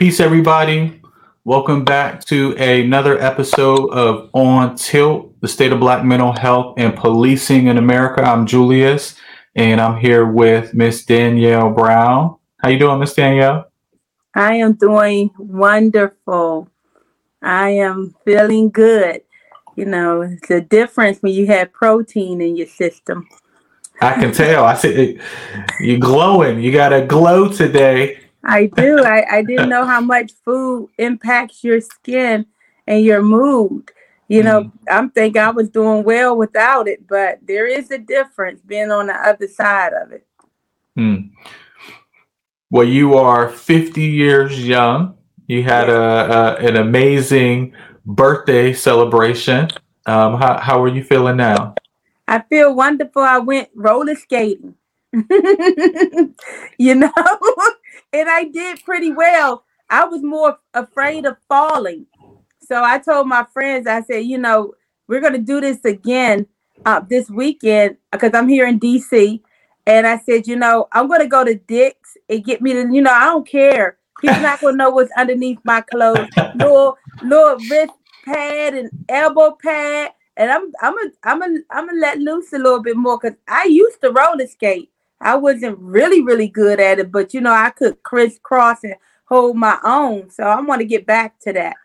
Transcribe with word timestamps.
Peace, 0.00 0.18
everybody. 0.18 0.98
Welcome 1.44 1.84
back 1.84 2.24
to 2.24 2.56
another 2.56 3.20
episode 3.20 3.90
of 3.90 4.30
On 4.32 4.74
Tilt, 4.74 5.38
the 5.42 5.46
state 5.46 5.72
of 5.72 5.80
Black 5.80 6.06
mental 6.06 6.32
health 6.32 6.76
and 6.78 6.96
policing 6.96 7.66
in 7.66 7.76
America. 7.76 8.22
I'm 8.22 8.46
Julius, 8.46 9.16
and 9.54 9.78
I'm 9.78 9.98
here 9.98 10.24
with 10.24 10.72
Miss 10.72 11.04
Danielle 11.04 11.68
Brown. 11.72 12.38
How 12.62 12.70
you 12.70 12.78
doing, 12.78 12.98
Miss 12.98 13.12
Danielle? 13.12 13.70
I 14.34 14.54
am 14.54 14.72
doing 14.72 15.32
wonderful. 15.36 16.70
I 17.42 17.68
am 17.68 18.14
feeling 18.24 18.70
good. 18.70 19.20
You 19.76 19.84
know, 19.84 20.22
it's 20.22 20.50
a 20.50 20.62
difference 20.62 21.18
when 21.20 21.34
you 21.34 21.46
have 21.48 21.74
protein 21.74 22.40
in 22.40 22.56
your 22.56 22.68
system. 22.68 23.28
I 24.00 24.14
can 24.14 24.32
tell. 24.32 24.64
I 24.64 24.76
see 24.76 25.20
you're 25.78 25.98
glowing. 25.98 26.58
You 26.58 26.72
got 26.72 26.94
a 26.94 27.04
glow 27.04 27.52
today. 27.52 28.19
I 28.44 28.66
do. 28.66 29.04
I, 29.04 29.38
I 29.38 29.42
didn't 29.42 29.68
know 29.68 29.84
how 29.84 30.00
much 30.00 30.32
food 30.44 30.90
impacts 30.98 31.62
your 31.62 31.80
skin 31.80 32.46
and 32.86 33.04
your 33.04 33.22
mood. 33.22 33.90
You 34.28 34.44
know, 34.44 34.62
mm. 34.62 34.72
I'm 34.88 35.10
thinking 35.10 35.42
I 35.42 35.50
was 35.50 35.68
doing 35.68 36.04
well 36.04 36.36
without 36.36 36.86
it, 36.86 37.06
but 37.08 37.40
there 37.42 37.66
is 37.66 37.90
a 37.90 37.98
difference 37.98 38.60
being 38.60 38.92
on 38.92 39.08
the 39.08 39.14
other 39.14 39.48
side 39.48 39.92
of 39.92 40.12
it. 40.12 40.24
Mm. 40.96 41.32
Well, 42.70 42.86
you 42.86 43.14
are 43.14 43.48
50 43.48 44.00
years 44.00 44.66
young. 44.66 45.16
You 45.48 45.64
had 45.64 45.88
a, 45.88 46.00
a 46.00 46.54
an 46.64 46.76
amazing 46.76 47.74
birthday 48.06 48.72
celebration. 48.72 49.68
Um, 50.06 50.36
how 50.38 50.60
how 50.60 50.80
are 50.80 50.88
you 50.88 51.02
feeling 51.02 51.36
now? 51.36 51.74
I 52.28 52.40
feel 52.42 52.72
wonderful. 52.72 53.22
I 53.22 53.38
went 53.38 53.68
roller 53.74 54.14
skating. 54.14 54.76
you 56.78 56.94
know, 56.94 57.12
and 58.12 58.28
I 58.28 58.44
did 58.44 58.84
pretty 58.84 59.12
well. 59.12 59.64
I 59.88 60.04
was 60.04 60.22
more 60.22 60.58
afraid 60.74 61.26
of 61.26 61.36
falling. 61.48 62.06
So 62.60 62.82
I 62.82 62.98
told 62.98 63.28
my 63.28 63.44
friends, 63.52 63.86
I 63.86 64.02
said, 64.02 64.24
you 64.24 64.38
know, 64.38 64.74
we're 65.08 65.20
going 65.20 65.32
to 65.32 65.38
do 65.38 65.60
this 65.60 65.84
again 65.84 66.46
uh, 66.86 67.00
this 67.00 67.28
weekend 67.28 67.96
because 68.12 68.30
I'm 68.34 68.48
here 68.48 68.66
in 68.66 68.78
DC. 68.78 69.40
And 69.86 70.06
I 70.06 70.18
said, 70.18 70.46
you 70.46 70.56
know, 70.56 70.86
I'm 70.92 71.08
going 71.08 71.20
to 71.20 71.26
go 71.26 71.42
to 71.44 71.54
Dick's 71.56 72.16
and 72.28 72.44
get 72.44 72.62
me 72.62 72.74
the, 72.74 72.88
you 72.92 73.02
know, 73.02 73.10
I 73.10 73.24
don't 73.24 73.48
care. 73.48 73.98
He's 74.22 74.40
not 74.40 74.60
going 74.60 74.74
to 74.74 74.78
know 74.78 74.90
what's 74.90 75.10
underneath 75.16 75.58
my 75.64 75.80
clothes. 75.80 76.28
Little, 76.54 76.96
little 77.22 77.56
wrist 77.68 77.92
pad 78.24 78.74
and 78.74 78.90
elbow 79.08 79.56
pad. 79.60 80.12
And 80.36 80.50
I'm, 80.50 80.70
I'm, 80.80 80.94
a, 80.94 81.10
I'm, 81.24 81.42
a, 81.42 81.58
I'm 81.70 81.86
gonna 81.86 82.00
let 82.00 82.18
loose 82.18 82.52
a 82.52 82.58
little 82.58 82.82
bit 82.82 82.96
more 82.96 83.18
because 83.18 83.36
I 83.48 83.64
used 83.64 84.00
to 84.00 84.10
roller 84.10 84.46
skate. 84.46 84.89
I 85.20 85.36
wasn't 85.36 85.78
really, 85.78 86.22
really 86.22 86.48
good 86.48 86.80
at 86.80 86.98
it, 86.98 87.12
but 87.12 87.34
you 87.34 87.40
know, 87.40 87.52
I 87.52 87.70
could 87.70 88.02
crisscross 88.02 88.84
and 88.84 88.94
hold 89.26 89.56
my 89.56 89.78
own. 89.84 90.30
So 90.30 90.44
I 90.44 90.60
want 90.60 90.80
to 90.80 90.86
get 90.86 91.06
back 91.06 91.38
to 91.40 91.52
that. 91.52 91.76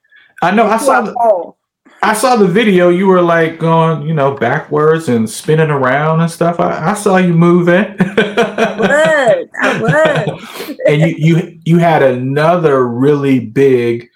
I 0.41 0.51
know. 0.51 0.67
I 0.67 0.77
saw. 0.77 1.01
The, 1.01 1.53
I 2.01 2.13
saw 2.13 2.35
the 2.35 2.47
video. 2.47 2.89
You 2.89 3.07
were 3.07 3.21
like 3.21 3.59
going, 3.59 4.07
you 4.07 4.13
know, 4.13 4.35
backwards 4.35 5.09
and 5.09 5.29
spinning 5.29 5.69
around 5.69 6.21
and 6.21 6.29
stuff. 6.29 6.59
I, 6.59 6.91
I 6.91 6.93
saw 6.93 7.17
you 7.17 7.33
moving. 7.33 7.95
I 7.99 8.75
was. 9.81 9.89
I 9.89 10.77
and 10.87 11.01
you, 11.01 11.15
you, 11.17 11.59
you 11.65 11.77
had 11.77 12.03
another 12.03 12.87
really 12.87 13.39
big, 13.39 14.09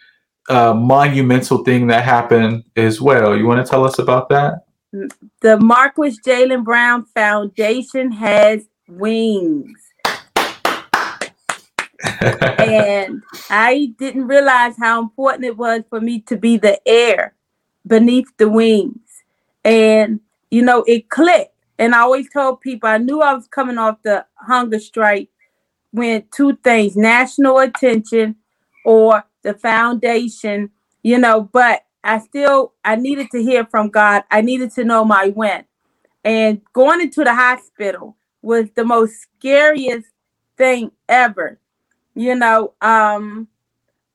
uh, 0.50 0.74
monumental 0.74 1.64
thing 1.64 1.88
that 1.88 2.04
happened 2.04 2.64
as 2.76 3.02
well. 3.02 3.36
You 3.36 3.46
want 3.48 3.66
to 3.66 3.70
tell 3.70 3.86
us 3.86 4.00
about 4.00 4.30
that? 4.30 4.66
The 5.42 5.60
Marquis 5.60 6.18
Jalen 6.26 6.64
Brown 6.64 7.06
Foundation 7.06 8.12
has 8.12 8.66
wings. 8.90 9.80
and 12.22 13.22
I 13.50 13.94
didn't 13.98 14.28
realize 14.28 14.76
how 14.80 15.02
important 15.02 15.46
it 15.46 15.58
was 15.58 15.84
for 15.90 16.00
me 16.02 16.22
to 16.22 16.38
be 16.38 16.58
the 16.58 16.80
air 16.88 17.34
beneath 17.86 18.28
the 18.38 18.50
wings. 18.50 19.24
And, 19.64 20.20
you 20.50 20.62
know, 20.62 20.84
it 20.88 21.10
clicked. 21.10 21.56
And 21.78 21.96
I 21.96 22.00
always 22.00 22.30
told 22.32 22.62
people 22.62 22.90
I 22.90 22.98
knew 22.98 23.22
I 23.22 23.34
was 23.34 23.48
coming 23.48 23.78
off 23.78 24.02
the 24.04 24.26
hunger 24.36 24.80
strike 24.80 25.30
when 25.92 26.26
two 26.32 26.58
things 26.58 26.96
national 26.96 27.60
attention 27.60 28.36
or 28.86 29.24
the 29.44 29.54
foundation, 29.54 30.72
you 31.04 31.18
know, 31.18 31.42
but 31.42 31.84
I 32.04 32.20
still 32.20 32.74
I 32.84 32.96
needed 32.96 33.30
to 33.32 33.42
hear 33.42 33.66
from 33.66 33.90
God. 33.90 34.24
I 34.32 34.42
needed 34.42 34.72
to 34.76 34.84
know 34.84 35.06
my 35.06 35.30
when. 35.30 35.66
And 36.24 36.62
going 36.74 37.02
into 37.02 37.24
the 37.24 37.34
hospital, 37.34 38.18
was 38.42 38.70
the 38.76 38.86
most 38.86 39.22
scariest 39.22 40.08
thing 40.58 40.92
ever, 41.08 41.60
you 42.16 42.36
know. 42.36 42.74
Um, 42.82 43.48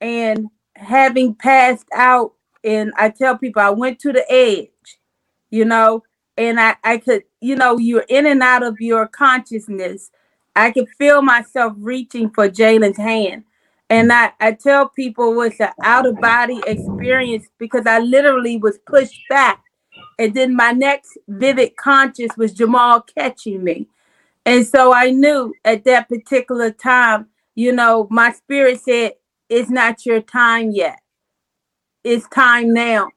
and 0.01 0.49
having 0.77 1.35
passed 1.35 1.87
out, 1.95 2.33
and 2.63 2.93
I 2.97 3.11
tell 3.11 3.37
people 3.37 3.63
I 3.63 3.71
went 3.71 3.99
to 4.01 4.13
the 4.13 4.31
edge, 4.31 4.99
you 5.51 5.65
know, 5.65 6.03
and 6.37 6.59
I, 6.59 6.77
I 6.83 6.99
could, 6.99 7.25
you 7.41 7.57
know, 7.57 7.79
you're 7.79 8.07
in 8.09 8.27
and 8.27 8.43
out 8.43 8.63
of 8.63 8.81
your 8.81 9.07
consciousness. 9.07 10.11
I 10.57 10.71
could 10.71 10.89
feel 10.99 11.23
myself 11.23 11.75
reaching 11.77 12.31
for 12.31 12.49
Jalen's 12.49 12.97
hand. 12.97 13.45
And 13.91 14.13
I, 14.13 14.33
I 14.41 14.53
tell 14.53 14.89
people 14.89 15.33
it 15.33 15.37
was 15.37 15.61
an 15.61 15.71
out 15.83 16.07
of 16.07 16.21
body 16.21 16.61
experience 16.67 17.47
because 17.59 17.87
I 17.87 17.99
literally 17.99 18.57
was 18.57 18.79
pushed 18.79 19.21
back. 19.29 19.63
And 20.19 20.34
then 20.34 20.57
my 20.57 20.73
next 20.73 21.19
vivid 21.29 21.77
conscious 21.77 22.31
was 22.37 22.53
Jamal 22.53 23.03
catching 23.03 23.63
me. 23.63 23.89
And 24.47 24.66
so 24.66 24.93
I 24.93 25.10
knew 25.10 25.55
at 25.65 25.84
that 25.84 26.09
particular 26.09 26.71
time, 26.71 27.28
you 27.55 27.72
know, 27.72 28.06
my 28.10 28.32
spirit 28.32 28.81
said, 28.81 29.12
it's 29.49 29.71
not 29.71 30.05
your 30.05 30.21
time 30.21 30.71
yet. 30.71 31.00
It's 32.03 32.28
time 32.28 32.72
now 32.75 33.10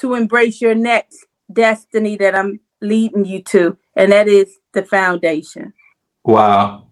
to 0.00 0.14
embrace 0.14 0.60
your 0.60 0.74
next 0.74 1.26
destiny 1.52 2.16
that 2.16 2.34
I'm 2.34 2.60
leading 2.80 3.24
you 3.24 3.42
to, 3.42 3.76
and 3.94 4.12
that 4.12 4.28
is 4.28 4.58
the 4.72 4.82
foundation. 4.82 5.72
Wow. 6.24 6.88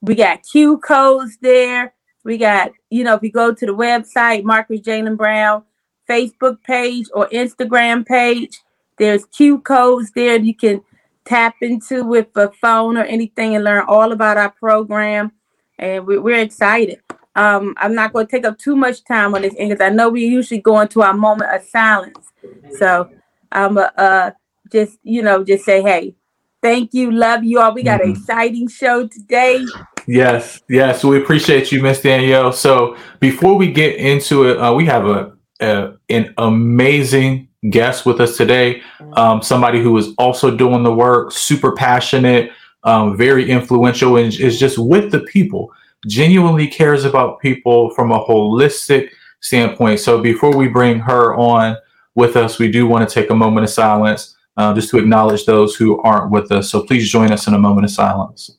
We 0.00 0.14
got 0.14 0.42
Q 0.50 0.78
codes 0.78 1.36
there. 1.42 1.92
We 2.22 2.38
got, 2.38 2.70
you 2.88 3.02
know, 3.02 3.16
if 3.16 3.24
you 3.24 3.32
go 3.32 3.52
to 3.52 3.66
the 3.66 3.74
website, 3.74 4.44
Marquis 4.44 4.80
Jalen 4.80 5.16
Brown 5.16 5.64
Facebook 6.08 6.62
page 6.62 7.08
or 7.12 7.28
Instagram 7.30 8.06
page, 8.06 8.60
there's 8.98 9.24
Q 9.26 9.58
codes 9.58 10.12
there 10.12 10.38
you 10.38 10.54
can 10.54 10.80
tap 11.24 11.56
into 11.62 12.04
with 12.04 12.28
a 12.36 12.52
phone 12.52 12.96
or 12.96 13.02
anything 13.02 13.56
and 13.56 13.64
learn 13.64 13.84
all 13.88 14.12
about 14.12 14.36
our 14.36 14.50
program. 14.50 15.32
And 15.78 16.06
we, 16.06 16.18
we're 16.18 16.38
excited. 16.38 17.00
Um, 17.34 17.74
I'm 17.78 17.94
not 17.94 18.12
going 18.12 18.26
to 18.26 18.30
take 18.30 18.44
up 18.44 18.58
too 18.58 18.76
much 18.76 19.04
time 19.04 19.34
on 19.34 19.42
this 19.42 19.54
because 19.54 19.80
I 19.80 19.88
know 19.88 20.08
we 20.08 20.24
usually 20.24 20.60
go 20.60 20.80
into 20.80 21.02
our 21.02 21.14
moment 21.14 21.52
of 21.52 21.64
silence. 21.64 22.30
So 22.78 23.10
I'm 23.52 23.78
uh, 23.78 23.90
uh, 23.96 24.30
just 24.70 24.98
you 25.02 25.22
know 25.22 25.44
just 25.44 25.64
say 25.64 25.82
hey, 25.82 26.14
thank 26.62 26.94
you, 26.94 27.10
love 27.10 27.44
you 27.44 27.60
all. 27.60 27.74
We 27.74 27.82
got 27.82 28.00
mm-hmm. 28.00 28.10
an 28.10 28.16
exciting 28.16 28.68
show 28.68 29.06
today. 29.06 29.64
Yes, 30.06 30.60
yes, 30.68 31.04
we 31.04 31.20
appreciate 31.20 31.70
you, 31.70 31.82
Miss 31.82 32.00
Danielle. 32.00 32.52
So 32.52 32.96
before 33.20 33.56
we 33.56 33.70
get 33.70 33.96
into 33.96 34.48
it, 34.48 34.58
uh, 34.58 34.72
we 34.72 34.86
have 34.86 35.06
a, 35.06 35.32
a, 35.60 35.92
an 36.08 36.34
amazing 36.38 37.48
guest 37.68 38.06
with 38.06 38.20
us 38.20 38.36
today. 38.36 38.82
Um, 39.12 39.42
somebody 39.42 39.82
who 39.82 39.96
is 39.98 40.14
also 40.18 40.56
doing 40.56 40.82
the 40.82 40.92
work, 40.92 41.32
super 41.32 41.72
passionate, 41.72 42.50
um, 42.84 43.16
very 43.16 43.48
influential, 43.50 44.16
and 44.16 44.32
is 44.34 44.58
just 44.58 44.78
with 44.78 45.12
the 45.12 45.20
people 45.20 45.70
genuinely 46.06 46.66
cares 46.66 47.04
about 47.04 47.40
people 47.40 47.90
from 47.90 48.10
a 48.10 48.24
holistic 48.24 49.10
standpoint. 49.40 50.00
So 50.00 50.20
before 50.20 50.56
we 50.56 50.68
bring 50.68 50.98
her 51.00 51.34
on 51.34 51.76
with 52.14 52.36
us, 52.36 52.58
we 52.58 52.70
do 52.70 52.86
want 52.86 53.08
to 53.08 53.14
take 53.14 53.30
a 53.30 53.34
moment 53.34 53.64
of 53.64 53.70
silence 53.70 54.36
uh, 54.56 54.74
just 54.74 54.90
to 54.90 54.98
acknowledge 54.98 55.44
those 55.46 55.76
who 55.76 56.00
aren't 56.02 56.30
with 56.30 56.50
us. 56.52 56.70
So 56.70 56.82
please 56.82 57.10
join 57.10 57.32
us 57.32 57.46
in 57.46 57.54
a 57.54 57.58
moment 57.58 57.84
of 57.84 57.90
silence. 57.90 58.58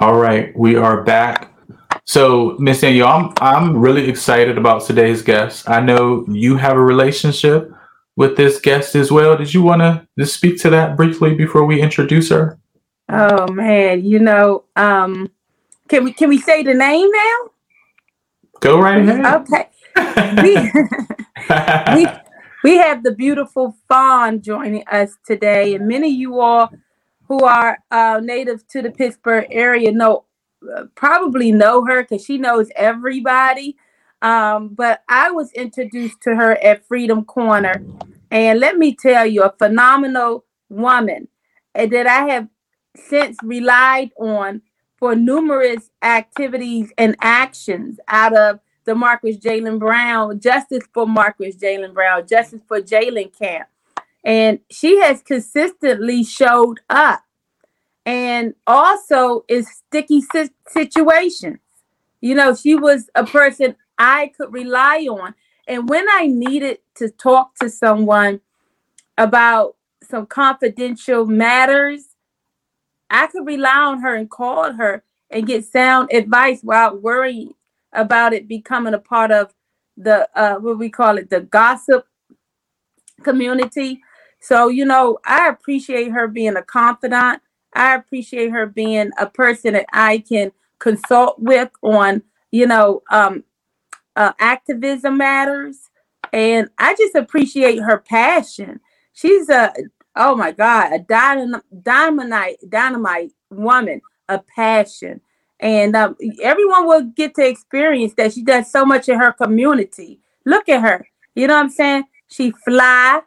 All 0.00 0.16
right, 0.16 0.54
we 0.58 0.74
are 0.76 1.02
back. 1.04 1.53
So, 2.06 2.56
Miss 2.58 2.82
Danielle, 2.82 3.08
I'm 3.08 3.32
I'm 3.40 3.76
really 3.76 4.08
excited 4.08 4.58
about 4.58 4.84
today's 4.84 5.22
guest. 5.22 5.68
I 5.68 5.80
know 5.80 6.24
you 6.28 6.56
have 6.56 6.76
a 6.76 6.82
relationship 6.82 7.72
with 8.16 8.36
this 8.36 8.60
guest 8.60 8.94
as 8.94 9.10
well. 9.10 9.36
Did 9.36 9.54
you 9.54 9.62
want 9.62 9.80
to 9.80 10.06
just 10.18 10.34
speak 10.34 10.60
to 10.62 10.70
that 10.70 10.96
briefly 10.96 11.34
before 11.34 11.64
we 11.64 11.80
introduce 11.80 12.28
her? 12.28 12.58
Oh 13.08 13.50
man, 13.50 14.04
you 14.04 14.18
know, 14.18 14.64
um, 14.76 15.30
can 15.88 16.04
we 16.04 16.12
can 16.12 16.28
we 16.28 16.38
say 16.38 16.62
the 16.62 16.74
name 16.74 17.10
now? 17.10 17.36
Go 18.60 18.80
right 18.80 19.06
ahead. 19.06 19.42
Okay. 19.42 19.68
we, 20.42 20.54
we, 21.94 22.06
we 22.64 22.76
have 22.78 23.02
the 23.02 23.14
beautiful 23.16 23.76
Fawn 23.88 24.42
joining 24.42 24.84
us 24.88 25.16
today, 25.26 25.74
and 25.74 25.88
many 25.88 26.08
of 26.08 26.14
you 26.14 26.40
all 26.40 26.70
who 27.28 27.40
are 27.44 27.78
uh, 27.90 28.20
native 28.22 28.66
to 28.68 28.82
the 28.82 28.90
Pittsburgh 28.90 29.46
area 29.50 29.90
know 29.90 30.24
probably 30.94 31.52
know 31.52 31.84
her 31.84 32.02
because 32.02 32.24
she 32.24 32.38
knows 32.38 32.70
everybody. 32.76 33.76
Um, 34.22 34.68
but 34.68 35.02
I 35.08 35.30
was 35.30 35.52
introduced 35.52 36.20
to 36.22 36.34
her 36.34 36.52
at 36.64 36.86
Freedom 36.86 37.24
Corner, 37.24 37.84
and 38.30 38.58
let 38.58 38.78
me 38.78 38.94
tell 38.94 39.26
you, 39.26 39.42
a 39.42 39.54
phenomenal 39.58 40.44
woman 40.70 41.28
that 41.74 42.06
I 42.06 42.32
have 42.32 42.48
since 42.96 43.36
relied 43.42 44.12
on 44.18 44.62
for 44.98 45.14
numerous 45.14 45.90
activities 46.02 46.92
and 46.96 47.16
actions 47.20 47.98
out 48.08 48.36
of 48.36 48.60
the 48.84 48.94
Marquis 48.94 49.38
Jalen 49.38 49.78
Brown, 49.78 50.40
Justice 50.40 50.84
for 50.92 51.06
Marquis 51.06 51.52
Jalen 51.52 51.94
Brown, 51.94 52.26
Justice 52.26 52.60
for 52.68 52.80
Jalen 52.80 53.36
Camp. 53.36 53.68
And 54.24 54.60
she 54.70 55.00
has 55.00 55.22
consistently 55.22 56.24
showed 56.24 56.80
up 56.88 57.23
and 58.06 58.54
also 58.66 59.44
is 59.48 59.68
sticky 59.68 60.22
situations. 60.68 61.58
You 62.20 62.34
know, 62.34 62.54
she 62.54 62.74
was 62.74 63.08
a 63.14 63.24
person 63.24 63.76
I 63.98 64.32
could 64.36 64.52
rely 64.52 65.06
on. 65.10 65.34
And 65.66 65.88
when 65.88 66.06
I 66.10 66.26
needed 66.26 66.78
to 66.96 67.10
talk 67.10 67.54
to 67.56 67.70
someone 67.70 68.40
about 69.16 69.76
some 70.02 70.26
confidential 70.26 71.26
matters, 71.26 72.04
I 73.10 73.26
could 73.28 73.46
rely 73.46 73.76
on 73.76 74.00
her 74.00 74.14
and 74.14 74.30
call 74.30 74.72
her 74.72 75.04
and 75.30 75.46
get 75.46 75.64
sound 75.64 76.12
advice 76.12 76.60
without 76.62 77.02
worrying 77.02 77.54
about 77.92 78.32
it 78.32 78.48
becoming 78.48 78.94
a 78.94 78.98
part 78.98 79.30
of 79.30 79.54
the 79.96 80.28
uh, 80.34 80.56
what 80.56 80.78
we 80.78 80.90
call 80.90 81.18
it 81.18 81.30
the 81.30 81.40
gossip 81.40 82.06
community. 83.22 84.00
So 84.40 84.68
you 84.68 84.84
know, 84.84 85.18
I 85.24 85.48
appreciate 85.48 86.10
her 86.10 86.28
being 86.28 86.56
a 86.56 86.62
confidant. 86.62 87.40
I 87.74 87.94
appreciate 87.96 88.50
her 88.50 88.66
being 88.66 89.10
a 89.18 89.26
person 89.26 89.74
that 89.74 89.86
I 89.92 90.18
can 90.18 90.52
consult 90.78 91.38
with 91.38 91.70
on 91.82 92.22
you 92.50 92.66
know 92.66 93.02
um, 93.10 93.44
uh, 94.16 94.32
activism 94.38 95.18
matters, 95.18 95.90
and 96.32 96.68
I 96.78 96.94
just 96.94 97.14
appreciate 97.14 97.78
her 97.78 97.98
passion. 97.98 98.80
She's 99.12 99.48
a 99.48 99.72
oh 100.16 100.36
my 100.36 100.52
god, 100.52 100.92
a 100.92 100.98
dynamite, 101.00 102.58
dynamite, 102.68 103.32
woman, 103.50 104.00
a 104.28 104.38
passion 104.38 105.20
and 105.60 105.96
um, 105.96 106.16
everyone 106.42 106.86
will 106.86 107.02
get 107.02 107.34
to 107.36 107.46
experience 107.46 108.12
that 108.16 108.32
she 108.34 108.42
does 108.42 108.70
so 108.70 108.84
much 108.84 109.08
in 109.08 109.18
her 109.18 109.32
community. 109.32 110.20
Look 110.44 110.68
at 110.68 110.82
her. 110.82 111.06
You 111.34 111.46
know 111.46 111.54
what 111.54 111.64
I'm 111.64 111.70
saying? 111.70 112.04
She 112.28 112.50
fly. 112.50 113.22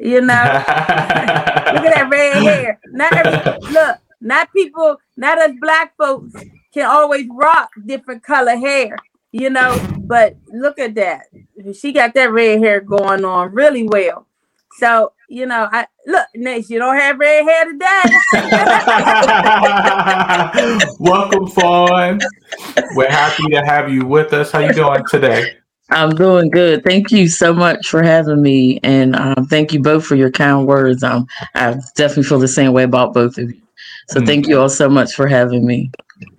You 0.00 0.20
know, 0.20 0.34
look 0.34 1.84
at 1.84 1.94
that 1.94 2.08
red 2.10 2.42
hair. 2.42 2.80
Not 2.86 3.12
every 3.12 3.72
look. 3.72 3.98
Not 4.20 4.52
people. 4.52 4.96
Not 5.16 5.38
us 5.38 5.52
black 5.60 5.96
folks 5.96 6.32
can 6.72 6.86
always 6.86 7.26
rock 7.30 7.70
different 7.86 8.22
color 8.22 8.56
hair. 8.56 8.96
You 9.32 9.50
know, 9.50 9.78
but 10.00 10.36
look 10.52 10.78
at 10.78 10.94
that. 10.94 11.26
She 11.78 11.92
got 11.92 12.14
that 12.14 12.32
red 12.32 12.60
hair 12.60 12.80
going 12.80 13.24
on 13.24 13.52
really 13.52 13.88
well. 13.88 14.26
So 14.78 15.12
you 15.28 15.46
know, 15.46 15.68
I 15.72 15.86
look, 16.06 16.26
Nash, 16.34 16.68
you 16.68 16.78
don't 16.78 16.96
have 16.96 17.18
red 17.18 17.44
hair 17.44 17.64
today. 17.72 18.02
Welcome, 21.00 21.48
Fawn. 21.48 22.20
We're 22.94 23.10
happy 23.10 23.44
to 23.50 23.62
have 23.64 23.90
you 23.90 24.06
with 24.06 24.32
us. 24.32 24.52
How 24.52 24.60
you 24.60 24.72
doing 24.72 25.02
today? 25.10 25.56
I'm 25.90 26.10
doing 26.10 26.50
good. 26.50 26.82
Thank 26.82 27.10
you 27.12 27.28
so 27.28 27.52
much 27.52 27.88
for 27.88 28.02
having 28.02 28.40
me, 28.40 28.80
and 28.82 29.14
um, 29.16 29.46
thank 29.46 29.72
you 29.72 29.80
both 29.80 30.04
for 30.06 30.16
your 30.16 30.30
kind 30.30 30.66
words. 30.66 31.02
Um, 31.02 31.26
I 31.54 31.76
definitely 31.94 32.24
feel 32.24 32.38
the 32.38 32.48
same 32.48 32.72
way 32.72 32.84
about 32.84 33.12
both 33.12 33.38
of 33.38 33.50
you. 33.50 33.60
So 34.08 34.20
mm 34.20 34.26
thank 34.26 34.46
you 34.46 34.60
all 34.60 34.68
so 34.68 34.88
much 34.88 35.14
for 35.14 35.26
having 35.26 35.66
me. 35.66 35.90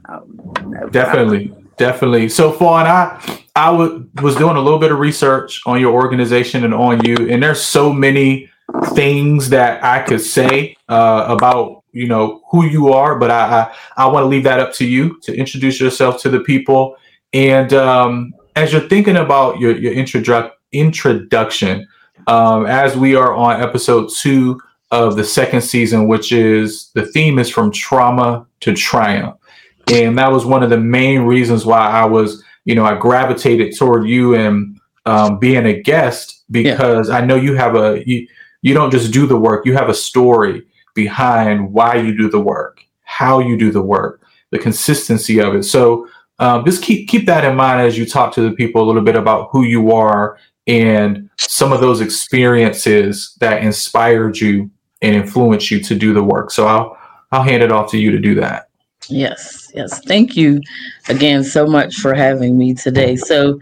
Oh, 0.10 0.90
definitely, 0.92 1.54
definitely. 1.78 2.30
So, 2.30 2.52
Fawn, 2.52 2.86
I 2.86 3.20
I 3.56 3.72
w- 3.72 4.08
was 4.22 4.36
doing 4.36 4.56
a 4.56 4.62
little 4.62 4.80
bit 4.80 4.92
of 4.92 5.00
research 5.00 5.62
on 5.66 5.80
your 5.80 5.94
organization 5.94 6.64
and 6.64 6.74
on 6.74 7.04
you, 7.06 7.16
and 7.30 7.42
there's 7.42 7.62
so 7.62 7.92
many 7.92 8.50
things 8.94 9.50
that 9.50 9.84
I 9.84 10.02
could 10.02 10.22
say 10.22 10.76
uh, 10.90 11.26
about 11.28 11.84
you 11.92 12.08
know 12.08 12.42
who 12.52 12.66
you 12.66 12.94
are, 12.94 13.18
but 13.18 13.32
I 13.32 13.72
I, 13.96 14.04
I 14.04 14.08
want 14.08 14.24
to 14.24 14.28
leave 14.28 14.44
that 14.44 14.60
up 14.60 14.74
to 14.74 14.86
you 14.86 15.20
to 15.22 15.36
introduce 15.36 15.80
yourself 15.80 16.22
to 16.22 16.30
the 16.30 16.40
people. 16.40 16.98
And 17.34 17.74
um, 17.74 18.34
as 18.56 18.72
you're 18.72 18.88
thinking 18.88 19.18
about 19.18 19.60
your 19.60 19.78
your 19.78 19.94
introdu- 19.94 20.52
introduction, 20.72 21.88
um, 22.28 22.66
as 22.66 22.96
we 22.96 23.16
are 23.16 23.34
on 23.34 23.62
episode 23.62 24.10
two 24.16 24.60
of 24.92 25.16
the 25.16 25.24
second 25.24 25.62
season, 25.62 26.08
which 26.08 26.32
is 26.32 26.90
the 26.94 27.06
theme 27.06 27.40
is 27.40 27.50
from 27.50 27.72
trauma 27.72 28.46
to 28.62 28.74
triumph, 28.74 29.38
and 29.92 30.18
that 30.18 30.32
was 30.32 30.46
one 30.46 30.64
of 30.64 30.70
the 30.70 30.80
main 30.80 31.22
reasons 31.22 31.66
why 31.66 31.80
I 31.80 32.06
was 32.06 32.44
you 32.66 32.76
know 32.76 32.86
I 32.86 32.96
gravitated 32.96 33.78
toward 33.78 34.08
you 34.08 34.36
and 34.36 34.80
um, 35.06 35.38
being 35.40 35.66
a 35.66 35.82
guest 35.82 36.44
because 36.52 37.10
yeah. 37.10 37.18
I 37.18 37.26
know 37.26 37.36
you 37.36 37.56
have 37.56 37.76
a 37.76 38.04
you, 38.06 38.28
you 38.62 38.74
don't 38.74 38.92
just 38.92 39.14
do 39.14 39.28
the 39.28 39.38
work, 39.38 39.66
you 39.66 39.74
have 39.74 39.90
a 39.90 39.94
story 39.94 40.64
behind 40.94 41.74
why 41.74 41.96
you 41.96 42.18
do 42.18 42.30
the 42.30 42.40
work, 42.40 42.82
how 43.04 43.40
you 43.40 43.58
do 43.58 43.70
the 43.72 43.82
work, 43.82 44.22
the 44.52 44.58
consistency 44.58 45.40
of 45.40 45.54
it. 45.56 45.64
So 45.64 46.08
um, 46.40 46.66
just 46.66 46.84
keep 46.84 47.08
keep 47.08 47.26
that 47.26 47.44
in 47.44 47.56
mind 47.56 47.82
as 47.82 47.98
you 47.98 48.06
talk 48.06 48.34
to 48.34 48.42
the 48.42 48.52
people 48.56 48.82
a 48.82 48.86
little 48.86 49.02
bit 49.02 49.16
about 49.16 49.50
who 49.52 49.64
you 49.64 49.92
are 49.92 50.38
and 50.68 51.30
some 51.38 51.72
of 51.72 51.82
those 51.82 52.02
experiences 52.02 53.36
that 53.40 53.64
inspired 53.64 54.38
you 54.38 54.70
and 55.02 55.16
influenced 55.16 55.70
you 55.70 55.80
to 55.82 55.96
do 55.96 56.14
the 56.14 56.24
work. 56.24 56.52
So 56.52 56.68
I'll 56.68 56.98
I'll 57.32 57.44
hand 57.44 57.64
it 57.64 57.72
off 57.72 57.92
to 57.92 57.98
you 57.98 58.12
to 58.12 58.20
do 58.20 58.36
that. 58.36 58.70
Yes, 59.08 59.72
yes. 59.76 60.04
Thank 60.06 60.36
you 60.36 60.62
again 61.10 61.44
so 61.44 61.68
much 61.68 61.96
for 61.96 62.14
having 62.14 62.58
me 62.58 62.74
today. 62.74 63.16
So 63.16 63.60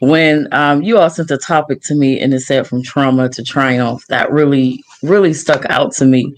when 0.00 0.48
um, 0.52 0.82
you 0.82 0.98
all 0.98 1.10
sent 1.10 1.28
the 1.28 1.38
topic 1.38 1.80
to 1.82 1.94
me 1.94 2.20
and 2.20 2.34
it 2.34 2.40
said 2.40 2.66
from 2.66 2.82
trauma 2.82 3.28
to 3.30 3.42
triumph, 3.42 4.06
that 4.08 4.30
really, 4.30 4.82
really 5.02 5.32
stuck 5.32 5.64
out 5.66 5.92
to 5.92 6.04
me. 6.04 6.34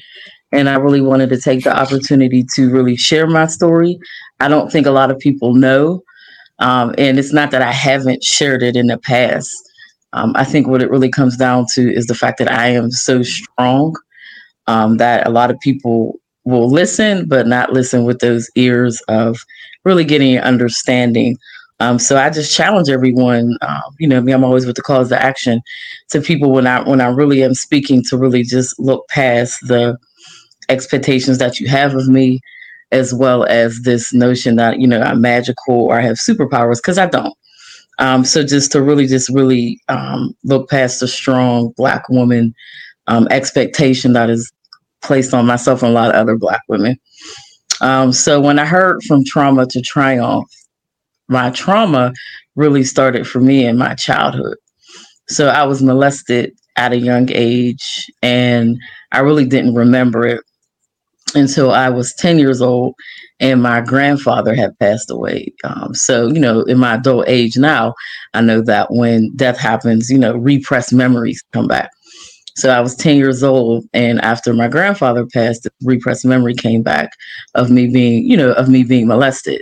And 0.52 0.68
I 0.68 0.76
really 0.76 1.00
wanted 1.00 1.30
to 1.30 1.40
take 1.40 1.64
the 1.64 1.76
opportunity 1.76 2.44
to 2.54 2.70
really 2.70 2.96
share 2.96 3.26
my 3.26 3.46
story. 3.46 3.98
I 4.40 4.48
don't 4.48 4.70
think 4.70 4.86
a 4.86 4.90
lot 4.92 5.10
of 5.10 5.18
people 5.18 5.54
know. 5.54 6.02
Um, 6.58 6.94
and 6.96 7.18
it's 7.18 7.32
not 7.32 7.50
that 7.50 7.62
I 7.62 7.72
haven't 7.72 8.24
shared 8.24 8.62
it 8.62 8.76
in 8.76 8.86
the 8.86 8.98
past. 8.98 9.54
Um, 10.12 10.32
I 10.36 10.44
think 10.44 10.66
what 10.66 10.82
it 10.82 10.90
really 10.90 11.10
comes 11.10 11.36
down 11.36 11.66
to 11.74 11.92
is 11.92 12.06
the 12.06 12.14
fact 12.14 12.38
that 12.38 12.50
I 12.50 12.68
am 12.68 12.90
so 12.90 13.22
strong 13.22 13.94
um, 14.66 14.96
that 14.96 15.26
a 15.26 15.30
lot 15.30 15.50
of 15.50 15.60
people 15.60 16.18
will 16.44 16.70
listen, 16.70 17.28
but 17.28 17.46
not 17.46 17.72
listen 17.72 18.04
with 18.04 18.20
those 18.20 18.48
ears 18.54 19.00
of 19.08 19.38
really 19.84 20.04
getting 20.04 20.38
understanding 20.38 21.36
um, 21.80 21.98
so 21.98 22.16
I 22.16 22.30
just 22.30 22.54
challenge 22.54 22.88
everyone. 22.88 23.56
Uh, 23.60 23.82
you 23.98 24.08
know, 24.08 24.20
me, 24.20 24.32
I'm 24.32 24.44
always 24.44 24.64
with 24.64 24.76
the 24.76 24.82
calls 24.82 25.10
to 25.10 25.22
action 25.22 25.60
to 26.10 26.20
people 26.20 26.50
when 26.50 26.66
I 26.66 26.80
when 26.88 27.00
I 27.00 27.08
really 27.08 27.42
am 27.42 27.54
speaking 27.54 28.02
to 28.04 28.16
really 28.16 28.42
just 28.42 28.78
look 28.78 29.06
past 29.08 29.58
the 29.68 29.98
expectations 30.68 31.38
that 31.38 31.60
you 31.60 31.68
have 31.68 31.94
of 31.94 32.08
me, 32.08 32.40
as 32.92 33.12
well 33.12 33.44
as 33.44 33.80
this 33.82 34.12
notion 34.12 34.56
that 34.56 34.80
you 34.80 34.86
know 34.86 35.00
I'm 35.00 35.20
magical 35.20 35.74
or 35.74 35.98
I 35.98 36.02
have 36.02 36.16
superpowers 36.16 36.76
because 36.76 36.98
I 36.98 37.06
don't. 37.06 37.34
Um, 37.98 38.24
so 38.24 38.44
just 38.44 38.72
to 38.72 38.82
really, 38.82 39.06
just 39.06 39.28
really 39.30 39.80
um, 39.88 40.34
look 40.44 40.68
past 40.68 41.00
the 41.00 41.08
strong 41.08 41.72
black 41.76 42.08
woman 42.08 42.54
um, 43.06 43.26
expectation 43.30 44.12
that 44.12 44.28
is 44.28 44.52
placed 45.02 45.32
on 45.32 45.46
myself 45.46 45.82
and 45.82 45.92
a 45.92 45.94
lot 45.94 46.10
of 46.10 46.16
other 46.16 46.36
black 46.36 46.60
women. 46.68 46.98
Um, 47.80 48.12
so 48.12 48.40
when 48.40 48.58
I 48.58 48.66
heard 48.66 49.02
from 49.04 49.24
trauma 49.24 49.66
to 49.66 49.80
triumph, 49.80 50.48
my 51.28 51.50
trauma 51.50 52.12
really 52.54 52.84
started 52.84 53.26
for 53.26 53.40
me 53.40 53.66
in 53.66 53.76
my 53.76 53.94
childhood. 53.94 54.56
So 55.28 55.48
I 55.48 55.64
was 55.64 55.82
molested 55.82 56.52
at 56.76 56.92
a 56.92 56.98
young 56.98 57.28
age, 57.32 58.06
and 58.22 58.76
I 59.12 59.20
really 59.20 59.46
didn't 59.46 59.74
remember 59.74 60.26
it 60.26 60.44
until 61.34 61.72
I 61.72 61.88
was 61.88 62.14
10 62.14 62.38
years 62.38 62.62
old 62.62 62.94
and 63.40 63.62
my 63.62 63.80
grandfather 63.80 64.54
had 64.54 64.78
passed 64.78 65.10
away. 65.10 65.52
Um, 65.64 65.94
so, 65.94 66.28
you 66.28 66.40
know, 66.40 66.62
in 66.62 66.78
my 66.78 66.94
adult 66.94 67.28
age 67.28 67.56
now, 67.58 67.94
I 68.32 68.40
know 68.40 68.62
that 68.62 68.88
when 68.90 69.34
death 69.36 69.58
happens, 69.58 70.10
you 70.10 70.18
know, 70.18 70.36
repressed 70.36 70.92
memories 70.92 71.42
come 71.52 71.66
back. 71.66 71.90
So 72.54 72.70
I 72.70 72.80
was 72.80 72.96
10 72.96 73.18
years 73.18 73.42
old, 73.42 73.84
and 73.92 74.18
after 74.22 74.54
my 74.54 74.66
grandfather 74.66 75.26
passed, 75.26 75.68
repressed 75.82 76.24
memory 76.24 76.54
came 76.54 76.82
back 76.82 77.10
of 77.54 77.70
me 77.70 77.86
being, 77.86 78.24
you 78.24 78.34
know, 78.34 78.52
of 78.52 78.70
me 78.70 78.82
being 78.82 79.06
molested 79.06 79.60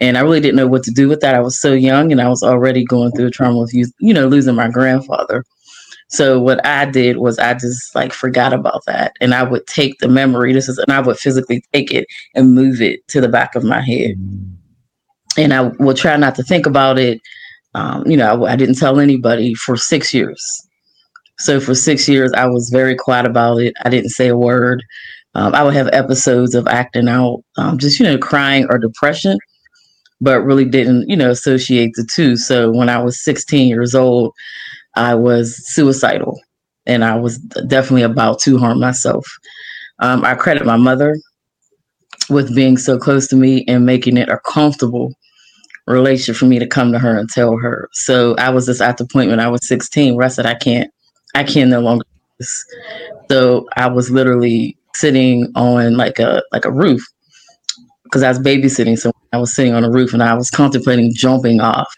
and 0.00 0.16
I 0.16 0.22
really 0.22 0.40
didn't 0.40 0.56
know 0.56 0.66
what 0.66 0.82
to 0.84 0.90
do 0.90 1.08
with 1.08 1.20
that. 1.20 1.34
I 1.34 1.40
was 1.40 1.60
so 1.60 1.74
young, 1.74 2.10
and 2.10 2.20
I 2.20 2.28
was 2.28 2.42
already 2.42 2.84
going 2.84 3.12
through 3.12 3.26
a 3.26 3.30
trauma 3.30 3.60
of 3.60 3.70
you 3.72 4.14
know 4.14 4.26
losing 4.26 4.54
my 4.54 4.68
grandfather. 4.68 5.44
So 6.10 6.40
what 6.40 6.64
I 6.66 6.86
did 6.86 7.18
was 7.18 7.38
I 7.38 7.54
just 7.54 7.94
like 7.94 8.12
forgot 8.12 8.52
about 8.52 8.82
that, 8.86 9.14
and 9.20 9.32
I 9.32 9.44
would 9.44 9.66
take 9.66 9.98
the 9.98 10.08
memory. 10.08 10.52
This 10.52 10.68
is, 10.68 10.76
and 10.78 10.92
I 10.92 11.00
would 11.00 11.18
physically 11.18 11.62
take 11.72 11.92
it 11.92 12.06
and 12.34 12.54
move 12.54 12.82
it 12.82 13.06
to 13.08 13.20
the 13.20 13.28
back 13.28 13.54
of 13.54 13.62
my 13.62 13.80
head, 13.80 14.16
and 15.38 15.54
I 15.54 15.62
would 15.78 15.96
try 15.96 16.16
not 16.16 16.34
to 16.34 16.42
think 16.42 16.66
about 16.66 16.98
it. 16.98 17.20
Um, 17.74 18.04
you 18.06 18.16
know, 18.16 18.44
I, 18.44 18.52
I 18.52 18.56
didn't 18.56 18.74
tell 18.74 18.98
anybody 18.98 19.54
for 19.54 19.76
six 19.76 20.12
years. 20.12 20.44
So 21.38 21.60
for 21.60 21.74
six 21.74 22.08
years, 22.08 22.32
I 22.32 22.46
was 22.46 22.68
very 22.70 22.96
quiet 22.96 23.24
about 23.24 23.58
it. 23.58 23.72
I 23.84 23.88
didn't 23.88 24.10
say 24.10 24.28
a 24.28 24.36
word. 24.36 24.82
Um, 25.34 25.54
I 25.54 25.62
would 25.62 25.74
have 25.74 25.88
episodes 25.92 26.56
of 26.56 26.66
acting 26.66 27.08
out, 27.08 27.42
um, 27.56 27.78
just 27.78 28.00
you 28.00 28.04
know, 28.04 28.18
crying 28.18 28.66
or 28.68 28.78
depression, 28.78 29.38
but 30.20 30.42
really 30.42 30.64
didn't, 30.64 31.08
you 31.08 31.16
know, 31.16 31.30
associate 31.30 31.92
the 31.94 32.04
two. 32.04 32.36
So 32.36 32.72
when 32.72 32.88
I 32.88 33.00
was 33.00 33.22
16 33.22 33.68
years 33.68 33.94
old, 33.94 34.34
I 35.00 35.14
was 35.14 35.56
suicidal 35.72 36.38
and 36.84 37.04
I 37.04 37.16
was 37.16 37.38
definitely 37.38 38.02
about 38.02 38.38
to 38.40 38.58
harm 38.58 38.78
myself. 38.78 39.26
Um, 40.00 40.24
I 40.26 40.34
credit 40.34 40.66
my 40.66 40.76
mother 40.76 41.16
with 42.28 42.54
being 42.54 42.76
so 42.76 42.98
close 42.98 43.26
to 43.28 43.36
me 43.36 43.64
and 43.66 43.86
making 43.86 44.18
it 44.18 44.28
a 44.28 44.38
comfortable 44.44 45.14
relationship 45.86 46.36
for 46.36 46.44
me 46.44 46.58
to 46.58 46.66
come 46.66 46.92
to 46.92 46.98
her 46.98 47.18
and 47.18 47.30
tell 47.30 47.56
her. 47.56 47.88
So 47.92 48.36
I 48.36 48.50
was 48.50 48.66
just 48.66 48.82
at 48.82 48.98
the 48.98 49.06
point 49.06 49.30
when 49.30 49.40
I 49.40 49.48
was 49.48 49.66
16 49.66 50.14
where 50.14 50.26
I 50.26 50.28
said, 50.28 50.44
I 50.44 50.54
can't, 50.54 50.90
I 51.34 51.44
can 51.44 51.70
no 51.70 51.80
longer. 51.80 52.04
So 53.30 53.66
I 53.76 53.88
was 53.88 54.10
literally 54.10 54.76
sitting 54.96 55.50
on 55.54 55.96
like 55.96 56.18
a 56.18 56.42
like 56.52 56.66
a 56.66 56.70
roof 56.70 57.02
because 58.04 58.22
I 58.22 58.28
was 58.28 58.38
babysitting. 58.38 58.98
So 58.98 59.12
I 59.32 59.38
was 59.38 59.54
sitting 59.54 59.72
on 59.72 59.82
a 59.84 59.90
roof 59.90 60.12
and 60.12 60.22
I 60.22 60.34
was 60.34 60.50
contemplating 60.50 61.10
jumping 61.14 61.60
off. 61.60 61.94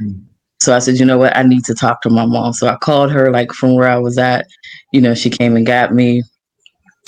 Mm. 0.00 0.25
So 0.60 0.74
I 0.74 0.78
said, 0.78 0.98
you 0.98 1.04
know 1.04 1.18
what? 1.18 1.36
I 1.36 1.42
need 1.42 1.64
to 1.66 1.74
talk 1.74 2.00
to 2.02 2.10
my 2.10 2.24
mom. 2.24 2.52
So 2.52 2.66
I 2.68 2.76
called 2.76 3.12
her, 3.12 3.30
like 3.30 3.52
from 3.52 3.74
where 3.74 3.88
I 3.88 3.98
was 3.98 4.18
at. 4.18 4.46
You 4.92 5.00
know, 5.00 5.14
she 5.14 5.30
came 5.30 5.56
and 5.56 5.66
got 5.66 5.92
me. 5.92 6.22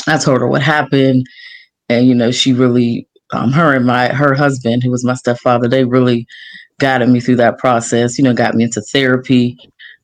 I 0.07 0.19
told 0.19 0.41
her 0.41 0.49
what 0.49 0.63
happened, 0.63 1.27
and 1.89 2.07
you 2.07 2.15
know, 2.15 2.31
she 2.31 2.53
really, 2.53 3.07
um, 3.33 3.53
her 3.53 3.75
and 3.75 3.87
my 3.87 4.09
her 4.09 4.35
husband, 4.35 4.83
who 4.83 4.91
was 4.91 5.05
my 5.05 5.15
stepfather, 5.15 5.69
they 5.69 5.85
really 5.85 6.27
guided 6.81 7.09
me 7.09 7.21
through 7.21 7.37
that 7.37 7.59
process. 7.59 8.19
You 8.19 8.25
know, 8.25 8.35
got 8.35 8.55
me 8.55 8.65
into 8.65 8.81
therapy. 8.81 9.57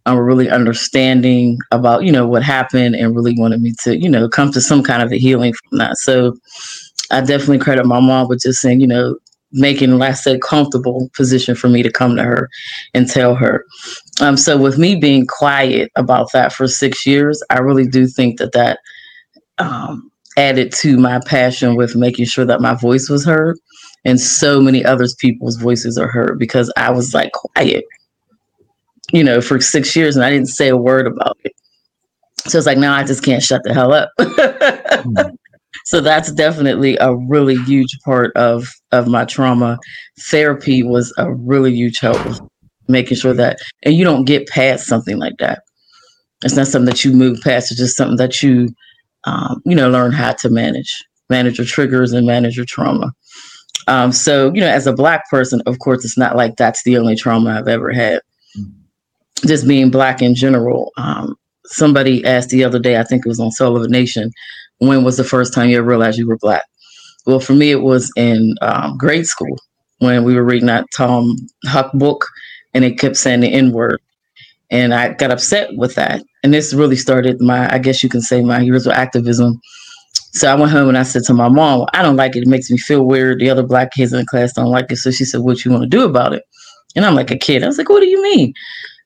I 0.06 0.12
um, 0.12 0.18
really 0.18 0.50
understanding 0.50 1.58
about 1.70 2.04
you 2.04 2.12
know 2.12 2.26
what 2.26 2.42
happened 2.42 2.94
and 2.96 3.16
really 3.16 3.34
wanted 3.38 3.62
me 3.62 3.72
to 3.84 3.96
you 3.98 4.08
know 4.08 4.28
come 4.28 4.52
to 4.52 4.60
some 4.60 4.82
kind 4.82 5.02
of 5.02 5.12
a 5.12 5.16
healing 5.18 5.54
from 5.54 5.78
that. 5.78 5.96
So 5.96 6.34
I 7.10 7.20
definitely 7.20 7.58
credit 7.58 7.86
my 7.86 8.00
mom 8.00 8.28
with 8.28 8.40
just 8.40 8.60
saying, 8.60 8.80
you 8.80 8.86
know, 8.86 9.16
making, 9.54 9.98
like 9.98 10.10
I 10.10 10.14
said, 10.14 10.42
comfortable 10.42 11.10
position 11.14 11.54
for 11.54 11.68
me 11.68 11.82
to 11.82 11.90
come 11.90 12.16
to 12.16 12.22
her 12.22 12.50
and 12.92 13.08
tell 13.08 13.34
her. 13.34 13.64
Um, 14.20 14.36
so 14.36 14.58
with 14.58 14.78
me 14.78 14.96
being 14.96 15.26
quiet 15.26 15.90
about 15.96 16.32
that 16.32 16.52
for 16.52 16.68
six 16.68 17.06
years, 17.06 17.42
I 17.50 17.58
really 17.58 17.86
do 17.86 18.06
think 18.06 18.38
that 18.38 18.52
that 18.52 18.80
um, 19.58 20.10
added 20.36 20.72
to 20.72 20.98
my 20.98 21.20
passion 21.24 21.76
with 21.76 21.94
making 21.94 22.26
sure 22.26 22.44
that 22.44 22.60
my 22.60 22.74
voice 22.74 23.08
was 23.08 23.24
heard 23.24 23.56
and 24.04 24.20
so 24.20 24.60
many 24.60 24.84
others 24.84 25.14
people's 25.14 25.56
voices 25.56 25.96
are 25.96 26.08
heard 26.08 26.38
because 26.38 26.72
I 26.76 26.90
was 26.90 27.14
like 27.14 27.32
quiet, 27.32 27.84
you 29.12 29.22
know, 29.22 29.40
for 29.40 29.60
six 29.60 29.94
years 29.94 30.16
and 30.16 30.24
I 30.24 30.30
didn't 30.30 30.48
say 30.48 30.68
a 30.68 30.76
word 30.76 31.06
about 31.06 31.38
it. 31.44 31.52
So 32.46 32.58
it's 32.58 32.66
like 32.66 32.78
now 32.78 32.94
I 32.94 33.04
just 33.04 33.24
can't 33.24 33.42
shut 33.42 33.62
the 33.62 33.72
hell 33.72 33.94
up. 33.94 34.10
mm 34.18 35.36
so 35.84 36.00
that's 36.00 36.32
definitely 36.32 36.96
a 36.96 37.14
really 37.14 37.56
huge 37.64 37.98
part 38.04 38.34
of 38.36 38.66
of 38.90 39.06
my 39.06 39.24
trauma. 39.26 39.78
Therapy 40.30 40.82
was 40.82 41.12
a 41.18 41.32
really 41.32 41.74
huge 41.74 41.98
help 42.00 42.18
making 42.88 43.16
sure 43.16 43.34
that 43.34 43.58
and 43.82 43.94
you 43.94 44.04
don't 44.04 44.24
get 44.24 44.48
past 44.48 44.86
something 44.86 45.18
like 45.18 45.36
that. 45.38 45.62
It's 46.42 46.56
not 46.56 46.66
something 46.66 46.86
that 46.86 47.04
you 47.04 47.12
move 47.12 47.40
past 47.42 47.70
it's 47.70 47.80
just 47.80 47.96
something 47.96 48.16
that 48.16 48.42
you 48.42 48.68
um, 49.24 49.62
you 49.64 49.74
know 49.74 49.90
learn 49.90 50.12
how 50.12 50.32
to 50.32 50.48
manage 50.48 51.04
manage 51.28 51.58
your 51.58 51.66
triggers 51.66 52.12
and 52.12 52.26
manage 52.26 52.56
your 52.56 52.66
trauma. 52.66 53.12
Um, 53.86 54.10
so 54.10 54.52
you 54.54 54.62
know 54.62 54.68
as 54.68 54.86
a 54.86 54.92
black 54.92 55.28
person 55.28 55.60
of 55.66 55.78
course 55.78 56.04
it's 56.04 56.18
not 56.18 56.34
like 56.34 56.56
that's 56.56 56.82
the 56.84 56.96
only 56.96 57.14
trauma 57.14 57.50
i've 57.50 57.68
ever 57.68 57.92
had. 57.92 58.20
Just 59.46 59.68
being 59.68 59.90
black 59.90 60.22
in 60.22 60.34
general 60.34 60.92
um, 60.96 61.36
somebody 61.66 62.24
asked 62.24 62.50
the 62.50 62.62
other 62.62 62.78
day 62.78 62.98
i 62.98 63.02
think 63.02 63.24
it 63.24 63.28
was 63.28 63.40
on 63.40 63.50
soul 63.50 63.74
of 63.74 63.82
a 63.82 63.88
nation 63.88 64.30
when 64.86 65.04
was 65.04 65.16
the 65.16 65.24
first 65.24 65.54
time 65.54 65.68
you 65.68 65.78
ever 65.78 65.86
realized 65.86 66.18
you 66.18 66.28
were 66.28 66.38
black? 66.38 66.64
Well, 67.26 67.40
for 67.40 67.54
me, 67.54 67.70
it 67.70 67.82
was 67.82 68.12
in 68.16 68.54
um, 68.60 68.96
grade 68.98 69.26
school 69.26 69.56
when 69.98 70.24
we 70.24 70.34
were 70.34 70.44
reading 70.44 70.66
that 70.66 70.86
Tom 70.94 71.36
Huck 71.66 71.92
book 71.94 72.26
and 72.74 72.84
it 72.84 72.98
kept 72.98 73.16
saying 73.16 73.40
the 73.40 73.52
N 73.52 73.72
word. 73.72 74.00
And 74.70 74.92
I 74.92 75.12
got 75.12 75.30
upset 75.30 75.70
with 75.76 75.94
that. 75.94 76.22
And 76.42 76.52
this 76.52 76.74
really 76.74 76.96
started 76.96 77.40
my, 77.40 77.72
I 77.72 77.78
guess 77.78 78.02
you 78.02 78.08
can 78.08 78.20
say, 78.20 78.42
my 78.42 78.60
years 78.60 78.86
of 78.86 78.92
activism. 78.92 79.60
So 80.32 80.48
I 80.48 80.54
went 80.54 80.72
home 80.72 80.88
and 80.88 80.98
I 80.98 81.04
said 81.04 81.22
to 81.24 81.34
my 81.34 81.48
mom, 81.48 81.86
I 81.94 82.02
don't 82.02 82.16
like 82.16 82.34
it. 82.34 82.42
It 82.42 82.48
makes 82.48 82.70
me 82.70 82.76
feel 82.78 83.04
weird. 83.04 83.38
The 83.38 83.50
other 83.50 83.62
black 83.62 83.92
kids 83.92 84.12
in 84.12 84.18
the 84.18 84.26
class 84.26 84.52
don't 84.52 84.70
like 84.70 84.90
it. 84.90 84.96
So 84.96 85.10
she 85.10 85.24
said, 85.24 85.40
What 85.42 85.64
you 85.64 85.70
want 85.70 85.84
to 85.84 85.88
do 85.88 86.04
about 86.04 86.32
it? 86.32 86.42
And 86.96 87.04
I'm 87.04 87.14
like 87.14 87.30
a 87.30 87.38
kid. 87.38 87.62
I 87.62 87.66
was 87.66 87.78
like, 87.78 87.88
What 87.88 88.00
do 88.00 88.06
you 88.06 88.22
mean? 88.22 88.52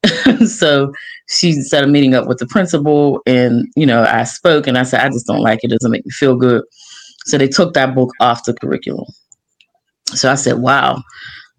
so 0.46 0.92
she 1.28 1.52
set 1.52 1.84
a 1.84 1.86
meeting 1.86 2.14
up 2.14 2.26
with 2.28 2.38
the 2.38 2.46
principal 2.46 3.20
and 3.26 3.66
you 3.76 3.84
know 3.84 4.04
i 4.04 4.22
spoke 4.22 4.66
and 4.66 4.78
i 4.78 4.82
said 4.82 5.00
i 5.00 5.08
just 5.08 5.26
don't 5.26 5.40
like 5.40 5.60
it, 5.62 5.72
it 5.72 5.78
doesn't 5.78 5.90
make 5.90 6.04
me 6.04 6.10
feel 6.10 6.36
good. 6.36 6.62
So 7.26 7.36
they 7.36 7.48
took 7.48 7.74
that 7.74 7.94
book 7.94 8.10
off 8.20 8.44
the 8.44 8.54
curriculum. 8.54 9.06
So 10.06 10.30
i 10.30 10.34
said 10.34 10.58
wow. 10.58 11.02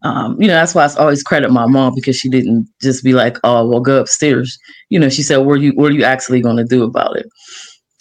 Um, 0.01 0.41
you 0.41 0.48
know 0.48 0.53
that's 0.53 0.74
why 0.74 0.86
i 0.86 0.93
always 0.96 1.24
credit 1.24 1.51
my 1.51 1.65
mom 1.65 1.93
because 1.93 2.15
she 2.15 2.29
didn't 2.29 2.69
just 2.81 3.03
be 3.03 3.12
like 3.12 3.38
oh 3.43 3.67
well 3.67 3.81
go 3.81 4.00
upstairs. 4.00 4.58
You 4.89 5.00
know 5.00 5.10
she 5.10 5.24
said 5.24 5.38
what 5.38 5.53
are 5.53 5.62
you 5.62 5.74
what 5.74 5.91
are 5.91 5.96
you 5.96 6.05
actually 6.05 6.41
going 6.41 6.58
to 6.58 6.63
do 6.63 6.84
about 6.84 7.17
it? 7.17 7.27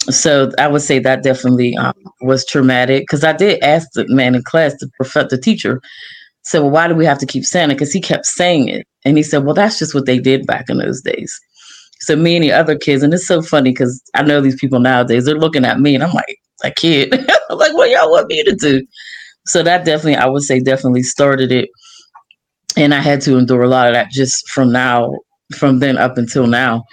So 0.09 0.51
i 0.57 0.67
would 0.67 0.81
say 0.81 0.99
that 0.99 1.23
definitely 1.23 1.75
um, 1.75 1.93
was 2.21 2.45
traumatic 2.45 3.03
because 3.03 3.25
i 3.25 3.33
did 3.33 3.61
ask 3.61 3.89
the 3.93 4.05
man 4.07 4.35
in 4.35 4.43
class 4.43 4.73
the 4.79 4.89
professor 4.95 5.27
the 5.27 5.37
teacher 5.37 5.81
said 6.43 6.59
well 6.59 6.71
why 6.71 6.87
do 6.87 6.95
we 6.95 7.05
have 7.05 7.19
to 7.19 7.25
keep 7.25 7.43
saying 7.43 7.69
it? 7.69 7.75
Because 7.75 7.91
he 7.91 7.99
kept 7.99 8.25
saying 8.25 8.69
it 8.69 8.87
and 9.05 9.17
he 9.17 9.23
said 9.23 9.45
well 9.45 9.53
that's 9.53 9.79
just 9.79 9.95
what 9.95 10.05
they 10.05 10.19
did 10.19 10.45
back 10.45 10.69
in 10.69 10.77
those 10.77 11.01
days 11.01 11.39
so 12.01 12.15
me 12.15 12.35
and 12.37 12.43
the 12.43 12.53
other 12.53 12.77
kids, 12.77 13.03
and 13.03 13.13
it's 13.13 13.27
so 13.27 13.41
funny 13.41 13.71
because 13.71 14.01
I 14.15 14.23
know 14.23 14.39
these 14.39 14.55
people 14.55 14.79
nowadays, 14.79 15.25
they're 15.25 15.35
looking 15.35 15.65
at 15.65 15.81
me 15.81 15.95
and 15.95 16.03
I'm 16.03 16.13
like, 16.13 16.39
a 16.63 16.71
kid. 16.71 17.13
I'm 17.49 17.57
like, 17.57 17.73
what 17.73 17.89
y'all 17.89 18.11
want 18.11 18.27
me 18.27 18.43
to 18.43 18.55
do? 18.55 18.85
So 19.45 19.63
that 19.63 19.85
definitely, 19.85 20.15
I 20.15 20.27
would 20.27 20.43
say, 20.43 20.59
definitely 20.59 21.03
started 21.03 21.51
it. 21.51 21.69
And 22.77 22.93
I 22.93 23.01
had 23.01 23.21
to 23.21 23.37
endure 23.37 23.63
a 23.63 23.67
lot 23.67 23.87
of 23.87 23.93
that 23.93 24.11
just 24.11 24.47
from 24.49 24.71
now, 24.71 25.13
from 25.55 25.79
then 25.79 25.97
up 25.97 26.17
until 26.17 26.47
now. 26.47 26.83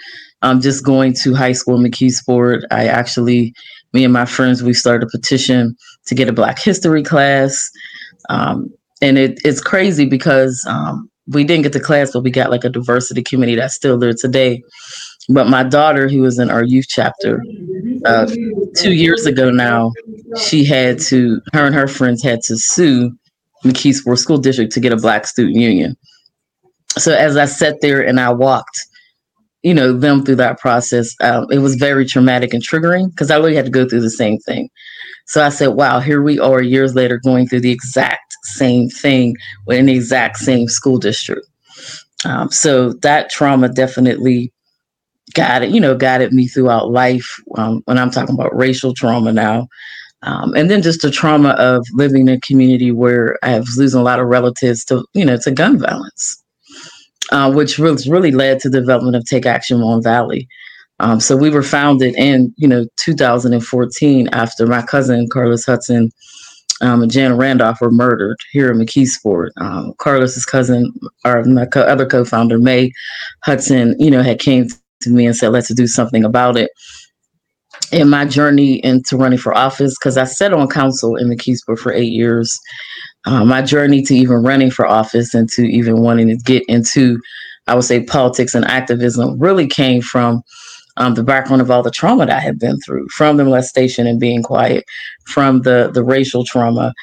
Um, 0.41 0.61
just 0.61 0.85
going 0.85 1.13
to 1.15 1.33
high 1.33 1.51
school 1.53 1.83
in 1.83 1.89
McKeesport, 1.89 2.61
I 2.69 2.85
actually, 2.85 3.55
me 3.93 4.03
and 4.03 4.13
my 4.13 4.25
friends, 4.25 4.61
we 4.61 4.73
started 4.73 5.07
a 5.07 5.09
petition 5.09 5.75
to 6.05 6.15
get 6.15 6.29
a 6.29 6.33
Black 6.33 6.59
History 6.59 7.01
class. 7.01 7.69
Um, 8.29 8.71
and 9.01 9.17
it, 9.17 9.39
it's 9.43 9.61
crazy 9.61 10.05
because 10.05 10.63
um, 10.69 11.09
we 11.27 11.43
didn't 11.43 11.63
get 11.63 11.73
the 11.73 11.79
class, 11.79 12.11
but 12.11 12.21
we 12.23 12.31
got 12.31 12.51
like 12.51 12.63
a 12.63 12.69
diversity 12.69 13.23
committee 13.23 13.55
that's 13.55 13.75
still 13.75 13.97
there 13.97 14.13
today. 14.13 14.63
But 15.29 15.47
my 15.47 15.63
daughter, 15.63 16.07
who 16.07 16.21
was 16.21 16.39
in 16.39 16.49
our 16.49 16.63
youth 16.63 16.85
chapter 16.87 17.43
uh, 18.05 18.27
two 18.77 18.93
years 18.93 19.25
ago 19.25 19.49
now, 19.51 19.91
she 20.39 20.63
had 20.63 20.99
to, 20.99 21.41
her 21.53 21.65
and 21.65 21.75
her 21.75 21.87
friends 21.87 22.23
had 22.23 22.41
to 22.43 22.57
sue 22.57 23.11
McKeesport 23.65 24.19
School 24.19 24.37
District 24.37 24.71
to 24.71 24.79
get 24.79 24.93
a 24.93 24.97
Black 24.97 25.27
student 25.27 25.57
union. 25.57 25.97
So 26.97 27.13
as 27.13 27.35
I 27.35 27.45
sat 27.45 27.81
there 27.81 28.01
and 28.01 28.19
I 28.19 28.31
walked, 28.31 28.79
you 29.63 29.73
know, 29.73 29.91
them 29.91 30.23
through 30.23 30.35
that 30.37 30.59
process, 30.59 31.13
um, 31.21 31.47
it 31.51 31.59
was 31.59 31.75
very 31.75 32.05
traumatic 32.05 32.53
and 32.53 32.63
triggering 32.63 33.09
because 33.09 33.29
I 33.29 33.35
really 33.35 33.55
had 33.55 33.65
to 33.65 33.71
go 33.71 33.87
through 33.87 34.01
the 34.01 34.09
same 34.09 34.37
thing. 34.39 34.69
So 35.25 35.43
I 35.43 35.49
said, 35.49 35.69
wow, 35.69 35.99
here 35.99 36.21
we 36.21 36.39
are 36.39 36.61
years 36.61 36.95
later 36.95 37.19
going 37.21 37.47
through 37.47 37.61
the 37.61 37.71
exact 37.71 38.26
same 38.47 38.89
thing 38.89 39.35
in 39.67 39.85
the 39.85 39.95
exact 39.95 40.37
same 40.37 40.67
school 40.67 40.97
district. 40.97 41.47
Um, 42.25 42.51
so 42.51 42.93
that 42.93 43.29
trauma 43.29 43.69
definitely 43.69 44.51
guided, 45.33 45.73
you 45.73 45.79
know, 45.79 45.95
guided 45.95 46.33
me 46.33 46.47
throughout 46.47 46.91
life 46.91 47.27
um, 47.57 47.81
when 47.85 47.97
I'm 47.97 48.11
talking 48.11 48.35
about 48.35 48.55
racial 48.55 48.93
trauma 48.93 49.31
now. 49.31 49.67
Um, 50.23 50.53
and 50.55 50.69
then 50.69 50.81
just 50.81 51.01
the 51.01 51.11
trauma 51.11 51.49
of 51.51 51.85
living 51.93 52.27
in 52.27 52.35
a 52.35 52.41
community 52.41 52.91
where 52.91 53.37
I 53.43 53.59
was 53.59 53.77
losing 53.77 54.01
a 54.01 54.03
lot 54.03 54.19
of 54.19 54.27
relatives 54.27 54.83
to, 54.85 55.05
you 55.13 55.23
know, 55.23 55.37
to 55.37 55.51
gun 55.51 55.79
violence, 55.79 56.43
uh, 57.31 57.51
which 57.51 57.77
really, 57.77 58.09
really 58.09 58.31
led 58.31 58.59
to 58.61 58.69
the 58.69 58.79
development 58.79 59.15
of 59.15 59.25
Take 59.25 59.45
Action 59.45 59.79
Mon 59.79 60.01
Valley. 60.01 60.47
Um, 60.99 61.19
so 61.19 61.37
we 61.37 61.51
were 61.51 61.61
founded 61.61 62.15
in, 62.15 62.53
you 62.57 62.67
know, 62.67 62.87
2014 62.97 64.29
after 64.29 64.65
my 64.65 64.81
cousin 64.81 65.27
Carlos 65.31 65.65
Hudson 65.65 66.09
um, 66.81 67.07
Jan 67.09 67.37
Randolph 67.37 67.81
were 67.81 67.91
murdered 67.91 68.37
here 68.51 68.71
in 68.71 68.77
McKeesport. 68.77 69.49
Um, 69.57 69.93
Carlos's 69.97 70.45
cousin, 70.45 70.93
or 71.25 71.43
my 71.45 71.65
co- 71.65 71.81
other 71.81 72.05
co-founder 72.05 72.59
May 72.59 72.91
Hudson, 73.43 73.95
you 73.99 74.11
know, 74.11 74.21
had 74.21 74.39
came 74.39 74.67
to 75.01 75.09
me 75.09 75.25
and 75.25 75.35
said, 75.35 75.49
"Let's 75.49 75.73
do 75.73 75.87
something 75.87 76.23
about 76.23 76.57
it." 76.57 76.71
In 77.91 78.09
my 78.09 78.25
journey 78.25 78.83
into 78.83 79.17
running 79.17 79.39
for 79.39 79.55
office, 79.55 79.95
because 79.97 80.17
I 80.17 80.25
sat 80.25 80.53
on 80.53 80.67
council 80.67 81.15
in 81.15 81.29
McKeesport 81.29 81.79
for 81.79 81.93
eight 81.93 82.11
years, 82.11 82.57
uh, 83.25 83.45
my 83.45 83.61
journey 83.61 84.01
to 84.03 84.15
even 84.15 84.37
running 84.37 84.71
for 84.71 84.85
office 84.85 85.33
and 85.33 85.49
to 85.49 85.63
even 85.63 86.01
wanting 86.01 86.27
to 86.27 86.37
get 86.37 86.63
into, 86.67 87.19
I 87.67 87.75
would 87.75 87.83
say, 87.83 88.03
politics 88.03 88.55
and 88.55 88.65
activism 88.65 89.39
really 89.39 89.67
came 89.67 90.01
from 90.01 90.43
um, 90.97 91.13
the 91.13 91.23
background 91.23 91.61
of 91.61 91.71
all 91.71 91.83
the 91.83 91.91
trauma 91.91 92.25
that 92.25 92.35
I 92.35 92.39
had 92.39 92.59
been 92.59 92.79
through, 92.81 93.07
from 93.09 93.37
the 93.37 93.45
molestation 93.45 94.07
and 94.07 94.19
being 94.19 94.43
quiet, 94.43 94.83
from 95.25 95.61
the 95.61 95.91
the 95.93 96.03
racial 96.03 96.43
trauma, 96.43 96.93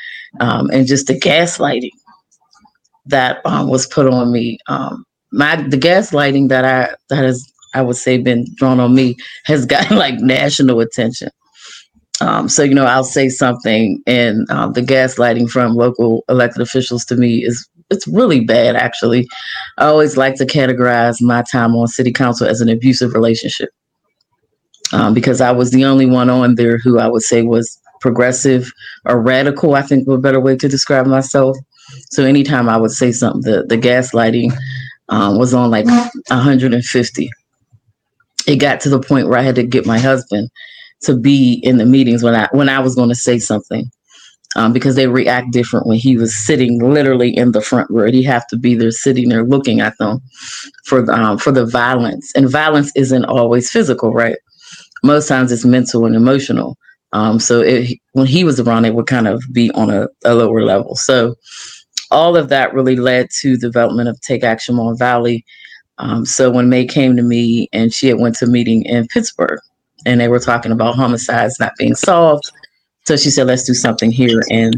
um, 0.40 0.68
and 0.70 0.86
just 0.86 1.06
the 1.06 1.18
gaslighting 1.18 1.90
that 3.06 3.40
um, 3.44 3.68
was 3.68 3.86
put 3.86 4.06
on 4.06 4.32
me. 4.32 4.58
Um, 4.68 5.04
my 5.32 5.56
the 5.56 5.78
gaslighting 5.78 6.48
that 6.48 6.64
I 6.64 6.94
that 7.08 7.24
has 7.24 7.44
I 7.74 7.82
would 7.82 7.96
say 7.96 8.18
been 8.18 8.46
drawn 8.56 8.80
on 8.80 8.94
me 8.94 9.16
has 9.44 9.64
gotten 9.74 9.96
like 9.96 10.18
national 10.18 10.80
attention. 10.80 11.30
Um, 12.20 12.48
so 12.48 12.62
you 12.62 12.74
know, 12.74 12.86
I'll 12.86 13.04
say 13.04 13.28
something, 13.28 14.02
and 14.06 14.48
um, 14.50 14.72
the 14.72 14.82
gaslighting 14.82 15.50
from 15.50 15.74
local 15.74 16.24
elected 16.28 16.62
officials 16.62 17.04
to 17.06 17.16
me 17.16 17.44
is 17.44 17.68
it's 17.90 18.08
really 18.08 18.40
bad. 18.40 18.74
Actually, 18.74 19.28
I 19.78 19.86
always 19.86 20.16
like 20.16 20.34
to 20.36 20.46
categorize 20.46 21.20
my 21.20 21.44
time 21.50 21.76
on 21.76 21.86
city 21.86 22.12
council 22.12 22.48
as 22.48 22.60
an 22.60 22.68
abusive 22.68 23.14
relationship 23.14 23.70
um, 24.94 25.12
because 25.12 25.40
I 25.40 25.50
was 25.50 25.72
the 25.72 25.84
only 25.84 26.06
one 26.06 26.30
on 26.30 26.54
there 26.54 26.78
who 26.78 27.00
I 27.00 27.08
would 27.08 27.22
say 27.22 27.42
was 27.42 27.80
progressive 28.00 28.70
or 29.04 29.20
radical. 29.20 29.74
I 29.74 29.82
think 29.82 30.06
a 30.06 30.16
better 30.18 30.40
way 30.40 30.56
to 30.56 30.68
describe 30.68 31.06
myself. 31.06 31.56
So 32.12 32.24
anytime 32.24 32.68
I 32.68 32.76
would 32.76 32.92
say 32.92 33.10
something, 33.10 33.42
the 33.42 33.64
the 33.64 33.76
gaslighting 33.76 34.52
um, 35.08 35.36
was 35.36 35.52
on 35.52 35.70
like 35.70 35.86
150. 35.86 37.30
It 38.46 38.56
got 38.56 38.80
to 38.82 38.88
the 38.88 39.00
point 39.00 39.28
where 39.28 39.38
I 39.38 39.42
had 39.42 39.56
to 39.56 39.64
get 39.64 39.84
my 39.84 39.98
husband 39.98 40.48
to 41.02 41.16
be 41.16 41.54
in 41.64 41.78
the 41.78 41.86
meetings 41.86 42.22
when 42.22 42.36
I 42.36 42.48
when 42.52 42.68
I 42.68 42.78
was 42.78 42.94
going 42.94 43.08
to 43.08 43.16
say 43.16 43.38
something. 43.38 43.90
Um, 44.56 44.72
because 44.72 44.94
they 44.94 45.08
react 45.08 45.50
different 45.50 45.88
when 45.88 45.98
he 45.98 46.16
was 46.16 46.32
sitting 46.32 46.78
literally 46.78 47.36
in 47.36 47.50
the 47.50 47.60
front 47.60 47.90
row. 47.90 48.08
He'd 48.08 48.22
have 48.22 48.46
to 48.46 48.56
be 48.56 48.76
there 48.76 48.92
sitting 48.92 49.28
there 49.28 49.42
looking 49.42 49.80
at 49.80 49.98
them 49.98 50.20
for 50.84 51.10
um, 51.10 51.38
for 51.38 51.50
the 51.50 51.66
violence. 51.66 52.30
And 52.36 52.48
violence 52.48 52.92
isn't 52.94 53.24
always 53.24 53.68
physical, 53.68 54.12
right? 54.12 54.36
Most 55.04 55.28
times 55.28 55.52
it's 55.52 55.64
mental 55.64 56.06
and 56.06 56.16
emotional. 56.16 56.76
Um, 57.12 57.38
so 57.38 57.60
it, 57.60 57.96
when 58.12 58.26
he 58.26 58.42
was 58.42 58.58
around, 58.58 58.86
it 58.86 58.94
would 58.94 59.06
kind 59.06 59.28
of 59.28 59.40
be 59.52 59.70
on 59.72 59.90
a, 59.90 60.08
a 60.24 60.34
lower 60.34 60.62
level. 60.62 60.96
So 60.96 61.36
all 62.10 62.36
of 62.36 62.48
that 62.48 62.74
really 62.74 62.96
led 62.96 63.28
to 63.40 63.56
development 63.56 64.08
of 64.08 64.20
Take 64.22 64.42
Action 64.42 64.76
Mon 64.76 64.96
Valley. 64.98 65.44
Um, 65.98 66.24
so 66.24 66.50
when 66.50 66.68
May 66.68 66.86
came 66.86 67.16
to 67.16 67.22
me 67.22 67.68
and 67.72 67.92
she 67.92 68.08
had 68.08 68.18
went 68.18 68.36
to 68.36 68.46
a 68.46 68.48
meeting 68.48 68.82
in 68.84 69.06
Pittsburgh, 69.08 69.60
and 70.06 70.20
they 70.20 70.28
were 70.28 70.40
talking 70.40 70.72
about 70.72 70.96
homicides 70.96 71.60
not 71.60 71.72
being 71.78 71.94
solved. 71.94 72.50
So 73.06 73.16
she 73.16 73.30
said, 73.30 73.46
let's 73.46 73.64
do 73.64 73.74
something 73.74 74.10
here 74.10 74.42
in 74.50 74.72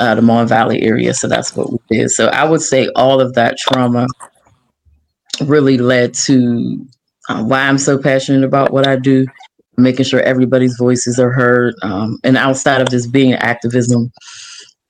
uh, 0.00 0.14
the 0.14 0.22
Mon 0.22 0.46
Valley 0.46 0.82
area. 0.82 1.12
So 1.14 1.28
that's 1.28 1.54
what 1.56 1.70
we 1.72 1.78
did. 1.90 2.10
So 2.10 2.28
I 2.28 2.44
would 2.44 2.62
say 2.62 2.88
all 2.96 3.20
of 3.20 3.34
that 3.34 3.58
trauma 3.58 4.06
really 5.40 5.78
led 5.78 6.14
to 6.14 6.86
uh, 7.28 7.42
why 7.42 7.60
I'm 7.60 7.78
so 7.78 7.98
passionate 7.98 8.44
about 8.44 8.72
what 8.72 8.86
I 8.86 8.96
do, 8.96 9.26
making 9.76 10.04
sure 10.04 10.20
everybody's 10.20 10.76
voices 10.76 11.18
are 11.18 11.32
heard. 11.32 11.74
Um, 11.82 12.18
and 12.24 12.36
outside 12.36 12.80
of 12.80 12.90
just 12.90 13.12
being 13.12 13.34
activism 13.34 14.12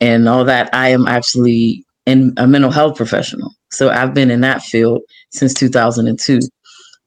and 0.00 0.29
all 0.29 0.45
that, 0.45 0.69
I 0.75 0.88
am 0.88 1.07
actually 1.07 1.85
in 2.07 2.35
a 2.37 2.47
mental 2.47 2.71
health 2.71 2.97
professional. 2.97 3.50
So 3.71 3.91
I've 3.91 4.14
been 4.14 4.31
in 4.31 4.41
that 4.43 4.62
field 4.62 5.03
since 5.31 5.55
2002. 5.55 6.41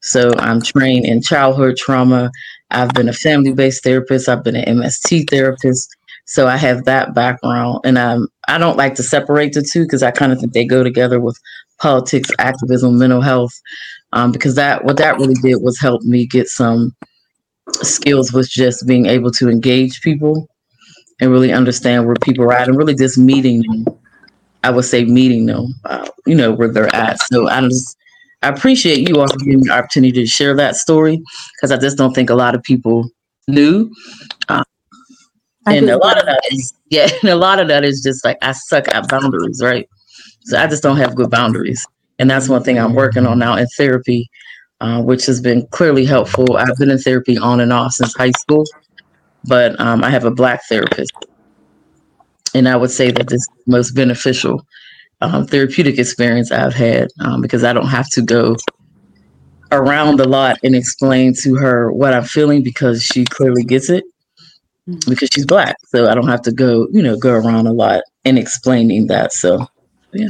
So 0.02 0.32
I'm 0.38 0.62
trained 0.62 1.06
in 1.06 1.22
childhood 1.22 1.78
trauma. 1.78 2.32
I've 2.72 2.94
been 2.94 3.10
a 3.10 3.14
family 3.14 3.54
based 3.54 3.84
therapist. 3.84 4.30
I've 4.30 4.44
been 4.44 4.56
an 4.56 4.78
MST 4.78 5.30
therapist. 5.30 5.90
So 6.26 6.48
I 6.48 6.58
have 6.58 6.86
that 6.86 7.14
background. 7.14 7.80
And 7.86 7.98
um, 7.98 8.28
I 8.48 8.58
don't 8.58 8.78
like 8.78 8.96
to 8.96 9.04
separate 9.04 9.54
the 9.54 9.62
two 9.62 9.84
because 9.84 10.04
I 10.04 10.12
kind 10.12 10.32
of 10.32 10.40
think 10.40 10.54
they 10.54 10.66
go 10.66 10.84
together 10.84 11.20
with 11.20 11.38
politics, 11.80 12.30
activism, 12.40 12.98
mental 12.98 13.22
health. 13.22 13.54
Um, 14.14 14.32
because 14.32 14.56
that 14.56 14.86
what 14.86 14.98
that 14.98 15.18
really 15.18 15.36
did 15.36 15.58
was 15.62 15.80
help 15.80 16.02
me 16.04 16.26
get 16.26 16.48
some 16.48 16.96
skills 17.82 18.32
with 18.32 18.50
just 18.50 18.88
being 18.88 19.06
able 19.06 19.32
to 19.32 19.50
engage 19.50 20.02
people 20.02 20.48
and 21.20 21.32
really 21.32 21.52
understand 21.52 22.06
where 22.06 22.16
people 22.22 22.46
are 22.46 22.54
at 22.54 22.68
and 22.68 22.78
really 22.78 22.96
just 22.96 23.18
meeting 23.18 23.62
them. 23.64 23.86
I 24.64 24.70
would 24.70 24.86
say 24.86 25.06
meeting 25.06 25.46
them, 25.46 25.74
uh, 25.86 26.08
you 26.26 26.36
know, 26.36 26.52
where 26.52 26.72
they're 26.72 26.94
at. 26.94 27.20
So 27.22 27.48
I 27.48 27.62
just 27.62 27.98
I 28.42 28.50
appreciate 28.50 29.08
you 29.08 29.20
also 29.20 29.36
giving 29.38 29.60
me 29.60 29.68
the 29.68 29.74
opportunity 29.74 30.14
to 30.22 30.28
share 30.28 30.56
that 30.56 30.76
story 30.76 31.22
because 31.56 31.72
I 31.72 31.78
just 31.78 31.98
don't 31.98 32.14
think 32.14 32.30
a 32.30 32.36
lot 32.36 32.56
of 32.56 32.64
people 32.64 33.10
knew. 33.48 33.92
Um, 34.50 34.64
and 35.66 35.90
a 35.90 35.98
lot 35.98 36.18
of 36.18 36.26
that 36.26 36.42
is 36.52 36.74
yeah, 36.90 37.10
and 37.22 37.30
a 37.30 37.36
lot 37.36 37.60
of 37.60 37.68
that 37.68 37.84
is 37.84 38.02
just 38.02 38.24
like 38.24 38.38
I 38.42 38.52
suck 38.52 38.88
at 38.90 39.10
boundaries, 39.10 39.62
right? 39.64 39.88
So 40.46 40.58
I 40.58 40.68
just 40.68 40.84
don't 40.84 40.98
have 40.98 41.16
good 41.16 41.30
boundaries, 41.30 41.86
and 42.20 42.30
that's 42.30 42.50
one 42.50 42.64
thing 42.64 42.80
I'm 42.80 42.94
working 42.94 43.26
on 43.26 43.40
now 43.40 43.56
in 43.56 43.68
therapy, 43.78 44.30
uh, 44.82 45.02
which 45.02 45.26
has 45.26 45.42
been 45.42 45.68
clearly 45.68 46.06
helpful. 46.06 46.58
I've 46.58 46.78
been 46.78 46.90
in 46.90 46.98
therapy 46.98 47.38
on 47.38 47.60
and 47.60 47.74
off 47.74 47.94
since 47.94 48.16
high 48.16 48.32
school, 48.32 48.66
but 49.44 49.80
um, 49.80 50.04
I 50.04 50.10
have 50.10 50.26
a 50.26 50.32
black 50.32 50.62
therapist, 50.68 51.14
and 52.54 52.68
I 52.68 52.76
would 52.76 52.92
say 52.92 53.12
that 53.12 53.28
this 53.28 53.42
is 53.42 53.50
most 53.66 53.92
beneficial 53.92 54.66
um, 55.22 55.48
therapeutic 55.48 55.98
experience 55.98 56.52
I've 56.52 56.74
had 56.74 57.10
um, 57.20 57.42
because 57.42 57.64
I 57.64 57.74
don't 57.74 57.88
have 57.88 58.10
to 58.12 58.22
go 58.22 58.56
around 59.72 60.20
a 60.20 60.26
lot 60.26 60.58
and 60.64 60.76
explain 60.76 61.34
to 61.42 61.56
her 61.56 61.92
what 61.92 62.14
I'm 62.14 62.24
feeling 62.24 62.64
because 62.64 63.04
she 63.04 63.26
clearly 63.26 63.64
gets 63.64 63.90
it 63.90 64.04
mm-hmm. 64.88 65.10
because 65.10 65.30
she's 65.32 65.46
black. 65.46 65.78
So 65.88 66.08
I 66.08 66.16
don't 66.16 66.28
have 66.28 66.42
to 66.44 66.52
go, 66.52 66.88
you 66.92 67.02
know, 67.02 67.18
go 67.18 67.32
around 67.32 67.68
a 67.68 67.74
lot 67.74 68.04
and 68.26 68.38
explaining 68.38 69.08
that. 69.08 69.34
So, 69.34 69.68
yeah. 70.14 70.30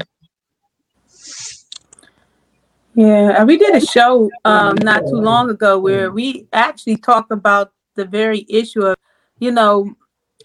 Yeah, 2.97 3.43
we 3.43 3.57
did 3.57 3.75
a 3.75 3.85
show 3.85 4.27
um, 4.43 4.75
not 4.81 5.01
too 5.01 5.21
long 5.21 5.51
ago 5.51 5.77
where 5.77 6.09
we 6.11 6.47
actually 6.51 6.97
talked 6.97 7.31
about 7.31 7.71
the 7.93 8.05
very 8.05 8.43
issue 8.49 8.81
of, 8.81 8.97
you 9.37 9.51
know, 9.51 9.93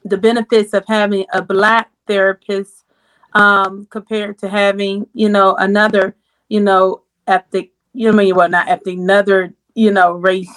the 0.05 0.19
benefits 0.19 0.75
of 0.75 0.85
having 0.87 1.25
a 1.33 1.41
black 1.41 1.91
therapist 2.07 2.85
um, 3.33 3.87
compared 3.89 4.37
to 4.41 4.51
having, 4.51 5.07
you 5.15 5.31
know, 5.31 5.55
another, 5.55 6.15
you 6.51 6.61
know, 6.61 7.05
ethnic, 7.27 7.73
you 7.95 8.13
know, 8.13 8.19
I 8.19 8.25
mean, 8.25 8.35
well, 8.35 8.51
not 8.51 8.69
ethnic, 8.69 8.99
another, 8.99 9.55
you 9.75 9.91
know, 9.91 10.13
race 10.13 10.55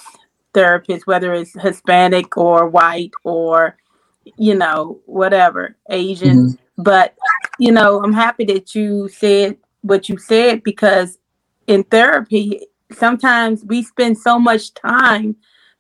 therapist, 0.54 1.08
whether 1.08 1.34
it's 1.34 1.54
Hispanic 1.54 2.36
or 2.36 2.68
white 2.68 3.12
or, 3.24 3.78
you 4.38 4.56
know, 4.56 5.00
whatever, 5.06 5.78
Asian. 5.90 6.50
Mm-hmm. 6.50 6.84
But, 6.84 7.16
you 7.58 7.72
know, 7.72 8.04
I'm 8.04 8.12
happy 8.12 8.44
that 8.46 8.76
you 8.76 9.08
said 9.08 9.56
what 9.82 10.10
you 10.10 10.18
said 10.18 10.62
because 10.62 11.20
in 11.68 11.84
therapy, 11.84 12.68
sometimes 12.92 13.64
we 13.66 13.84
spend 13.84 14.18
so 14.18 14.40
much 14.40 14.74
time 14.74 15.36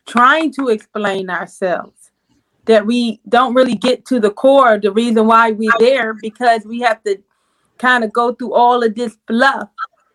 trying 0.05 0.51
to 0.53 0.69
explain 0.69 1.29
ourselves 1.29 2.11
that 2.65 2.85
we 2.85 3.21
don't 3.29 3.53
really 3.53 3.75
get 3.75 4.05
to 4.05 4.19
the 4.19 4.31
core 4.31 4.79
the 4.79 4.91
reason 4.91 5.27
why 5.27 5.51
we're 5.51 5.71
there 5.79 6.13
because 6.13 6.65
we 6.65 6.79
have 6.79 7.01
to 7.03 7.17
kind 7.77 8.03
of 8.03 8.11
go 8.11 8.33
through 8.33 8.53
all 8.53 8.83
of 8.83 8.95
this 8.95 9.17
fluff 9.27 9.69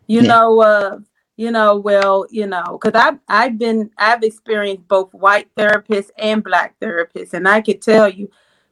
you 0.07 0.21
yeah. 0.21 0.29
know 0.29 0.61
uh 0.61 0.99
you 1.37 1.51
know 1.51 1.77
well 1.77 2.27
you 2.31 2.47
know 2.47 2.79
because 2.81 3.01
i've 3.01 3.19
i've 3.29 3.59
been 3.59 3.91
i've 3.99 4.23
experienced 4.23 4.87
both 4.89 5.13
white 5.13 5.49
therapists 5.57 6.11
and 6.19 6.43
black 6.43 6.75
therapists 6.81 7.33
and 7.33 7.49
i 7.49 7.61
could 7.61 7.83
tell 7.83 8.09
you 8.09 8.29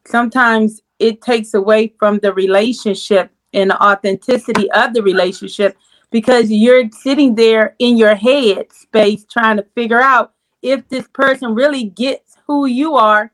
sometimes 0.06 0.82
it 0.98 1.20
takes 1.20 1.54
away 1.54 1.92
from 1.98 2.18
the 2.18 2.32
relationship 2.32 3.30
and 3.52 3.70
the 3.70 3.82
authenticity 3.82 4.70
of 4.72 4.92
the 4.94 5.02
relationship 5.02 5.76
because 6.10 6.50
you're 6.50 6.90
sitting 6.90 7.34
there 7.34 7.74
in 7.78 7.96
your 7.96 8.14
head 8.14 8.72
space 8.72 9.24
trying 9.30 9.56
to 9.56 9.66
figure 9.74 10.00
out 10.00 10.32
if 10.62 10.88
this 10.88 11.06
person 11.08 11.54
really 11.54 11.84
gets 11.84 12.36
who 12.46 12.66
you 12.66 12.94
are 12.94 13.30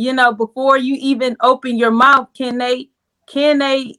you 0.00 0.14
know, 0.14 0.32
before 0.32 0.78
you 0.78 0.96
even 0.98 1.36
open 1.42 1.76
your 1.76 1.90
mouth, 1.90 2.28
can 2.34 2.56
they 2.56 2.88
can 3.26 3.58
they 3.58 3.84
mm. 3.84 3.94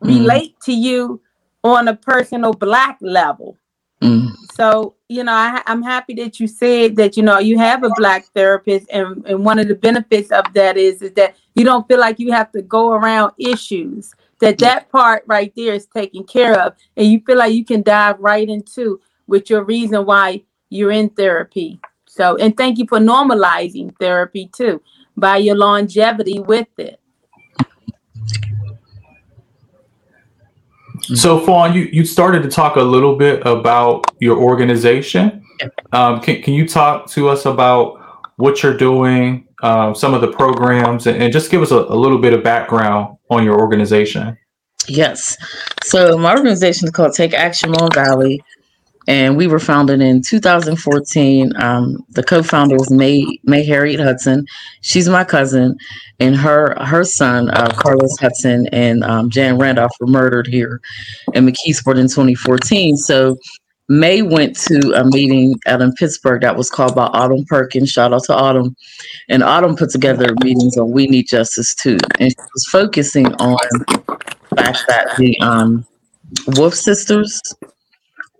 relate 0.00 0.58
to 0.62 0.72
you 0.72 1.20
on 1.62 1.88
a 1.88 1.94
personal 1.94 2.54
black 2.54 2.96
level? 3.02 3.58
Mm. 4.00 4.30
So, 4.54 4.94
you 5.08 5.22
know, 5.24 5.32
I, 5.32 5.62
am 5.66 5.82
happy 5.82 6.14
that 6.14 6.40
you 6.40 6.46
said 6.46 6.96
that, 6.96 7.18
you 7.18 7.22
know, 7.22 7.38
you 7.38 7.58
have 7.58 7.84
a 7.84 7.90
black 7.96 8.24
therapist 8.34 8.88
and, 8.90 9.24
and 9.26 9.44
one 9.44 9.58
of 9.58 9.68
the 9.68 9.74
benefits 9.74 10.30
of 10.30 10.52
that 10.54 10.78
is, 10.78 11.02
is 11.02 11.12
that 11.12 11.36
you 11.54 11.64
don't 11.64 11.86
feel 11.86 12.00
like 12.00 12.18
you 12.18 12.32
have 12.32 12.50
to 12.52 12.62
go 12.62 12.92
around 12.92 13.32
issues 13.38 14.14
that 14.42 14.58
that 14.58 14.90
part 14.90 15.24
right 15.26 15.52
there 15.56 15.72
is 15.72 15.86
taken 15.86 16.24
care 16.24 16.60
of 16.60 16.74
and 16.96 17.06
you 17.06 17.22
feel 17.24 17.38
like 17.38 17.54
you 17.54 17.64
can 17.64 17.80
dive 17.82 18.18
right 18.18 18.48
into 18.48 19.00
with 19.26 19.48
your 19.48 19.64
reason 19.64 20.04
why 20.04 20.42
you're 20.68 20.92
in 20.92 21.08
therapy 21.08 21.80
so 22.06 22.36
and 22.36 22.56
thank 22.56 22.78
you 22.78 22.86
for 22.86 22.98
normalizing 22.98 23.96
therapy 23.98 24.50
too 24.54 24.82
by 25.16 25.36
your 25.36 25.56
longevity 25.56 26.40
with 26.40 26.68
it. 26.78 26.98
So, 31.14 31.40
Fawn, 31.40 31.74
you, 31.74 31.88
you 31.92 32.04
started 32.04 32.42
to 32.44 32.48
talk 32.48 32.76
a 32.76 32.82
little 32.82 33.16
bit 33.16 33.44
about 33.44 34.04
your 34.20 34.38
organization. 34.38 35.44
Um, 35.92 36.20
can, 36.20 36.42
can 36.42 36.54
you 36.54 36.66
talk 36.66 37.08
to 37.10 37.28
us 37.28 37.44
about 37.44 38.00
what 38.36 38.62
you're 38.62 38.76
doing, 38.76 39.46
uh, 39.62 39.94
some 39.94 40.12
of 40.14 40.20
the 40.20 40.32
programs, 40.32 41.06
and, 41.06 41.22
and 41.22 41.32
just 41.32 41.50
give 41.50 41.62
us 41.62 41.70
a, 41.70 41.76
a, 41.76 41.96
little 41.96 42.18
bit 42.18 42.34
of 42.34 42.42
background 42.42 43.16
on 43.30 43.44
your 43.44 43.58
organization? 43.60 44.36
Yes. 44.88 45.36
So, 45.84 46.18
my 46.18 46.34
organization 46.34 46.86
is 46.88 46.90
called 46.90 47.14
Take 47.14 47.32
Action 47.32 47.70
Mon 47.70 47.90
Valley. 47.92 48.42
and 49.08 49.36
we 49.36 49.46
were 49.46 49.58
founded 49.58 50.00
in 50.00 50.22
2014. 50.22 51.52
Um, 51.56 52.04
the 52.10 52.22
co-founder 52.22 52.76
was 52.76 52.90
May 52.90 53.24
May 53.44 53.64
Harriet 53.64 54.00
Hudson. 54.00 54.46
She's 54.80 55.08
my 55.08 55.24
cousin, 55.24 55.76
and 56.20 56.36
her 56.36 56.76
her 56.84 57.04
son 57.04 57.50
uh, 57.50 57.72
Carlos 57.76 58.16
Hudson 58.18 58.66
and 58.72 59.02
um, 59.04 59.30
Jan 59.30 59.58
Randolph 59.58 59.92
were 60.00 60.06
murdered 60.06 60.46
here 60.46 60.80
in 61.34 61.46
McKeesport 61.46 61.98
in 61.98 62.08
2014. 62.08 62.96
So 62.96 63.36
May 63.88 64.22
went 64.22 64.56
to 64.60 64.92
a 64.94 65.04
meeting 65.04 65.54
out 65.66 65.82
in 65.82 65.92
Pittsburgh 65.92 66.42
that 66.42 66.56
was 66.56 66.70
called 66.70 66.94
by 66.94 67.06
Autumn 67.06 67.44
Perkins. 67.44 67.90
Shout 67.90 68.12
out 68.12 68.24
to 68.24 68.34
Autumn. 68.34 68.76
And 69.28 69.42
Autumn 69.42 69.76
put 69.76 69.90
together 69.90 70.34
meetings 70.42 70.76
on 70.78 70.92
We 70.92 71.06
Need 71.06 71.28
Justice 71.28 71.74
too. 71.74 71.98
And 72.18 72.30
she 72.30 72.36
was 72.54 72.66
focusing 72.70 73.34
on 73.34 73.58
the 73.88 74.56
fact 74.56 74.84
that 74.88 75.14
the 75.18 75.38
um, 75.40 75.84
Wolfe 76.56 76.74
sisters 76.74 77.40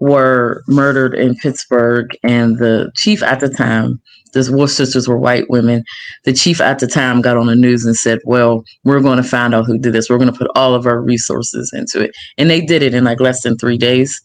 were 0.03 0.65
murdered 0.67 1.15
in 1.15 1.37
Pittsburgh, 1.37 2.11
and 2.25 2.59
the 2.59 2.91
chief 2.97 3.23
at 3.23 3.39
the 3.39 3.49
time, 3.49 4.03
the 4.33 4.51
Wolfe 4.51 4.71
sisters 4.71 5.07
were 5.07 5.17
white 5.17 5.49
women. 5.49 5.85
The 6.25 6.33
chief 6.33 6.61
at 6.61 6.81
the 6.81 6.89
time 6.89 7.21
got 7.21 7.37
on 7.37 7.47
the 7.47 7.55
news 7.55 7.85
and 7.85 7.95
said, 7.95 8.19
Well, 8.25 8.65
we're 8.83 9.01
going 9.01 9.23
to 9.23 9.29
find 9.29 9.55
out 9.55 9.65
who 9.65 9.79
did 9.79 9.93
this. 9.93 10.11
We're 10.11 10.19
going 10.19 10.33
to 10.33 10.37
put 10.37 10.51
all 10.57 10.75
of 10.75 10.87
our 10.87 11.01
resources 11.01 11.71
into 11.73 12.01
it. 12.01 12.17
And 12.37 12.51
they 12.51 12.61
did 12.61 12.83
it 12.83 12.95
in 12.95 13.05
like 13.05 13.21
less 13.21 13.43
than 13.43 13.57
three 13.57 13.79
days. 13.79 14.21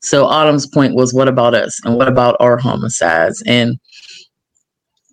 So 0.00 0.26
Autumn's 0.26 0.66
point 0.66 0.96
was, 0.96 1.14
What 1.14 1.28
about 1.28 1.54
us? 1.54 1.78
And 1.84 1.96
what 1.96 2.08
about 2.08 2.36
our 2.40 2.56
homicides? 2.56 3.40
And 3.46 3.78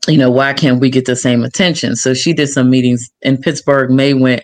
you 0.07 0.17
know, 0.17 0.31
why 0.31 0.53
can't 0.53 0.79
we 0.79 0.89
get 0.89 1.05
the 1.05 1.15
same 1.15 1.43
attention? 1.43 1.95
So 1.95 2.15
she 2.15 2.33
did 2.33 2.47
some 2.47 2.71
meetings 2.71 3.07
in 3.21 3.37
Pittsburgh. 3.37 3.91
May 3.91 4.15
went 4.15 4.41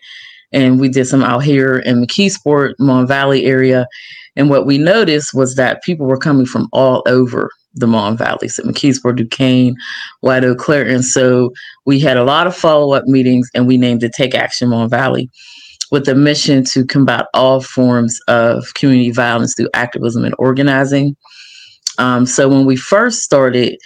and 0.52 0.80
we 0.80 0.88
did 0.88 1.06
some 1.06 1.24
out 1.24 1.44
here 1.44 1.80
in 1.80 2.04
McKeesport, 2.04 2.76
Mon 2.78 3.08
Valley 3.08 3.46
area. 3.46 3.88
And 4.36 4.50
what 4.50 4.66
we 4.66 4.78
noticed 4.78 5.34
was 5.34 5.56
that 5.56 5.84
people 5.84 6.06
were 6.06 6.18
coming 6.18 6.46
from 6.46 6.68
all 6.72 7.04
over 7.08 7.50
the 7.76 7.88
Mon 7.88 8.16
Valley, 8.16 8.48
so 8.48 8.64
McKeesport, 8.64 9.16
Duquesne, 9.16 9.76
White 10.22 10.44
Oak, 10.44 10.60
Claire. 10.60 10.88
And 10.88 11.04
so 11.04 11.52
we 11.86 12.00
had 12.00 12.18
a 12.18 12.24
lot 12.24 12.46
of 12.46 12.56
follow 12.56 12.94
up 12.94 13.06
meetings 13.06 13.50
and 13.54 13.68
we 13.68 13.78
named 13.78 14.04
it 14.04 14.14
Take 14.14 14.36
Action 14.36 14.70
Mon 14.70 14.90
Valley 14.90 15.30
with 15.92 16.06
the 16.06 16.16
mission 16.16 16.64
to 16.66 16.86
combat 16.86 17.28
all 17.34 17.62
forms 17.62 18.20
of 18.28 18.74
community 18.74 19.12
violence 19.12 19.56
through 19.56 19.70
activism 19.74 20.24
and 20.26 20.36
organizing. 20.40 21.16
Um, 22.00 22.26
so 22.26 22.50
when 22.50 22.66
we 22.66 22.76
first 22.76 23.22
started, 23.22 23.78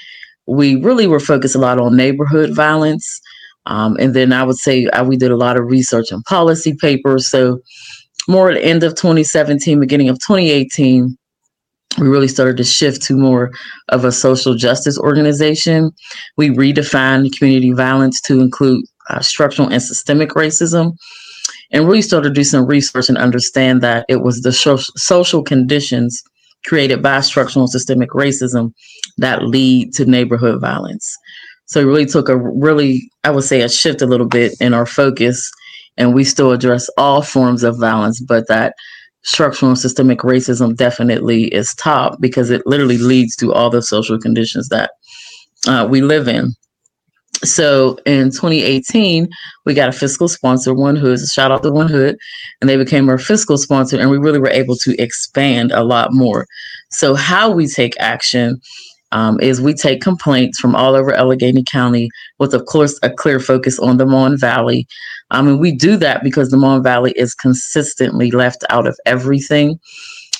we 0.48 0.76
really 0.78 1.08
were 1.08 1.20
focused 1.20 1.56
a 1.56 1.60
lot 1.60 1.80
on 1.80 1.98
neighborhood 1.98 2.56
violence. 2.56 3.22
Um, 3.66 3.98
and 4.00 4.14
then 4.14 4.32
I 4.32 4.44
would 4.44 4.56
say 4.56 4.86
uh, 4.88 5.04
we 5.04 5.18
did 5.18 5.32
a 5.32 5.36
lot 5.36 5.58
of 5.58 5.66
research 5.66 6.12
and 6.12 6.24
policy 6.24 6.74
papers. 6.74 7.30
So 7.30 7.60
more 8.28 8.52
at 8.52 8.56
the 8.56 8.66
end 8.66 8.84
of 8.84 8.96
2017, 8.96 9.80
beginning 9.80 10.10
of 10.10 10.18
2018, 10.20 11.18
we 12.00 12.08
really 12.08 12.28
started 12.28 12.58
to 12.58 12.64
shift 12.64 13.02
to 13.04 13.16
more 13.16 13.52
of 13.90 14.06
a 14.06 14.12
social 14.12 14.54
justice 14.54 15.00
organization. 15.00 15.92
We 16.36 16.50
redefined 16.50 17.38
community 17.38 17.72
violence 17.72 18.22
to 18.22 18.40
include 18.40 18.86
uh, 19.10 19.22
structural 19.22 19.70
and 19.70 19.82
systemic 19.82 20.32
racism, 20.32 20.96
and 21.72 21.86
really 21.86 22.02
started 22.02 22.30
to 22.30 22.34
do 22.34 22.44
some 22.44 22.66
research 22.66 23.10
and 23.10 23.18
understand 23.18 23.82
that 23.82 24.06
it 24.10 24.22
was 24.22 24.42
the 24.42 24.52
social 24.52 25.44
conditions 25.44 26.22
created 26.66 27.02
by 27.02 27.22
structural 27.22 27.64
and 27.64 27.72
systemic 27.72 28.10
racism 28.12 28.74
that 29.18 29.44
lead 29.44 29.94
to 29.94 30.06
neighborhood 30.06 30.60
violence. 30.62 31.16
So 31.66 31.82
it 31.82 31.86
really 31.86 32.06
took 32.06 32.30
a 32.30 32.38
really, 32.38 33.10
I 33.24 33.32
would 33.32 33.44
say, 33.44 33.62
a 33.62 33.70
shift 33.70 34.02
a 34.02 34.06
little 34.06 34.28
bit 34.28 34.54
in 34.62 34.74
our 34.74 34.86
focus 34.86 35.52
and 35.98 36.14
we 36.14 36.24
still 36.24 36.52
address 36.52 36.90
all 36.98 37.22
forms 37.22 37.64
of 37.64 37.80
violence, 37.80 38.20
but 38.20 38.48
that 38.48 38.74
structural 39.24 39.72
and 39.72 39.80
systemic 39.80 40.20
racism 40.20 40.76
definitely 40.76 41.46
is 41.54 41.76
top 41.76 42.20
because 42.22 42.50
it 42.50 42.66
literally 42.66 42.98
leads 42.98 43.36
to 43.36 43.54
all 43.54 43.70
the 43.70 43.82
social 43.82 44.18
conditions 44.18 44.70
that 44.70 44.92
uh, 45.68 45.88
we 45.90 46.02
live 46.02 46.28
in. 46.28 46.54
So 47.44 47.98
in 48.06 48.32
2018, 48.32 49.28
we 49.66 49.74
got 49.74 49.90
a 49.90 49.92
fiscal 49.92 50.28
sponsor, 50.28 50.74
One 50.74 50.96
Hood. 50.96 51.20
Shout 51.20 51.52
out 51.52 51.62
to 51.64 51.72
One 51.72 51.88
Hood, 51.88 52.18
and 52.62 52.70
they 52.70 52.78
became 52.78 53.10
our 53.10 53.20
fiscal 53.20 53.58
sponsor, 53.58 54.00
and 54.00 54.10
we 54.10 54.18
really 54.18 54.40
were 54.40 54.50
able 54.50 54.76
to 54.78 55.00
expand 55.02 55.72
a 55.72 55.84
lot 55.84 56.14
more. 56.14 56.48
So 56.90 57.14
how 57.14 57.52
we 57.52 57.68
take 57.68 57.94
action 58.00 58.60
um, 59.12 59.40
is 59.40 59.62
we 59.62 59.74
take 59.74 60.02
complaints 60.02 60.60
from 60.60 60.76
all 60.76 60.96
over 60.96 61.14
Allegheny 61.14 61.64
County 61.64 62.10
with, 62.40 62.54
of 62.54 62.66
course, 62.66 63.00
a 63.04 63.10
clear 63.10 63.40
focus 63.40 63.80
on 63.80 63.98
the 63.98 64.06
Mon 64.06 64.38
Valley. 64.38 64.88
I 65.32 65.42
mean, 65.42 65.60
we 65.60 65.72
do 65.72 65.98
that 65.98 66.24
because 66.24 66.50
the 66.50 66.58
Mon 66.58 66.82
Valley 66.82 67.12
is 67.16 67.34
consistently 67.34 68.32
left 68.32 68.64
out 68.70 68.88
of 68.88 68.98
everything 69.06 69.80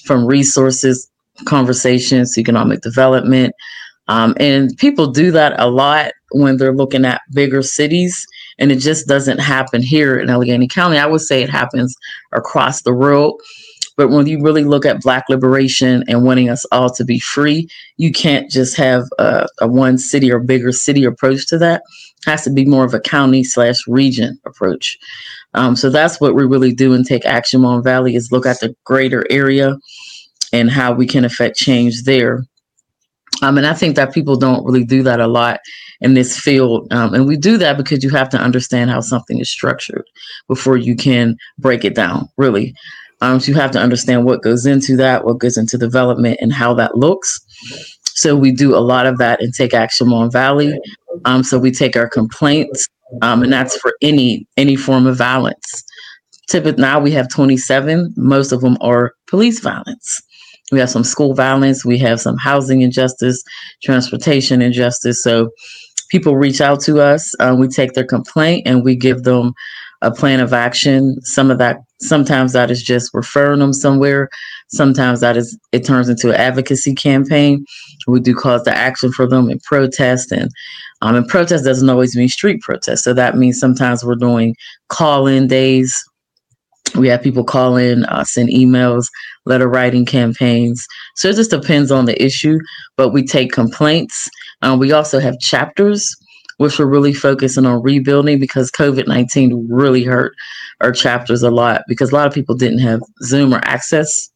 from 0.06 0.26
resources, 0.26 1.10
conversations, 1.46 2.38
economic 2.38 2.82
development. 2.82 3.54
Um, 4.08 4.36
and 4.40 4.76
people 4.78 5.08
do 5.08 5.32
that 5.32 5.60
a 5.60 5.70
lot 5.70 6.14
when 6.32 6.58
they're 6.58 6.74
looking 6.74 7.06
at 7.06 7.22
bigger 7.34 7.62
cities, 7.62 8.26
and 8.58 8.72
it 8.72 8.78
just 8.78 9.08
doesn't 9.08 9.40
happen 9.40 9.82
here 9.82 10.18
in 10.18 10.30
Allegheny 10.30 10.68
County. 10.68 10.98
I 10.98 11.06
would 11.06 11.22
say 11.22 11.44
it 11.44 11.50
happens 11.50 11.96
across 12.34 12.82
the 12.82 12.94
world. 12.94 13.42
But 13.98 14.10
when 14.10 14.28
you 14.28 14.42
really 14.42 14.64
look 14.64 14.86
at 14.86 15.02
Black 15.02 15.26
liberation 15.28 16.04
and 16.08 16.24
wanting 16.24 16.50
us 16.50 16.66
all 16.72 16.90
to 16.92 17.04
be 17.04 17.20
free, 17.20 17.68
you 17.98 18.12
can't 18.12 18.50
just 18.50 18.78
have 18.78 19.04
a, 19.18 19.48
a 19.60 19.68
one 19.68 19.98
city 19.98 20.32
or 20.32 20.40
bigger 20.40 20.72
city 20.72 21.04
approach 21.04 21.48
to 21.48 21.58
that. 21.58 21.82
It 22.26 22.30
has 22.30 22.44
to 22.44 22.52
be 22.52 22.64
more 22.64 22.86
of 22.86 22.94
a 22.94 23.00
county 23.00 23.44
slash 23.44 23.86
region 23.88 24.40
approach. 24.46 24.98
Um, 25.56 25.76
so 25.76 25.90
that's 25.90 26.22
what 26.22 26.36
we 26.36 26.46
really 26.46 26.74
do 26.74 26.94
and 26.94 27.06
take 27.06 27.26
action 27.26 27.62
Mon 27.62 27.84
Valley 27.84 28.16
is 28.16 28.32
look 28.32 28.46
at 28.46 28.60
the 28.60 28.76
greater 28.84 29.26
area 29.32 29.76
and 30.54 30.70
how 30.70 30.94
we 30.94 31.08
can 31.08 31.26
affect 31.26 31.58
change 31.58 32.04
there. 32.04 32.46
Um, 33.42 33.58
and 33.58 33.68
I 33.68 33.74
think 33.74 33.96
that 33.96 34.14
people 34.14 34.36
don't 34.36 34.66
really 34.66 34.84
do 34.84 35.04
that 35.04 35.20
a 35.20 35.28
lot 35.28 35.60
in 36.02 36.14
this 36.14 36.40
field. 36.40 36.92
Um, 36.94 37.14
and 37.14 37.28
we 37.28 37.38
do 37.38 37.58
that 37.58 37.78
because 37.78 38.04
you 38.04 38.10
have 38.12 38.30
to 38.30 38.38
understand 38.38 38.90
how 38.90 39.00
something 39.00 39.40
is 39.40 39.50
structured 39.50 40.06
before 40.48 40.78
you 40.78 40.96
can 40.96 41.38
break 41.58 41.84
it 41.84 41.96
down, 41.96 42.30
really. 42.38 42.76
Um, 43.22 43.40
so 43.40 43.52
you 43.52 43.56
have 43.56 43.72
to 43.72 43.80
understand 43.80 44.26
what 44.26 44.44
goes 44.44 44.66
into 44.66 44.96
that, 44.98 45.26
what 45.26 45.40
goes 45.40 45.58
into 45.58 45.78
development, 45.78 46.38
and 46.42 46.54
how 46.54 46.74
that 46.76 46.98
looks. 46.98 47.40
So 48.06 48.36
we 48.36 48.52
do 48.52 48.76
a 48.76 48.80
lot 48.80 49.06
of 49.06 49.18
that 49.18 49.42
and 49.42 49.54
take 49.54 49.74
action 49.74 50.10
Mon 50.10 50.32
Valley. 50.32 50.80
Um, 51.26 51.44
so 51.44 51.58
we 51.58 51.72
take 51.72 51.96
our 51.96 52.10
complaints, 52.10 52.88
um, 53.22 53.44
and 53.44 53.52
that's 53.52 53.78
for 53.78 53.94
any 54.02 54.48
any 54.58 54.76
form 54.76 55.08
of 55.08 55.18
violence. 55.18 55.84
Typically 56.48 56.82
now 56.82 57.00
we 57.00 57.12
have 57.12 57.30
27. 57.30 58.14
Most 58.16 58.52
of 58.52 58.62
them 58.62 58.78
are 58.82 59.14
police 59.28 59.60
violence. 59.60 60.22
We 60.72 60.80
have 60.80 60.90
some 60.90 61.04
school 61.04 61.34
violence. 61.34 61.86
We 61.86 61.98
have 62.00 62.20
some 62.20 62.38
housing 62.38 62.82
injustice, 62.82 63.44
transportation 63.84 64.62
injustice. 64.62 65.24
So 65.24 65.50
people 66.10 66.36
reach 66.36 66.62
out 66.62 66.82
to 66.82 67.02
us. 67.02 67.34
Uh, 67.40 67.56
we 67.58 67.68
take 67.68 67.94
their 67.94 68.06
complaint 68.06 68.64
and 68.66 68.84
we 68.84 68.96
give 68.96 69.24
them 69.24 69.54
a 70.02 70.12
plan 70.12 70.40
of 70.40 70.54
action. 70.54 71.16
Some 71.22 71.52
of 71.52 71.58
that, 71.60 71.78
sometimes 72.00 72.54
that 72.54 72.72
is 72.72 72.84
just 72.84 73.14
referring 73.14 73.60
them 73.60 73.74
somewhere. 73.74 74.30
Sometimes 74.70 75.20
that 75.22 75.38
is, 75.38 75.58
it 75.72 75.86
turns 75.86 76.10
into 76.10 76.30
an 76.30 76.36
advocacy 76.36 76.94
campaign. 76.94 77.66
We 78.08 78.20
do 78.20 78.36
cause 78.36 78.64
the 78.64 78.76
action 78.76 79.12
for 79.12 79.28
them 79.28 79.50
in 79.50 79.60
protest. 79.60 80.32
And, 80.32 80.50
um, 81.02 81.16
and 81.16 81.28
protest 81.28 81.66
doesn't 81.66 81.90
always 81.90 82.16
mean 82.16 82.30
street 82.30 82.62
protest. 82.62 83.04
So 83.04 83.14
that 83.14 83.38
means 83.38 83.60
sometimes 83.60 84.04
we're 84.04 84.16
doing 84.16 84.56
call 84.90 85.28
in 85.28 85.48
days. 85.48 85.96
We 86.96 87.08
have 87.10 87.22
people 87.22 87.44
call 87.44 87.76
in, 87.76 88.06
uh, 88.06 88.24
send 88.24 88.50
emails, 88.50 89.08
letter 89.46 89.68
writing 89.68 90.06
campaigns. 90.06 90.86
So 91.16 91.30
it 91.30 91.36
just 91.36 91.52
depends 91.52 91.92
on 91.92 92.06
the 92.06 92.22
issue, 92.24 92.60
but 92.96 93.10
we 93.10 93.26
take 93.26 93.52
complaints. 93.52 94.30
Um, 94.62 94.80
we 94.80 94.92
also 94.92 95.20
have 95.20 95.38
chapters 95.40 96.16
which 96.58 96.80
we're 96.80 96.86
really 96.86 97.14
focusing 97.14 97.66
on 97.66 97.82
rebuilding 97.82 98.40
because 98.40 98.72
COVID 98.72 99.08
19 99.08 99.68
really 99.70 100.04
hurt 100.04 100.34
our 100.82 100.92
chapters 100.92 101.44
a 101.44 101.52
lot 101.52 101.84
because 101.88 102.12
a 102.12 102.16
lot 102.16 102.28
of 102.28 102.34
people 102.34 102.56
didn't 102.56 102.80
have 102.80 103.02
Zoom 103.24 103.54
or 103.54 103.62
access, 103.64 104.30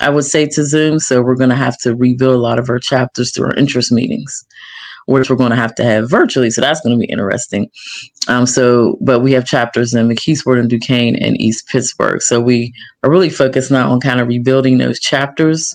I 0.00 0.10
would 0.10 0.24
say, 0.24 0.46
to 0.46 0.64
Zoom. 0.64 0.98
So 0.98 1.22
we're 1.22 1.36
going 1.36 1.50
to 1.50 1.56
have 1.56 1.78
to 1.78 1.94
rebuild 1.94 2.34
a 2.34 2.38
lot 2.38 2.58
of 2.58 2.70
our 2.70 2.78
chapters 2.78 3.32
through 3.32 3.46
our 3.46 3.54
interest 3.54 3.92
meetings. 3.92 4.44
Which 5.06 5.28
we're 5.28 5.36
going 5.36 5.50
to 5.50 5.56
have 5.56 5.74
to 5.76 5.82
have 5.82 6.08
virtually, 6.08 6.50
so 6.50 6.60
that's 6.60 6.80
going 6.82 6.94
to 6.94 7.00
be 7.00 7.10
interesting. 7.10 7.68
Um, 8.28 8.46
so, 8.46 8.96
but 9.00 9.20
we 9.20 9.32
have 9.32 9.44
chapters 9.44 9.92
in 9.92 10.06
McKeesport 10.06 10.60
and 10.60 10.70
Duquesne 10.70 11.16
and 11.16 11.40
East 11.40 11.66
Pittsburgh. 11.66 12.22
So 12.22 12.40
we 12.40 12.72
are 13.02 13.10
really 13.10 13.30
focused 13.30 13.72
now 13.72 13.90
on 13.90 13.98
kind 13.98 14.20
of 14.20 14.28
rebuilding 14.28 14.78
those 14.78 15.00
chapters 15.00 15.74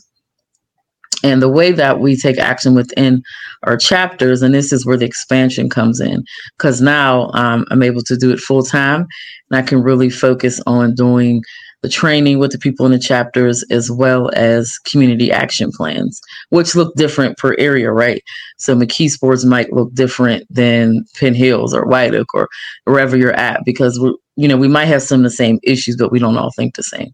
and 1.24 1.42
the 1.42 1.50
way 1.50 1.72
that 1.72 2.00
we 2.00 2.16
take 2.16 2.38
action 2.38 2.76
within 2.76 3.24
our 3.64 3.78
chapters, 3.78 4.42
and 4.42 4.54
this 4.54 4.72
is 4.72 4.86
where 4.86 4.98
the 4.98 5.06
expansion 5.06 5.70
comes 5.70 6.00
in, 6.00 6.24
because 6.58 6.82
now 6.82 7.32
um, 7.34 7.66
I'm 7.72 7.84
able 7.84 8.02
to 8.04 8.18
do 8.18 8.32
it 8.32 8.40
full 8.40 8.64
time, 8.64 9.06
and 9.50 9.58
I 9.58 9.62
can 9.62 9.82
really 9.82 10.10
focus 10.10 10.62
on 10.68 10.96
doing 10.96 11.42
the 11.82 11.90
training 11.90 12.40
with 12.40 12.52
the 12.52 12.58
people 12.58 12.86
in 12.88 12.92
the 12.92 13.00
chapters 13.00 13.64
as 13.70 13.92
well 13.92 14.32
as 14.34 14.80
community 14.90 15.32
action 15.32 15.72
plans, 15.72 16.20
which 16.50 16.76
look 16.76 16.96
different 16.96 17.38
per 17.38 17.56
area, 17.60 17.92
right? 17.92 18.24
So 18.58 18.76
McKeesport's 18.76 19.46
might 19.46 19.72
look 19.72 19.94
different 19.94 20.48
than 20.50 21.06
Penn 21.20 21.36
Hills 21.36 21.76
or 21.76 21.86
White 21.86 22.16
Oak 22.16 22.34
or 22.34 22.50
wherever 22.86 23.16
you're 23.16 23.34
at, 23.34 23.62
because 23.66 24.00
we 24.00 24.16
you 24.38 24.50
know, 24.50 24.58
we 24.58 24.68
might 24.68 24.86
have 24.86 25.02
some 25.02 25.22
of 25.22 25.24
the 25.24 25.30
same 25.30 25.60
issues, 25.64 25.96
but 25.96 26.12
we 26.12 26.20
don't 26.20 26.38
all 26.38 26.52
think 26.52 26.76
the 26.76 26.84
same. 26.84 27.14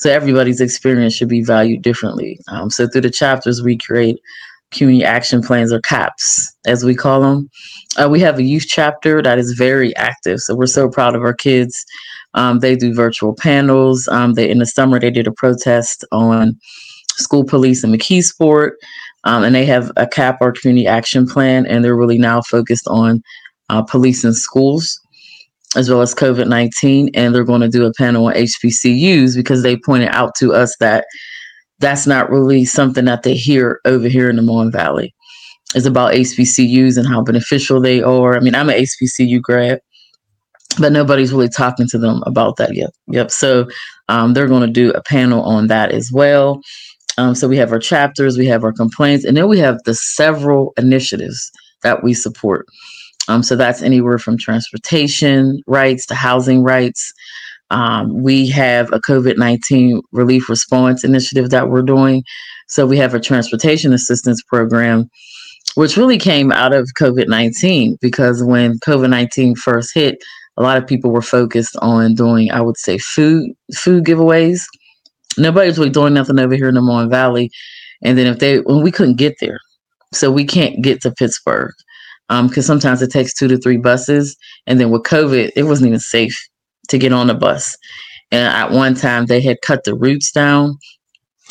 So 0.00 0.10
everybody's 0.10 0.62
experience 0.62 1.12
should 1.12 1.28
be 1.28 1.42
valued 1.42 1.82
differently. 1.82 2.40
Um, 2.48 2.70
so 2.70 2.88
through 2.88 3.02
the 3.02 3.10
chapters, 3.10 3.62
we 3.62 3.76
create 3.76 4.18
community 4.70 5.04
action 5.04 5.42
plans 5.42 5.74
or 5.74 5.80
CAPS, 5.82 6.56
as 6.66 6.86
we 6.86 6.94
call 6.94 7.20
them. 7.20 7.50
Uh, 7.98 8.08
we 8.08 8.18
have 8.20 8.38
a 8.38 8.42
youth 8.42 8.64
chapter 8.66 9.20
that 9.20 9.38
is 9.38 9.52
very 9.52 9.94
active. 9.96 10.40
So 10.40 10.56
we're 10.56 10.68
so 10.68 10.88
proud 10.88 11.14
of 11.14 11.22
our 11.22 11.34
kids. 11.34 11.84
Um, 12.32 12.60
they 12.60 12.76
do 12.76 12.94
virtual 12.94 13.34
panels. 13.34 14.08
Um, 14.08 14.32
they 14.32 14.48
in 14.48 14.58
the 14.58 14.64
summer 14.64 14.98
they 14.98 15.10
did 15.10 15.26
a 15.26 15.32
protest 15.32 16.02
on 16.12 16.58
school 17.10 17.44
police 17.44 17.84
and 17.84 17.94
McKeesport, 17.94 18.70
um, 19.24 19.44
and 19.44 19.54
they 19.54 19.66
have 19.66 19.92
a 19.98 20.06
CAP 20.06 20.38
or 20.40 20.52
community 20.52 20.86
action 20.86 21.26
plan, 21.26 21.66
and 21.66 21.84
they're 21.84 21.94
really 21.94 22.18
now 22.18 22.40
focused 22.40 22.88
on 22.88 23.22
uh, 23.68 23.82
police 23.82 24.24
in 24.24 24.32
schools 24.32 24.98
as 25.76 25.88
well 25.88 26.02
as 26.02 26.14
COVID 26.14 26.48
19. 26.48 27.10
And 27.14 27.34
they're 27.34 27.44
going 27.44 27.60
to 27.60 27.68
do 27.68 27.86
a 27.86 27.92
panel 27.94 28.26
on 28.26 28.34
HBCUs 28.34 29.36
because 29.36 29.62
they 29.62 29.76
pointed 29.76 30.08
out 30.10 30.34
to 30.36 30.52
us 30.52 30.76
that 30.80 31.06
that's 31.78 32.06
not 32.06 32.30
really 32.30 32.64
something 32.64 33.06
that 33.06 33.22
they 33.22 33.34
hear 33.34 33.80
over 33.84 34.08
here 34.08 34.28
in 34.28 34.36
the 34.36 34.42
Mon 34.42 34.70
Valley. 34.70 35.14
It's 35.74 35.86
about 35.86 36.14
HBCUs 36.14 36.98
and 36.98 37.06
how 37.06 37.22
beneficial 37.22 37.80
they 37.80 38.02
are. 38.02 38.36
I 38.36 38.40
mean, 38.40 38.54
I'm 38.54 38.68
an 38.68 38.76
HBCU 38.76 39.40
grad, 39.40 39.80
but 40.78 40.92
nobody's 40.92 41.32
really 41.32 41.48
talking 41.48 41.86
to 41.88 41.98
them 41.98 42.22
about 42.26 42.56
that 42.56 42.74
yet. 42.74 42.90
Yep. 43.06 43.30
So 43.30 43.68
um, 44.08 44.34
they're 44.34 44.48
going 44.48 44.66
to 44.66 44.72
do 44.72 44.90
a 44.92 45.02
panel 45.02 45.42
on 45.42 45.68
that 45.68 45.92
as 45.92 46.10
well. 46.12 46.60
Um, 47.18 47.34
so 47.34 47.48
we 47.48 47.56
have 47.56 47.72
our 47.72 47.78
chapters, 47.78 48.36
we 48.36 48.46
have 48.46 48.64
our 48.64 48.72
complaints, 48.72 49.24
and 49.24 49.36
then 49.36 49.48
we 49.48 49.58
have 49.58 49.78
the 49.84 49.94
several 49.94 50.72
initiatives 50.76 51.50
that 51.82 52.02
we 52.02 52.14
support. 52.14 52.66
Um, 53.30 53.44
so 53.44 53.54
that's 53.54 53.80
anywhere 53.80 54.18
from 54.18 54.36
transportation 54.36 55.62
rights 55.68 56.04
to 56.06 56.16
housing 56.16 56.64
rights. 56.64 57.12
Um, 57.70 58.24
we 58.24 58.48
have 58.48 58.92
a 58.92 58.98
COVID 58.98 59.38
19 59.38 60.00
relief 60.10 60.48
response 60.48 61.04
initiative 61.04 61.50
that 61.50 61.70
we're 61.70 61.82
doing. 61.82 62.24
So 62.66 62.86
we 62.86 62.96
have 62.96 63.14
a 63.14 63.20
transportation 63.20 63.92
assistance 63.92 64.42
program, 64.42 65.08
which 65.76 65.96
really 65.96 66.18
came 66.18 66.50
out 66.50 66.72
of 66.72 66.90
COVID 66.98 67.28
19 67.28 67.98
because 68.00 68.42
when 68.42 68.80
COVID 68.80 69.10
19 69.10 69.54
first 69.54 69.94
hit, 69.94 70.18
a 70.56 70.62
lot 70.62 70.76
of 70.76 70.88
people 70.88 71.12
were 71.12 71.22
focused 71.22 71.76
on 71.80 72.16
doing, 72.16 72.50
I 72.50 72.60
would 72.60 72.78
say, 72.78 72.98
food 72.98 73.52
food 73.76 74.04
giveaways. 74.04 74.62
Nobody's 75.38 75.78
really 75.78 75.90
doing 75.90 76.14
nothing 76.14 76.40
over 76.40 76.56
here 76.56 76.68
in 76.68 76.74
the 76.74 76.80
Mon 76.80 77.08
Valley. 77.08 77.52
And 78.02 78.18
then 78.18 78.26
if 78.26 78.40
they, 78.40 78.58
when 78.58 78.82
we 78.82 78.90
couldn't 78.90 79.18
get 79.18 79.36
there, 79.40 79.60
so 80.12 80.32
we 80.32 80.44
can't 80.44 80.82
get 80.82 81.00
to 81.02 81.12
Pittsburgh 81.12 81.72
because 82.30 82.70
um, 82.70 82.80
sometimes 82.80 83.02
it 83.02 83.10
takes 83.10 83.34
two 83.34 83.48
to 83.48 83.58
three 83.58 83.76
buses. 83.76 84.36
And 84.66 84.78
then 84.78 84.90
with 84.90 85.02
COVID, 85.02 85.50
it 85.56 85.64
wasn't 85.64 85.88
even 85.88 86.00
safe 86.00 86.36
to 86.88 86.98
get 86.98 87.12
on 87.12 87.26
the 87.26 87.34
bus. 87.34 87.76
And 88.30 88.46
at 88.46 88.70
one 88.70 88.94
time, 88.94 89.26
they 89.26 89.40
had 89.40 89.60
cut 89.62 89.82
the 89.84 89.94
routes 89.94 90.30
down. 90.30 90.78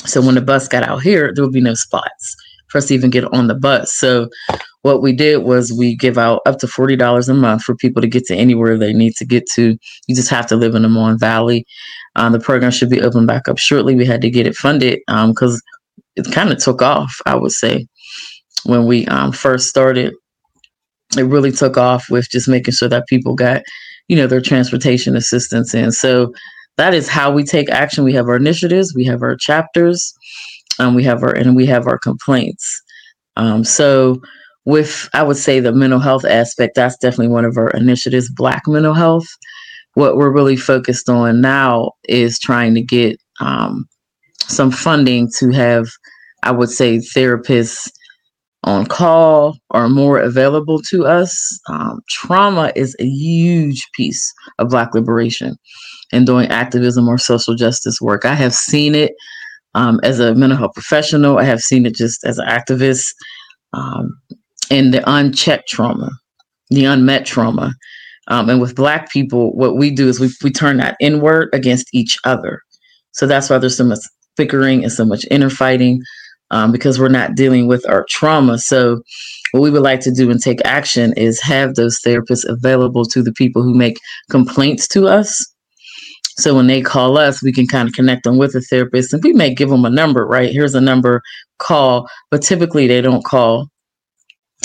So 0.06 0.22
when 0.22 0.36
the 0.36 0.42
bus 0.42 0.70
got 0.70 0.84
out 0.84 1.02
here, 1.02 1.34
there 1.34 1.44
would 1.44 1.54
be 1.54 1.60
no 1.60 1.74
spots 1.74 2.36
for 2.70 2.78
us 2.78 2.88
to 2.88 2.94
even 2.94 3.10
get 3.10 3.26
on 3.34 3.48
the 3.48 3.56
bus. 3.56 3.94
So 3.94 4.30
what 4.84 5.02
we 5.02 5.12
did 5.12 5.44
was 5.44 5.74
we 5.74 5.96
give 5.98 6.18
out 6.18 6.42
up 6.46 6.60
to 6.60 6.68
$40 6.68 7.28
a 7.28 7.34
month 7.34 7.64
for 7.64 7.76
people 7.76 8.02
to 8.02 8.08
get 8.08 8.26
to 8.26 8.36
anywhere 8.36 8.78
they 8.78 8.94
need 8.94 9.16
to 9.16 9.26
get 9.26 9.50
to. 9.56 9.78
You 10.08 10.16
just 10.16 10.30
have 10.30 10.48
to 10.48 10.56
live 10.56 10.76
in 10.76 10.84
the 10.84 10.90
Mon 10.90 11.20
Valley. 11.20 11.66
Um, 12.16 12.32
the 12.32 12.40
program 12.40 12.72
should 12.72 12.90
be 12.90 13.02
open 13.02 13.26
back 13.26 13.50
up 13.50 13.58
shortly. 13.58 13.96
We 13.96 14.06
had 14.06 14.22
to 14.22 14.30
get 14.30 14.48
it 14.48 14.56
funded 14.56 15.00
because 15.08 15.56
um, 15.56 15.62
it 16.16 16.32
kind 16.32 16.52
of 16.52 16.60
took 16.60 16.82
off, 16.82 17.20
I 17.26 17.36
would 17.36 17.52
say, 17.52 17.88
when 18.64 18.86
we 18.86 19.06
um, 19.08 19.32
first 19.34 19.68
started 19.68 20.14
it 21.18 21.24
really 21.24 21.52
took 21.52 21.78
off 21.78 22.10
with 22.10 22.30
just 22.30 22.48
making 22.48 22.74
sure 22.74 22.90
that 22.90 23.08
people 23.08 23.36
got, 23.36 23.62
you 24.08 24.16
know, 24.16 24.28
their 24.28 24.42
transportation 24.42 25.16
assistance 25.16 25.74
in. 25.74 25.92
So 25.92 26.32
that 26.78 26.94
is 26.94 27.10
how 27.10 27.32
we 27.32 27.44
take 27.44 27.70
action. 27.70 28.04
We 28.04 28.14
have 28.14 28.28
our 28.28 28.36
initiatives, 28.36 28.94
we 28.96 29.06
have 29.06 29.22
our 29.22 29.36
chapters, 29.36 30.14
um, 30.80 30.96
we 30.96 31.04
have 31.04 31.24
our 31.24 31.36
and 31.36 31.56
we 31.56 31.66
have 31.66 31.88
our 31.88 31.98
complaints. 31.98 32.82
Um, 33.36 33.64
so 33.64 34.22
with 34.66 35.10
I 35.14 35.24
would 35.24 35.38
say 35.38 35.60
the 35.60 35.72
mental 35.72 36.00
health 36.00 36.26
aspect, 36.26 36.76
that's 36.76 36.98
definitely 36.98 37.30
one 37.30 37.46
of 37.46 37.58
our 37.58 37.70
initiatives, 37.72 38.32
Black 38.32 38.64
mental 38.68 38.94
health. 38.94 39.26
What 39.96 40.16
we're 40.16 40.32
really 40.32 40.56
focused 40.56 41.10
on 41.10 41.42
now 41.42 41.94
is 42.08 42.40
trying 42.40 42.76
to 42.76 42.82
get 42.82 43.20
um, 43.40 43.88
some 44.38 44.72
funding 44.72 45.30
to 45.40 45.52
have, 45.52 45.88
I 46.44 46.52
would 46.52 46.70
say, 46.70 46.98
therapists 46.98 47.90
on 48.64 48.86
call 48.86 49.58
or 49.70 49.90
more 49.90 50.20
available 50.20 50.82
to 50.90 51.06
us. 51.06 51.60
Um, 51.70 52.02
trauma 52.10 52.72
is 52.76 52.96
a 53.00 53.06
huge 53.06 53.88
piece 53.94 54.34
of 54.58 54.70
Black 54.70 54.94
liberation 54.94 55.58
and 56.12 56.26
doing 56.26 56.50
activism 56.50 57.08
or 57.08 57.18
social 57.18 57.56
justice 57.56 58.02
work. 58.02 58.26
I 58.26 58.36
have 58.36 58.54
seen 58.54 58.96
it 58.96 59.14
um, 59.76 60.00
as 60.04 60.20
a 60.20 60.36
mental 60.36 60.58
health 60.58 60.74
professional, 60.74 61.38
I 61.38 61.44
have 61.44 61.62
seen 61.62 61.86
it 61.86 61.96
just 61.96 62.26
as 62.26 62.38
an 62.40 62.48
activist, 62.48 63.14
um, 63.74 64.20
and 64.72 64.94
the 64.94 65.04
unchecked 65.10 65.68
trauma, 65.68 66.10
the 66.70 66.86
unmet 66.86 67.26
trauma. 67.26 67.74
Um, 68.28 68.50
and 68.50 68.62
with 68.62 68.76
Black 68.76 69.12
people, 69.12 69.56
what 69.56 69.76
we 69.76 69.92
do 69.92 70.08
is 70.08 70.20
we, 70.20 70.30
we 70.44 70.52
turn 70.52 70.78
that 70.78 70.98
inward 71.00 71.50
against 71.54 71.88
each 71.94 72.18
other. 72.26 72.62
So 73.12 73.26
that's 73.26 73.50
why 73.50 73.58
there's 73.58 73.78
so 73.78 73.84
much 73.84 74.00
bickering 74.38 74.84
and 74.84 74.92
so 74.92 75.06
much 75.06 75.26
inner 75.32 75.50
fighting 75.50 76.02
um, 76.52 76.72
because 76.72 77.00
we're 77.00 77.10
not 77.10 77.36
dealing 77.36 77.68
with 77.68 77.88
our 77.90 78.06
trauma. 78.10 78.58
So, 78.58 79.02
what 79.52 79.62
we 79.62 79.72
would 79.72 79.82
like 79.82 80.02
to 80.02 80.12
do 80.12 80.30
and 80.30 80.42
take 80.42 80.60
action 80.64 81.14
is 81.14 81.42
have 81.42 81.76
those 81.76 82.00
therapists 82.02 82.48
available 82.48 83.06
to 83.06 83.24
the 83.24 83.34
people 83.34 83.64
who 83.64 83.74
make 83.74 84.00
complaints 84.30 84.88
to 84.90 85.08
us. 85.08 85.46
So 86.40 86.56
when 86.56 86.68
they 86.68 86.82
call 86.82 87.18
us, 87.18 87.44
we 87.44 87.52
can 87.52 87.68
kind 87.68 87.88
of 87.88 87.94
connect 87.94 88.24
them 88.24 88.38
with 88.38 88.56
a 88.56 88.62
therapist 88.62 89.12
and 89.12 89.22
we 89.24 89.34
may 89.34 89.54
give 89.54 89.70
them 89.70 89.84
a 89.84 89.90
number, 89.90 90.26
right? 90.26 90.52
Here's 90.52 90.74
a 90.74 90.80
number, 90.80 91.22
call, 91.58 92.08
but 92.32 92.42
typically 92.42 92.88
they 92.88 93.02
don't 93.02 93.26
call. 93.26 93.70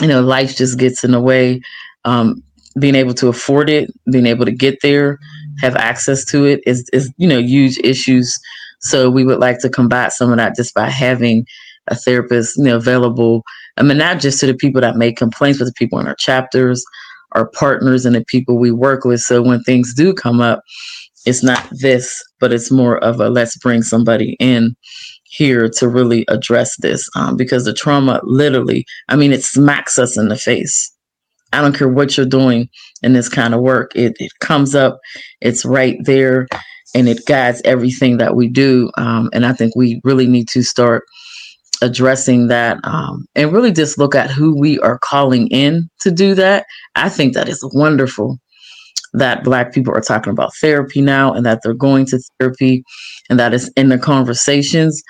You 0.01 0.07
know, 0.07 0.21
life 0.21 0.57
just 0.57 0.79
gets 0.79 1.03
in 1.03 1.11
the 1.11 1.21
way. 1.21 1.61
Um, 2.05 2.43
being 2.79 2.95
able 2.95 3.15
to 3.15 3.29
afford 3.29 3.71
it, 3.71 3.91
being 4.11 4.27
able 4.27 4.45
to 4.45 4.53
get 4.53 4.79
there, 4.83 5.19
have 5.61 5.77
access 5.77 6.25
to 6.27 6.45
it 6.45 6.61
is, 6.67 6.89
is, 6.93 7.13
you 7.17 7.27
know, 7.27 7.39
huge 7.39 7.79
issues. 7.79 8.39
So 8.81 9.11
we 9.11 9.25
would 9.25 9.39
like 9.39 9.61
to 9.61 9.71
combat 9.71 10.13
some 10.13 10.31
of 10.31 10.37
that 10.37 10.57
just 10.57 10.75
by 10.75 10.91
having 10.91 11.47
a 11.89 11.95
therapist, 11.95 12.57
you 12.57 12.65
know, 12.65 12.77
available. 12.77 13.43
I 13.77 13.83
mean, 13.83 13.99
not 13.99 14.21
just 14.21 14.41
to 14.41 14.47
the 14.47 14.55
people 14.55 14.81
that 14.81 14.97
make 14.97 15.17
complaints, 15.17 15.59
but 15.59 15.67
the 15.67 15.73
people 15.73 15.99
in 15.99 16.07
our 16.07 16.15
chapters, 16.15 16.85
our 17.33 17.49
partners, 17.51 18.07
and 18.07 18.15
the 18.15 18.25
people 18.25 18.59
we 18.59 18.71
work 18.71 19.05
with. 19.05 19.21
So 19.21 19.43
when 19.43 19.63
things 19.63 19.95
do 19.95 20.15
come 20.15 20.41
up, 20.41 20.63
it's 21.27 21.43
not 21.43 21.67
this, 21.71 22.23
but 22.39 22.53
it's 22.53 22.71
more 22.71 22.99
of 22.99 23.21
a 23.21 23.31
let's 23.31 23.57
bring 23.59 23.83
somebody 23.83 24.37
in 24.39 24.77
here 25.25 25.69
to 25.69 25.89
really 25.89 26.25
address 26.29 26.77
this 26.79 27.09
um, 27.17 27.37
because 27.37 27.65
the 27.65 27.73
trauma 27.73 28.21
literally, 28.25 28.85
I 29.09 29.17
mean, 29.17 29.33
it 29.33 29.43
smacks 29.43 29.99
us 29.99 30.17
in 30.17 30.29
the 30.29 30.37
face. 30.37 30.91
I 31.53 31.61
don't 31.61 31.77
care 31.77 31.89
what 31.89 32.17
you're 32.17 32.27
doing 32.27 32.69
in 33.03 33.13
this 33.13 33.29
kind 33.29 33.55
of 33.55 33.61
work, 33.61 33.93
it, 33.95 34.17
it 34.19 34.33
comes 34.41 34.75
up, 34.75 34.99
it's 35.41 35.65
right 35.65 35.99
there, 36.05 36.49
and 36.95 37.09
it 37.09 37.27
guides 37.27 37.61
everything 37.65 38.17
that 38.19 38.35
we 38.35 38.49
do. 38.49 38.91
Um, 38.97 39.29
and 39.33 39.45
I 39.45 39.53
think 39.53 39.75
we 39.77 40.01
really 40.05 40.27
need 40.27 40.49
to 40.49 40.63
start 40.63 41.05
addressing 41.83 42.49
that 42.49 42.79
um, 42.85 43.27
and 43.35 43.53
really 43.53 43.73
just 43.73 43.99
look 43.99 44.15
at 44.15 44.31
who 44.31 44.59
we 44.59 44.79
are 44.81 44.99
calling 44.99 45.49
in 45.49 45.89
to 46.01 46.11
do 46.11 46.35
that. 46.35 46.67
I 46.95 47.09
think 47.09 47.35
that 47.35 47.49
is 47.49 47.65
wonderful 47.73 48.39
that 49.13 49.45
Black 49.45 49.73
people 49.73 49.95
are 49.95 50.01
talking 50.01 50.33
about 50.33 50.55
therapy 50.57 51.01
now 51.01 51.33
and 51.33 51.47
that 51.47 51.61
they're 51.63 51.75
going 51.75 52.07
to 52.07 52.21
therapy 52.39 52.83
and 53.31 53.39
that 53.39 53.55
is 53.55 53.71
in 53.77 53.89
the 53.89 53.99
conversations. 53.99 55.03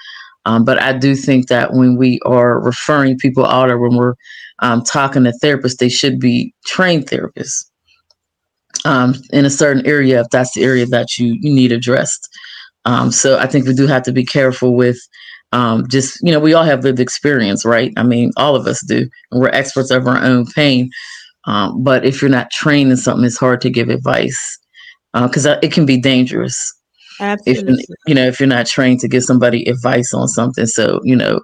Um, 0.47 0.65
but 0.65 0.81
I 0.81 0.93
do 0.93 1.15
think 1.15 1.49
that 1.49 1.73
when 1.73 1.97
we 1.97 2.21
are 2.27 2.61
referring 2.61 3.19
people 3.19 3.47
out 3.47 3.71
or 3.71 3.79
when 3.79 3.97
we're 3.97 4.15
um, 4.59 4.83
talking 4.83 5.25
to 5.25 5.33
therapists, 5.43 5.79
they 5.79 5.89
should 5.89 6.21
be 6.21 6.53
trained 6.67 7.07
therapists 7.07 7.65
um, 8.85 9.15
in 9.33 9.45
a 9.45 9.51
certain 9.51 9.85
area 9.87 10.21
if 10.21 10.29
that's 10.31 10.53
the 10.55 10.65
area 10.65 10.87
that 10.87 11.19
you, 11.19 11.37
you 11.41 11.53
need 11.53 11.73
addressed. 11.73 12.29
Um, 12.85 13.11
so 13.11 13.39
I 13.39 13.47
think 13.47 13.67
we 13.67 13.73
do 13.73 13.87
have 13.87 14.03
to 14.03 14.13
be 14.13 14.25
careful 14.25 14.75
with 14.75 14.99
um, 15.55 15.87
just 15.89 16.19
you 16.23 16.33
know 16.33 16.41
we 16.41 16.53
all 16.53 16.65
have 16.65 16.83
lived 16.83 17.01
experience 17.01 17.65
right? 17.65 17.93
I 17.97 18.03
mean 18.03 18.33
all 18.37 18.57
of 18.57 18.67
us 18.67 18.85
do. 18.85 19.09
And 19.31 19.41
we're 19.41 19.49
experts 19.49 19.91
of 19.91 20.07
our 20.07 20.23
own 20.23 20.47
pain. 20.47 20.91
Um, 21.47 21.83
but 21.83 22.05
if 22.05 22.21
you're 22.21 22.31
not 22.31 22.51
trained 22.51 22.91
in 22.91 22.97
something 22.97 23.25
it's 23.25 23.39
hard 23.39 23.61
to 23.63 23.71
give 23.71 23.89
advice 23.89 24.59
because 25.15 25.47
uh, 25.47 25.59
it 25.63 25.73
can 25.73 25.87
be 25.87 26.01
dangerous. 26.01 26.57
Absolutely. 27.21 27.75
if 27.75 27.89
you 28.09 28.15
know 28.15 28.27
if 28.27 28.41
you're 28.41 28.49
not 28.49 28.67
trained 28.67 28.99
to 29.01 29.09
give 29.09 29.23
somebody 29.23 29.65
advice 29.67 30.13
on 30.13 30.27
something. 30.27 30.67
So 30.67 31.01
you 31.05 31.15
know 31.15 31.41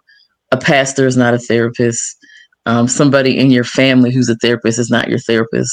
a 0.51 0.57
pastor 0.57 1.07
is 1.07 1.17
not 1.17 1.35
a 1.35 1.39
therapist. 1.39 2.17
Um, 2.67 2.89
somebody 2.89 3.39
in 3.39 3.51
your 3.51 3.65
family 3.65 4.13
who's 4.13 4.29
a 4.29 4.37
therapist 4.37 4.79
is 4.79 4.91
not 4.91 5.09
your 5.09 5.21
therapist. 5.21 5.73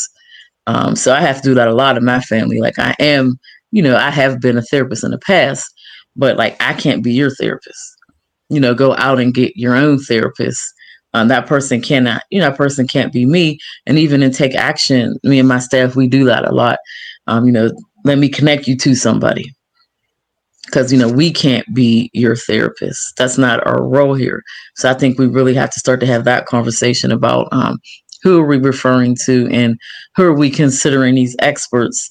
Um, 0.67 0.95
so 0.95 1.13
i 1.13 1.21
have 1.21 1.37
to 1.37 1.49
do 1.49 1.55
that 1.55 1.69
a 1.69 1.73
lot 1.73 1.97
in 1.97 2.05
my 2.05 2.21
family. 2.21 2.59
Like 2.59 2.77
i 2.77 2.95
am 2.99 3.39
you 3.71 3.81
know 3.81 3.95
i 3.95 4.11
have 4.11 4.39
been 4.39 4.57
a 4.57 4.61
therapist 4.61 5.03
in 5.03 5.11
the 5.11 5.17
past 5.17 5.65
but 6.15 6.37
like 6.37 6.55
i 6.61 6.73
can't 6.73 7.03
be 7.03 7.13
your 7.13 7.31
therapist 7.31 7.96
you 8.49 8.59
know, 8.59 8.73
go 8.73 8.95
out 8.95 9.19
and 9.19 9.33
get 9.33 9.57
your 9.57 9.75
own 9.75 9.99
therapist. 9.99 10.61
Um, 11.13 11.29
that 11.29 11.47
person 11.47 11.81
cannot, 11.81 12.23
you 12.29 12.39
know, 12.39 12.49
that 12.49 12.57
person 12.57 12.87
can't 12.87 13.13
be 13.13 13.25
me. 13.25 13.57
And 13.85 13.97
even 13.97 14.21
in 14.21 14.31
take 14.31 14.55
action, 14.55 15.17
me 15.23 15.39
and 15.39 15.47
my 15.47 15.59
staff, 15.59 15.95
we 15.95 16.07
do 16.07 16.25
that 16.25 16.45
a 16.45 16.53
lot. 16.53 16.79
Um, 17.27 17.45
you 17.45 17.51
know, 17.51 17.71
let 18.03 18.17
me 18.17 18.29
connect 18.29 18.67
you 18.67 18.77
to 18.77 18.95
somebody. 18.95 19.53
because 20.65 20.91
you 20.91 20.99
know 20.99 21.09
we 21.09 21.31
can't 21.31 21.73
be 21.73 22.09
your 22.13 22.35
therapist 22.35 23.15
that's 23.17 23.37
not 23.37 23.65
our 23.65 23.81
role 23.83 24.13
here 24.13 24.43
so 24.75 24.89
i 24.89 24.93
think 24.93 25.17
we 25.17 25.25
really 25.25 25.53
have 25.53 25.69
to 25.71 25.79
start 25.79 25.99
to 25.99 26.05
have 26.05 26.25
that 26.25 26.45
conversation 26.45 27.11
about 27.11 27.47
um, 27.51 27.79
who 28.21 28.39
are 28.39 28.45
we 28.45 28.57
referring 28.57 29.15
to 29.25 29.47
and 29.51 29.79
who 30.15 30.23
are 30.23 30.33
we 30.33 30.49
considering 30.49 31.15
these 31.15 31.35
experts 31.39 32.09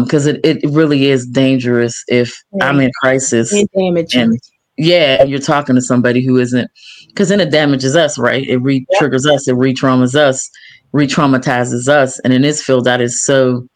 because 0.00 0.26
um, 0.26 0.34
it, 0.34 0.62
it 0.62 0.70
really 0.70 1.06
is 1.06 1.26
dangerous 1.26 2.02
if 2.08 2.42
yeah. 2.54 2.68
i'm 2.68 2.80
in 2.80 2.90
crisis 3.00 3.52
and 3.52 4.38
yeah 4.76 5.22
you're 5.24 5.38
talking 5.38 5.74
to 5.74 5.82
somebody 5.82 6.24
who 6.24 6.36
isn't 6.36 6.70
because 7.08 7.28
then 7.28 7.40
it 7.40 7.50
damages 7.50 7.96
us 7.96 8.18
right 8.18 8.46
it 8.46 8.58
re-triggers 8.58 9.24
yeah. 9.26 9.32
us 9.32 9.48
it 9.48 9.54
re-traumas 9.54 10.14
us 10.14 10.50
re-traumatizes 10.92 11.88
us 11.88 12.18
and 12.20 12.32
in 12.32 12.42
this 12.42 12.62
field 12.62 12.84
that 12.84 13.00
is 13.00 13.22
so 13.22 13.66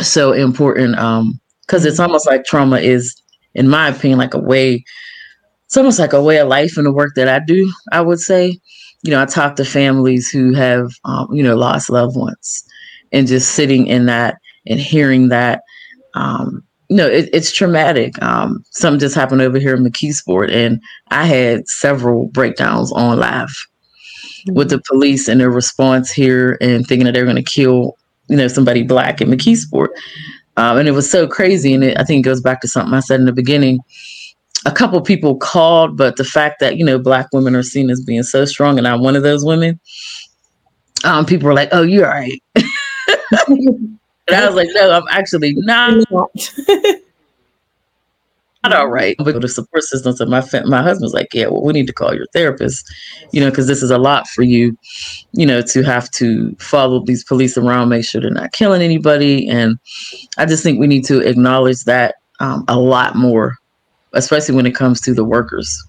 so 0.00 0.32
important 0.32 0.98
um 0.98 1.40
because 1.66 1.84
it's 1.84 2.00
almost 2.00 2.26
like 2.26 2.44
trauma 2.44 2.78
is, 2.78 3.14
in 3.54 3.68
my 3.68 3.88
opinion, 3.88 4.18
like 4.18 4.34
a 4.34 4.38
way. 4.38 4.84
It's 5.66 5.76
almost 5.76 5.98
like 5.98 6.12
a 6.12 6.22
way 6.22 6.38
of 6.38 6.48
life 6.48 6.78
in 6.78 6.84
the 6.84 6.92
work 6.92 7.14
that 7.16 7.28
I 7.28 7.40
do. 7.44 7.70
I 7.90 8.00
would 8.00 8.20
say, 8.20 8.58
you 9.02 9.10
know, 9.10 9.20
I 9.20 9.26
talk 9.26 9.56
to 9.56 9.64
families 9.64 10.30
who 10.30 10.54
have, 10.54 10.92
um, 11.04 11.28
you 11.32 11.42
know, 11.42 11.56
lost 11.56 11.90
loved 11.90 12.16
ones, 12.16 12.64
and 13.12 13.26
just 13.26 13.52
sitting 13.52 13.86
in 13.86 14.06
that 14.06 14.36
and 14.66 14.80
hearing 14.80 15.28
that, 15.28 15.62
um, 16.14 16.62
know, 16.90 17.06
it, 17.06 17.28
it's 17.32 17.50
traumatic. 17.50 18.20
Um, 18.22 18.64
something 18.70 19.00
just 19.00 19.14
happened 19.14 19.42
over 19.42 19.58
here 19.58 19.74
in 19.74 19.84
McKeesport, 19.84 20.52
and 20.52 20.80
I 21.10 21.26
had 21.26 21.68
several 21.68 22.28
breakdowns 22.28 22.92
on 22.92 23.18
live 23.18 23.48
mm-hmm. 23.48 24.54
with 24.54 24.70
the 24.70 24.80
police 24.80 25.28
and 25.28 25.40
their 25.40 25.50
response 25.50 26.10
here, 26.10 26.56
and 26.60 26.86
thinking 26.86 27.06
that 27.06 27.12
they're 27.12 27.24
going 27.24 27.36
to 27.36 27.42
kill, 27.42 27.96
you 28.28 28.36
know, 28.36 28.48
somebody 28.48 28.82
black 28.82 29.20
in 29.20 29.28
McKeesport. 29.28 29.88
Um, 30.56 30.78
and 30.78 30.88
it 30.88 30.92
was 30.92 31.10
so 31.10 31.26
crazy. 31.26 31.74
And 31.74 31.84
it, 31.84 31.98
I 31.98 32.04
think 32.04 32.24
it 32.24 32.28
goes 32.28 32.40
back 32.40 32.60
to 32.62 32.68
something 32.68 32.94
I 32.94 33.00
said 33.00 33.20
in 33.20 33.26
the 33.26 33.32
beginning. 33.32 33.80
A 34.64 34.72
couple 34.72 35.00
people 35.02 35.36
called, 35.36 35.96
but 35.96 36.16
the 36.16 36.24
fact 36.24 36.60
that, 36.60 36.76
you 36.76 36.84
know, 36.84 36.98
black 36.98 37.28
women 37.32 37.54
are 37.54 37.62
seen 37.62 37.90
as 37.90 38.02
being 38.02 38.22
so 38.22 38.44
strong, 38.44 38.78
and 38.78 38.88
I'm 38.88 39.00
one 39.00 39.14
of 39.16 39.22
those 39.22 39.44
women, 39.44 39.78
um, 41.04 41.26
people 41.26 41.46
were 41.46 41.54
like, 41.54 41.68
oh, 41.72 41.82
you're 41.82 42.06
all 42.06 42.18
right. 42.18 42.42
and 44.28 44.36
I 44.36 44.46
was 44.46 44.56
like, 44.56 44.68
no, 44.72 44.90
I'm 44.90 45.08
actually 45.10 45.54
not. 45.54 46.04
not 48.64 48.72
all 48.74 48.88
right. 48.88 49.16
But 49.18 49.40
the 49.40 49.48
support 49.48 49.84
systems 49.84 50.18
so 50.18 50.26
my 50.26 50.44
my 50.64 50.82
husband's 50.82 51.14
like, 51.14 51.28
yeah, 51.32 51.46
well, 51.46 51.62
we 51.62 51.72
need 51.72 51.86
to 51.86 51.92
call 51.92 52.14
your 52.14 52.26
therapist, 52.32 52.92
you 53.32 53.40
know, 53.40 53.50
because 53.50 53.66
this 53.66 53.82
is 53.82 53.90
a 53.90 53.98
lot 53.98 54.26
for 54.28 54.42
you, 54.42 54.76
you 55.32 55.46
know, 55.46 55.62
to 55.62 55.82
have 55.82 56.10
to 56.12 56.54
follow 56.58 57.04
these 57.04 57.24
police 57.24 57.56
around, 57.56 57.88
make 57.88 58.04
sure 58.04 58.20
they're 58.20 58.30
not 58.30 58.52
killing 58.52 58.82
anybody, 58.82 59.48
and 59.48 59.78
I 60.38 60.46
just 60.46 60.62
think 60.62 60.78
we 60.80 60.86
need 60.86 61.04
to 61.06 61.20
acknowledge 61.20 61.84
that 61.84 62.16
um, 62.40 62.64
a 62.68 62.78
lot 62.78 63.14
more, 63.14 63.56
especially 64.12 64.54
when 64.54 64.66
it 64.66 64.74
comes 64.74 65.00
to 65.02 65.14
the 65.14 65.24
workers 65.24 65.82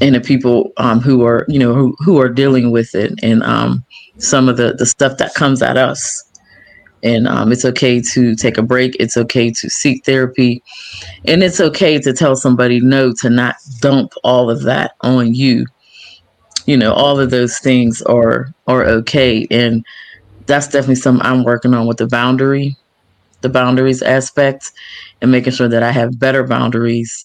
and 0.00 0.14
the 0.14 0.20
people 0.20 0.72
um, 0.78 1.00
who 1.00 1.24
are, 1.24 1.44
you 1.48 1.58
know, 1.58 1.74
who 1.74 1.94
who 1.98 2.18
are 2.20 2.28
dealing 2.28 2.70
with 2.70 2.94
it, 2.94 3.12
and 3.22 3.42
um, 3.42 3.84
some 4.18 4.48
of 4.48 4.56
the 4.56 4.72
the 4.74 4.86
stuff 4.86 5.18
that 5.18 5.34
comes 5.34 5.60
at 5.62 5.76
us 5.76 6.24
and 7.02 7.26
um, 7.26 7.52
it's 7.52 7.64
okay 7.64 8.00
to 8.00 8.34
take 8.34 8.58
a 8.58 8.62
break. 8.62 8.96
It's 9.00 9.16
okay 9.16 9.50
to 9.50 9.70
seek 9.70 10.04
therapy. 10.04 10.62
And 11.26 11.42
it's 11.42 11.60
okay 11.60 11.98
to 11.98 12.12
tell 12.12 12.36
somebody 12.36 12.80
no 12.80 13.12
to 13.20 13.30
not 13.30 13.56
dump 13.80 14.12
all 14.22 14.50
of 14.50 14.62
that 14.62 14.92
on 15.00 15.34
you. 15.34 15.66
You 16.66 16.76
know 16.76 16.92
all 16.92 17.18
of 17.18 17.30
those 17.30 17.58
things 17.58 18.02
are 18.02 18.52
are 18.66 18.84
okay. 18.84 19.46
And 19.50 19.84
that's 20.46 20.66
definitely 20.66 20.96
something 20.96 21.24
i'm 21.24 21.44
working 21.44 21.74
on 21.74 21.86
with 21.86 21.98
the 21.98 22.08
boundary 22.08 22.76
the 23.40 23.48
boundaries 23.48 24.02
aspect 24.02 24.72
and 25.22 25.30
making 25.30 25.52
sure 25.52 25.68
that 25.68 25.82
i 25.82 25.92
have 25.92 26.18
better 26.18 26.44
boundaries. 26.44 27.24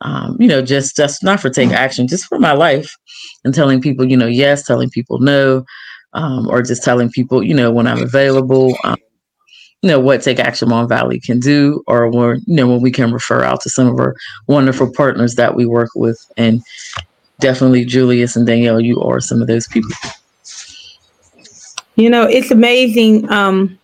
Um, 0.00 0.36
you 0.38 0.48
know 0.48 0.60
just 0.60 0.96
just 0.96 1.22
not 1.22 1.40
for 1.40 1.48
taking 1.48 1.72
action 1.72 2.08
just 2.08 2.26
for 2.26 2.38
my 2.38 2.52
life 2.52 2.94
and 3.44 3.54
telling 3.54 3.80
people 3.80 4.04
you 4.04 4.16
know 4.16 4.26
yes 4.26 4.66
telling 4.66 4.90
people 4.90 5.18
no 5.20 5.64
um, 6.12 6.48
or 6.48 6.62
just 6.62 6.82
telling 6.82 7.10
people 7.10 7.42
you 7.42 7.54
know 7.54 7.70
when 7.70 7.86
i'm 7.86 8.02
available 8.02 8.76
um, 8.84 8.96
you 9.84 9.88
know 9.88 10.00
what 10.00 10.22
Take 10.22 10.40
Action 10.40 10.70
Mon 10.70 10.88
Valley 10.88 11.20
can 11.20 11.38
do, 11.38 11.84
or 11.86 12.08
when 12.08 12.42
you 12.46 12.56
know 12.56 12.66
when 12.66 12.80
we 12.80 12.90
can 12.90 13.12
refer 13.12 13.44
out 13.44 13.60
to 13.60 13.68
some 13.68 13.86
of 13.86 14.00
our 14.00 14.16
wonderful 14.46 14.90
partners 14.90 15.34
that 15.34 15.54
we 15.54 15.66
work 15.66 15.90
with, 15.94 16.24
and 16.38 16.62
definitely 17.38 17.84
Julius 17.84 18.34
and 18.34 18.46
Danielle, 18.46 18.80
you 18.80 18.98
are 19.02 19.20
some 19.20 19.42
of 19.42 19.46
those 19.46 19.68
people. 19.68 19.90
You 21.96 22.08
know, 22.08 22.22
it's 22.22 22.50
amazing. 22.50 23.30
Um, 23.30 23.78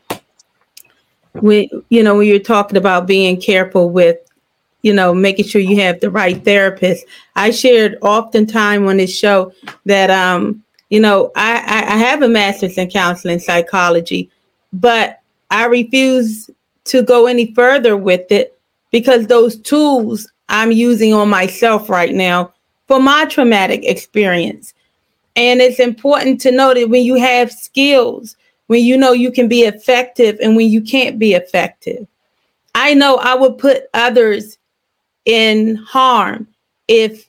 when 1.34 1.68
you 1.90 2.02
know 2.02 2.16
when 2.16 2.26
you're 2.26 2.38
talking 2.38 2.78
about 2.78 3.06
being 3.06 3.38
careful 3.38 3.90
with, 3.90 4.16
you 4.80 4.94
know, 4.94 5.12
making 5.12 5.44
sure 5.44 5.60
you 5.60 5.76
have 5.82 6.00
the 6.00 6.10
right 6.10 6.42
therapist. 6.42 7.04
I 7.36 7.50
shared 7.50 7.98
oftentimes 8.00 8.88
on 8.88 8.96
this 8.96 9.14
show 9.14 9.52
that 9.84 10.08
um, 10.08 10.64
you 10.88 10.98
know, 10.98 11.30
I, 11.36 11.56
I 11.88 11.98
have 11.98 12.22
a 12.22 12.28
master's 12.28 12.78
in 12.78 12.88
counseling 12.88 13.38
psychology, 13.38 14.30
but 14.72 15.19
I 15.50 15.66
refuse 15.66 16.50
to 16.84 17.02
go 17.02 17.26
any 17.26 17.52
further 17.54 17.96
with 17.96 18.30
it 18.30 18.58
because 18.90 19.26
those 19.26 19.56
tools 19.60 20.30
I'm 20.48 20.72
using 20.72 21.14
on 21.14 21.28
myself 21.28 21.88
right 21.88 22.14
now 22.14 22.52
for 22.86 23.00
my 23.00 23.24
traumatic 23.26 23.84
experience. 23.84 24.74
And 25.36 25.60
it's 25.60 25.78
important 25.78 26.40
to 26.42 26.50
know 26.50 26.74
that 26.74 26.90
when 26.90 27.04
you 27.04 27.14
have 27.14 27.52
skills, 27.52 28.36
when 28.66 28.84
you 28.84 28.96
know 28.96 29.12
you 29.12 29.32
can 29.32 29.48
be 29.48 29.62
effective 29.62 30.38
and 30.40 30.54
when 30.54 30.68
you 30.68 30.80
can't 30.80 31.18
be 31.18 31.34
effective. 31.34 32.06
I 32.74 32.94
know 32.94 33.16
I 33.16 33.34
would 33.34 33.58
put 33.58 33.84
others 33.94 34.58
in 35.24 35.74
harm 35.74 36.46
if 36.86 37.28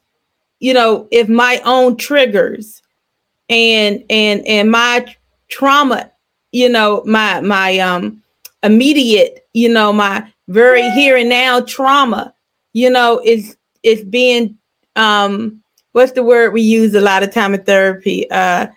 you 0.59 0.73
know 0.73 1.07
if 1.11 1.27
my 1.27 1.59
own 1.65 1.97
triggers 1.97 2.81
and 3.49 4.03
and 4.09 4.45
and 4.45 4.69
my 4.69 5.15
trauma 5.47 6.10
you 6.51 6.69
know 6.69 7.03
my 7.05 7.41
my 7.41 7.77
um 7.79 8.21
immediate 8.63 9.47
you 9.53 9.69
know 9.69 9.91
my 9.91 10.25
very 10.47 10.89
here 10.91 11.17
and 11.17 11.29
now 11.29 11.61
trauma 11.61 12.33
you 12.73 12.89
know 12.89 13.21
is 13.23 13.57
is 13.83 14.03
being 14.03 14.57
um 14.95 15.61
what's 15.93 16.11
the 16.13 16.23
word 16.23 16.51
we 16.53 16.61
use 16.61 16.93
a 16.93 17.01
lot 17.01 17.23
of 17.23 17.33
time 17.33 17.53
in 17.53 17.63
therapy 17.63 18.29
uh 18.31 18.67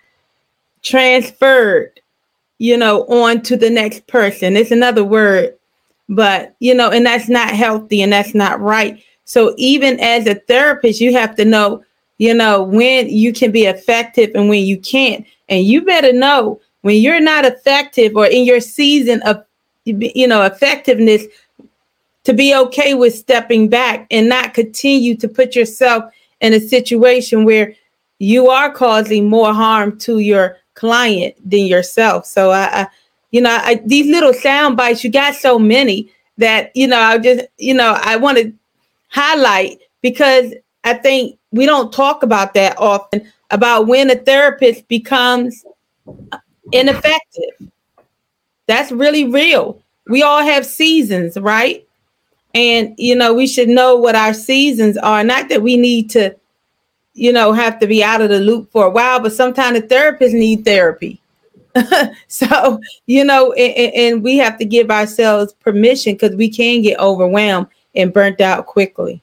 transferred 0.83 1.99
you 2.59 2.77
know 2.77 3.05
on 3.07 3.41
to 3.41 3.57
the 3.57 3.69
next 3.69 4.07
person. 4.07 4.55
It's 4.55 4.71
another 4.71 5.03
word 5.03 5.55
but 6.07 6.55
you 6.59 6.73
know 6.73 6.91
and 6.91 7.05
that's 7.05 7.27
not 7.29 7.49
healthy 7.49 8.01
and 8.01 8.13
that's 8.13 8.35
not 8.35 8.59
right. 8.61 9.03
So 9.25 9.53
even 9.57 9.99
as 9.99 10.27
a 10.27 10.35
therapist 10.35 11.01
you 11.01 11.13
have 11.13 11.35
to 11.35 11.45
know 11.45 11.83
you 12.17 12.33
know 12.33 12.63
when 12.63 13.09
you 13.09 13.33
can 13.33 13.51
be 13.51 13.65
effective 13.65 14.31
and 14.35 14.49
when 14.49 14.63
you 14.65 14.79
can't. 14.79 15.25
And 15.49 15.63
you 15.63 15.83
better 15.83 16.13
know 16.13 16.59
when 16.85 17.01
you're 17.01 17.19
not 17.19 17.45
effective 17.45 18.15
or 18.15 18.27
in 18.27 18.45
your 18.45 18.59
season 18.59 19.19
of 19.23 19.43
you 19.85 20.27
know 20.27 20.43
effectiveness 20.43 21.23
to 22.23 22.31
be 22.31 22.55
okay 22.55 22.93
with 22.93 23.15
stepping 23.15 23.67
back 23.67 24.05
and 24.11 24.29
not 24.29 24.53
continue 24.53 25.17
to 25.17 25.27
put 25.27 25.55
yourself 25.55 26.13
in 26.41 26.53
a 26.53 26.59
situation 26.59 27.43
where 27.43 27.73
you 28.19 28.51
are 28.51 28.71
causing 28.71 29.27
more 29.27 29.51
harm 29.51 29.97
to 29.97 30.19
your 30.19 30.57
client 30.75 31.33
than 31.43 31.65
yourself. 31.65 32.27
So 32.27 32.51
i, 32.51 32.81
I 32.81 32.87
you 33.31 33.41
know 33.41 33.57
I, 33.63 33.81
these 33.83 34.05
little 34.05 34.33
sound 34.33 34.77
bites 34.77 35.03
you 35.03 35.09
got 35.09 35.33
so 35.33 35.57
many 35.57 36.11
that 36.37 36.69
you 36.75 36.87
know 36.87 36.99
i 36.99 37.17
just 37.17 37.47
you 37.57 37.73
know 37.73 37.97
i 38.03 38.15
want 38.15 38.37
to 38.37 38.53
highlight 39.07 39.79
because 40.03 40.53
i 40.83 40.93
think 40.93 41.39
we 41.51 41.65
don't 41.65 41.91
talk 41.91 42.21
about 42.21 42.53
that 42.53 42.77
often 42.77 43.31
about 43.49 43.87
when 43.87 44.11
a 44.11 44.15
therapist 44.15 44.87
becomes 44.87 45.65
ineffective. 46.71 47.69
That's 48.67 48.91
really 48.91 49.25
real. 49.25 49.81
We 50.07 50.23
all 50.23 50.43
have 50.43 50.65
seasons, 50.65 51.37
right? 51.37 51.85
And 52.53 52.95
you 52.97 53.15
know, 53.15 53.33
we 53.33 53.47
should 53.47 53.69
know 53.69 53.95
what 53.95 54.15
our 54.15 54.33
seasons 54.33 54.97
are. 54.97 55.23
Not 55.23 55.49
that 55.49 55.61
we 55.61 55.77
need 55.77 56.09
to, 56.11 56.35
you 57.13 57.31
know, 57.31 57.53
have 57.53 57.79
to 57.79 57.87
be 57.87 58.03
out 58.03 58.21
of 58.21 58.29
the 58.29 58.39
loop 58.39 58.71
for 58.71 58.85
a 58.85 58.89
while, 58.89 59.19
but 59.19 59.33
sometimes 59.33 59.79
the 59.79 59.87
therapists 59.87 60.33
need 60.33 60.63
therapy. 60.65 61.19
so, 62.27 62.79
you 63.05 63.23
know, 63.23 63.51
and, 63.53 63.93
and 63.93 64.23
we 64.23 64.37
have 64.37 64.57
to 64.59 64.65
give 64.65 64.89
ourselves 64.89 65.53
permission 65.53 66.13
because 66.13 66.35
we 66.35 66.49
can 66.49 66.81
get 66.81 66.99
overwhelmed 66.99 67.67
and 67.95 68.13
burnt 68.13 68.41
out 68.41 68.65
quickly. 68.65 69.21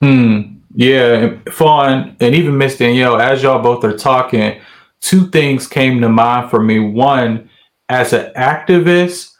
Hmm. 0.00 0.54
Yeah, 0.74 1.36
Fawn 1.50 2.16
and 2.20 2.34
even 2.34 2.56
Miss 2.56 2.78
Danielle, 2.78 3.20
as 3.20 3.42
y'all 3.42 3.60
both 3.60 3.84
are 3.84 3.96
talking, 3.96 4.60
two 5.00 5.28
things 5.30 5.66
came 5.66 6.00
to 6.00 6.08
mind 6.08 6.50
for 6.50 6.62
me. 6.62 6.78
One, 6.78 7.50
as 7.88 8.12
an 8.12 8.32
activist, 8.34 9.32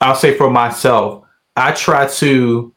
I'll 0.00 0.14
say 0.14 0.36
for 0.36 0.50
myself, 0.50 1.24
I 1.56 1.72
try 1.72 2.08
to 2.08 2.74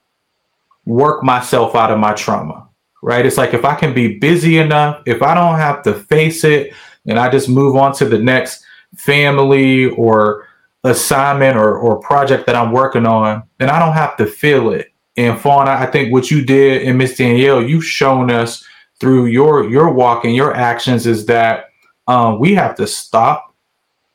work 0.85 1.23
myself 1.23 1.75
out 1.75 1.91
of 1.91 1.99
my 1.99 2.13
trauma, 2.13 2.67
right? 3.01 3.25
It's 3.25 3.37
like 3.37 3.53
if 3.53 3.65
I 3.65 3.75
can 3.75 3.93
be 3.93 4.17
busy 4.19 4.57
enough, 4.57 5.01
if 5.05 5.21
I 5.21 5.33
don't 5.33 5.57
have 5.57 5.83
to 5.83 5.93
face 5.93 6.43
it, 6.43 6.73
and 7.07 7.17
I 7.17 7.29
just 7.29 7.49
move 7.49 7.75
on 7.75 7.93
to 7.95 8.05
the 8.05 8.19
next 8.19 8.63
family 8.95 9.85
or 9.91 10.47
assignment 10.83 11.57
or, 11.57 11.77
or 11.77 11.99
project 11.99 12.45
that 12.45 12.55
I'm 12.55 12.71
working 12.71 13.05
on, 13.05 13.43
then 13.57 13.69
I 13.69 13.79
don't 13.79 13.93
have 13.93 14.17
to 14.17 14.25
feel 14.25 14.71
it. 14.71 14.91
And 15.15 15.39
Fawn, 15.39 15.67
I 15.67 15.85
think 15.87 16.13
what 16.13 16.29
you 16.29 16.45
did 16.45 16.83
and 16.83 16.97
Miss 16.97 17.17
Danielle, 17.17 17.63
you've 17.63 17.85
shown 17.85 18.29
us 18.29 18.63
through 18.99 19.27
your 19.27 19.69
your 19.69 19.91
walk 19.91 20.25
and 20.25 20.35
your 20.35 20.53
actions 20.55 21.07
is 21.07 21.25
that 21.27 21.65
um, 22.07 22.39
we 22.39 22.53
have 22.53 22.75
to 22.75 22.87
stop 22.87 23.53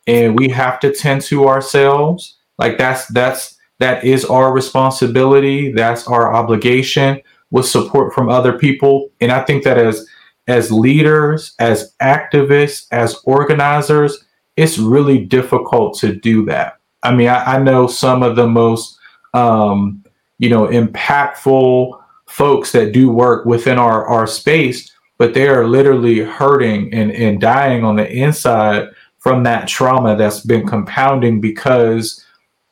and 0.06 0.38
we 0.38 0.48
have 0.48 0.80
to 0.80 0.92
tend 0.92 1.22
to 1.22 1.48
ourselves. 1.48 2.36
Like 2.58 2.78
that's 2.78 3.06
that's 3.08 3.58
that 3.78 4.04
is 4.04 4.24
our 4.24 4.52
responsibility. 4.52 5.72
That's 5.72 6.06
our 6.06 6.32
obligation 6.32 7.20
with 7.50 7.66
support 7.66 8.14
from 8.14 8.28
other 8.28 8.58
people. 8.58 9.10
And 9.20 9.32
I 9.32 9.42
think 9.44 9.64
that 9.64 9.78
as 9.78 10.06
as 10.48 10.72
leaders, 10.72 11.54
as 11.58 11.94
activists, 12.02 12.86
as 12.90 13.20
organizers, 13.24 14.24
it's 14.56 14.78
really 14.78 15.24
difficult 15.24 15.96
to 15.98 16.14
do 16.14 16.44
that. 16.46 16.78
I 17.02 17.14
mean, 17.14 17.28
I, 17.28 17.56
I 17.56 17.62
know 17.62 17.86
some 17.86 18.22
of 18.22 18.36
the 18.36 18.46
most 18.46 18.98
um, 19.34 20.04
you 20.38 20.48
know 20.48 20.66
impactful 20.66 21.98
folks 22.26 22.72
that 22.72 22.92
do 22.92 23.10
work 23.10 23.44
within 23.44 23.78
our 23.78 24.06
our 24.06 24.26
space, 24.26 24.90
but 25.22 25.34
they 25.34 25.46
are 25.46 25.68
literally 25.68 26.18
hurting 26.18 26.92
and, 26.92 27.12
and 27.12 27.40
dying 27.40 27.84
on 27.84 27.94
the 27.94 28.10
inside 28.10 28.88
from 29.20 29.44
that 29.44 29.68
trauma 29.68 30.16
that's 30.16 30.40
been 30.40 30.66
compounding 30.66 31.40
because 31.40 32.24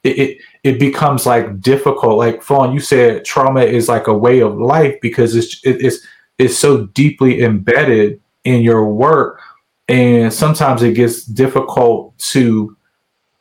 it, 0.02 0.18
it, 0.18 0.38
it 0.64 0.80
becomes 0.80 1.26
like 1.26 1.60
difficult. 1.60 2.18
Like 2.18 2.42
Fawn, 2.42 2.72
you 2.72 2.80
said 2.80 3.24
trauma 3.24 3.60
is 3.60 3.88
like 3.88 4.08
a 4.08 4.18
way 4.18 4.40
of 4.40 4.58
life 4.58 4.96
because 5.00 5.36
it's 5.36 5.64
it, 5.64 5.80
it's 5.80 6.04
it's 6.38 6.58
so 6.58 6.86
deeply 6.86 7.40
embedded 7.40 8.20
in 8.42 8.62
your 8.62 8.84
work, 8.84 9.40
and 9.86 10.34
sometimes 10.34 10.82
it 10.82 10.96
gets 10.96 11.24
difficult 11.24 12.18
to 12.32 12.76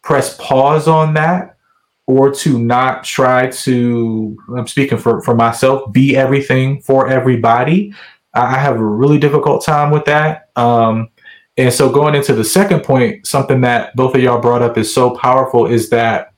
press 0.04 0.38
pause 0.38 0.88
on 0.88 1.16
that 1.16 1.58
or 2.06 2.32
to 2.32 2.60
not 2.60 3.04
try 3.04 3.50
to 3.50 4.38
i'm 4.56 4.66
speaking 4.66 4.98
for, 4.98 5.22
for 5.22 5.36
myself 5.36 5.92
be 5.92 6.16
everything 6.16 6.82
for 6.82 7.08
everybody 7.08 7.94
i 8.34 8.58
have 8.58 8.76
a 8.76 8.86
really 8.86 9.18
difficult 9.18 9.64
time 9.64 9.92
with 9.92 10.06
that. 10.06 10.50
Um, 10.56 11.10
and 11.58 11.74
so 11.74 11.92
going 11.92 12.16
into 12.16 12.34
the 12.34 12.44
second 12.44 12.84
point 12.84 13.26
something 13.28 13.62
that 13.62 13.96
both 13.96 14.16
of 14.16 14.22
y'all 14.22 14.42
brought 14.42 14.62
up 14.62 14.78
is 14.78 14.94
so 14.94 15.12
powerful 15.12 15.66
is 15.66 15.90
that 15.90 16.34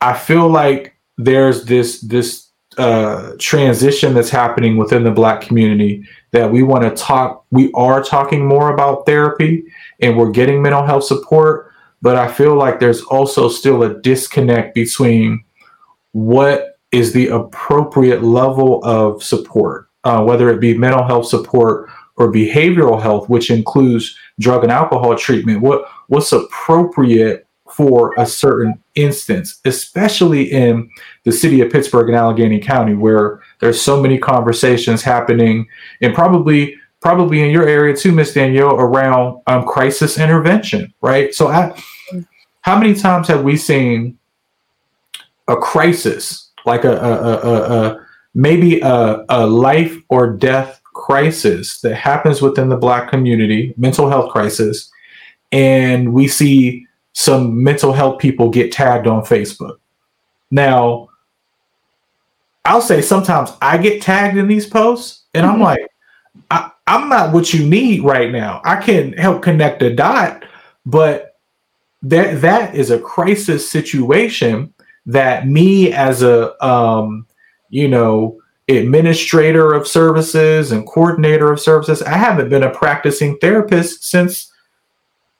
i 0.00 0.12
feel 0.12 0.48
like 0.48 0.96
there's 1.16 1.64
this 1.64 2.00
this 2.02 2.44
uh, 2.78 3.32
transition 3.38 4.12
that's 4.12 4.28
happening 4.28 4.76
within 4.76 5.02
the 5.02 5.10
black 5.10 5.40
community 5.40 6.06
that 6.32 6.50
we 6.50 6.62
want 6.62 6.84
to 6.84 6.90
talk 6.90 7.46
we 7.50 7.72
are 7.72 8.02
talking 8.02 8.46
more 8.46 8.74
about 8.74 9.06
therapy 9.06 9.64
and 10.00 10.14
we're 10.14 10.30
getting 10.30 10.60
mental 10.60 10.84
health 10.84 11.04
support 11.04 11.72
but 12.02 12.16
I 12.16 12.30
feel 12.30 12.54
like 12.54 12.78
there's 12.78 13.02
also 13.02 13.48
still 13.48 13.82
a 13.82 14.00
disconnect 14.00 14.74
between 14.74 15.44
what 16.12 16.78
is 16.92 17.12
the 17.12 17.28
appropriate 17.28 18.22
level 18.22 18.80
of 18.84 19.22
support, 19.22 19.85
uh, 20.06 20.22
whether 20.22 20.48
it 20.50 20.60
be 20.60 20.78
mental 20.78 21.04
health 21.04 21.26
support 21.26 21.90
or 22.16 22.32
behavioral 22.32 23.02
health, 23.02 23.28
which 23.28 23.50
includes 23.50 24.16
drug 24.38 24.62
and 24.62 24.70
alcohol 24.70 25.16
treatment. 25.16 25.60
What 25.60 25.84
what's 26.06 26.30
appropriate 26.30 27.46
for 27.68 28.14
a 28.16 28.24
certain 28.24 28.80
instance, 28.94 29.60
especially 29.64 30.52
in 30.52 30.88
the 31.24 31.32
city 31.32 31.60
of 31.60 31.72
Pittsburgh 31.72 32.08
and 32.08 32.16
Allegheny 32.16 32.60
County, 32.60 32.94
where 32.94 33.42
there's 33.58 33.82
so 33.82 34.00
many 34.00 34.16
conversations 34.16 35.02
happening, 35.02 35.66
and 36.00 36.14
probably 36.14 36.76
probably 37.00 37.42
in 37.42 37.50
your 37.50 37.68
area 37.68 37.94
too, 37.94 38.12
Miss 38.12 38.32
Danielle, 38.32 38.76
around 38.76 39.42
um, 39.48 39.66
crisis 39.66 40.18
intervention, 40.18 40.94
right? 41.00 41.34
So, 41.34 41.48
I, 41.48 41.76
how 42.60 42.78
many 42.78 42.94
times 42.94 43.26
have 43.26 43.42
we 43.42 43.56
seen 43.56 44.18
a 45.48 45.56
crisis, 45.56 46.50
like 46.64 46.84
a, 46.84 46.96
a, 46.96 47.12
a, 47.12 47.72
a 47.72 48.05
maybe 48.36 48.80
a, 48.82 49.24
a 49.30 49.46
life 49.46 49.96
or 50.10 50.30
death 50.30 50.82
crisis 50.92 51.80
that 51.80 51.94
happens 51.94 52.42
within 52.42 52.68
the 52.68 52.76
Black 52.76 53.08
community, 53.08 53.72
mental 53.78 54.10
health 54.10 54.30
crisis, 54.30 54.90
and 55.52 56.12
we 56.12 56.28
see 56.28 56.86
some 57.14 57.62
mental 57.62 57.94
health 57.94 58.18
people 58.18 58.50
get 58.50 58.70
tagged 58.70 59.06
on 59.06 59.22
Facebook. 59.22 59.78
Now, 60.50 61.08
I'll 62.66 62.82
say 62.82 63.00
sometimes 63.00 63.52
I 63.62 63.78
get 63.78 64.02
tagged 64.02 64.36
in 64.36 64.48
these 64.48 64.66
posts, 64.66 65.24
and 65.32 65.46
I'm 65.46 65.54
mm-hmm. 65.54 65.62
like, 65.62 65.86
I, 66.50 66.70
I'm 66.86 67.08
not 67.08 67.32
what 67.32 67.54
you 67.54 67.66
need 67.66 68.04
right 68.04 68.30
now. 68.30 68.60
I 68.64 68.76
can 68.76 69.14
help 69.14 69.42
connect 69.42 69.82
a 69.82 69.94
dot, 69.94 70.44
but 70.84 71.36
that 72.02 72.42
that 72.42 72.74
is 72.74 72.90
a 72.90 72.98
crisis 72.98 73.68
situation 73.68 74.74
that 75.06 75.48
me 75.48 75.92
as 75.92 76.22
a 76.22 76.62
um, 76.64 77.26
you 77.68 77.88
know 77.88 78.40
administrator 78.68 79.72
of 79.72 79.86
services 79.86 80.72
and 80.72 80.86
coordinator 80.86 81.52
of 81.52 81.60
services, 81.60 82.02
I 82.02 82.16
haven't 82.16 82.48
been 82.48 82.64
a 82.64 82.70
practicing 82.70 83.38
therapist 83.38 84.04
since 84.04 84.52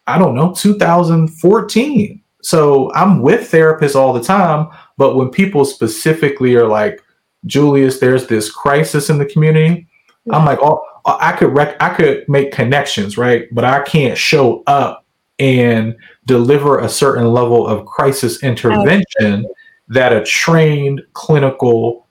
I 0.07 0.18
don't 0.18 0.35
know 0.35 0.55
2014. 0.55 2.22
So 2.43 2.93
I'm 2.95 3.22
with 3.22 3.51
therapists 3.51 3.97
all 3.97 4.12
the 4.12 4.22
time, 4.22 4.68
but 4.97 5.16
when 5.16 5.31
people 5.31 5.64
specifically 5.64 6.55
are 6.55 6.68
like, 6.68 7.03
Julius, 7.45 7.99
there's 7.99 8.27
this 8.29 8.51
crisis 8.51 9.11
in 9.11 9.18
the 9.18 9.27
community, 9.27 9.89
I'm 10.31 10.45
like, 10.45 10.59
oh, 10.62 10.81
I 11.05 11.33
could 11.33 11.57
rec- 11.57 11.81
I 11.81 11.91
could 11.91 12.29
make 12.29 12.53
connections, 12.53 13.16
right? 13.16 13.47
But 13.53 13.64
I 13.64 13.83
can't 13.83 14.18
show 14.18 14.62
up 14.66 15.05
and 15.39 15.97
deliver 16.24 16.79
a 16.79 16.89
certain 16.89 17.27
level 17.33 17.66
of 17.66 17.87
crisis 17.87 18.43
intervention 18.43 19.47
that 19.89 20.12
a 20.12 20.24
trained 20.24 21.03
clinical 21.12 22.05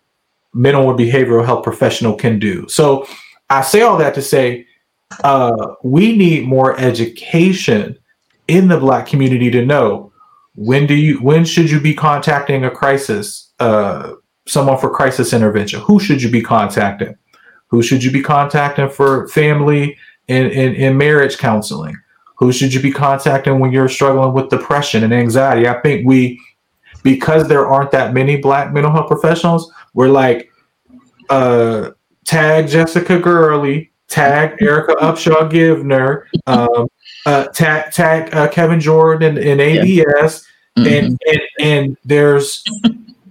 mental 0.56 0.86
or 0.86 0.96
behavioral 0.96 1.46
health 1.46 1.64
professional 1.64 2.16
can 2.16 2.40
do. 2.40 2.66
So 2.68 3.06
I 3.50 3.62
say 3.62 3.82
all 3.82 3.98
that 3.98 4.16
to 4.16 4.22
say 4.22 4.66
uh, 5.24 5.76
we 5.84 6.16
need 6.16 6.48
more 6.48 6.80
education 6.80 7.98
in 8.48 8.68
the 8.68 8.80
Black 8.80 9.06
community 9.06 9.52
to 9.52 9.66
know 9.66 10.12
when 10.56 10.88
do 10.88 10.96
you 10.96 11.18
when 11.18 11.46
should 11.46 11.70
you 11.70 11.80
be 11.80 11.94
contacting 11.94 12.64
a 12.64 12.72
crisis 12.72 13.52
uh, 13.60 14.14
someone 14.48 14.78
for 14.78 14.90
crisis 14.90 15.34
intervention? 15.34 15.82
Who 15.82 16.00
should 16.00 16.24
you 16.24 16.30
be 16.30 16.42
contacting? 16.42 17.16
Who 17.68 17.82
should 17.84 18.04
you 18.04 18.12
be 18.12 18.22
contacting 18.22 18.90
for 18.90 19.28
family 19.28 19.98
and, 20.30 20.52
and, 20.52 20.76
and 20.76 20.98
marriage 20.98 21.38
counseling? 21.38 21.96
Who 22.38 22.52
should 22.52 22.74
you 22.74 22.82
be 22.82 22.92
contacting 22.92 23.60
when 23.60 23.72
you're 23.72 23.90
struggling 23.90 24.34
with 24.34 24.50
depression 24.50 25.04
and 25.04 25.14
anxiety? 25.14 25.68
I 25.68 25.82
think 25.82 26.06
we, 26.06 26.40
because 27.04 27.48
there 27.48 27.68
aren't 27.68 27.92
that 27.92 28.14
many 28.14 28.38
Black 28.38 28.74
mental 28.74 28.92
health 28.92 29.08
professionals, 29.08 29.72
we're 29.96 30.10
like, 30.10 30.52
uh, 31.32 31.92
tag 32.26 32.68
Jessica 32.68 33.20
Gurley, 33.20 33.92
tag 34.08 34.62
Erica 34.62 34.94
Upshaw 35.02 35.50
Givner, 35.50 36.26
um, 36.46 36.88
uh, 37.26 37.46
tag 37.48 37.92
tag 37.92 38.34
uh, 38.36 38.48
Kevin 38.50 38.80
Jordan 38.80 39.38
in, 39.38 39.44
in 39.44 39.60
ABS, 39.60 40.46
yeah. 40.76 40.84
mm-hmm. 40.84 40.88
and, 40.88 41.20
and 41.28 41.42
and 41.60 41.98
there's 42.06 42.64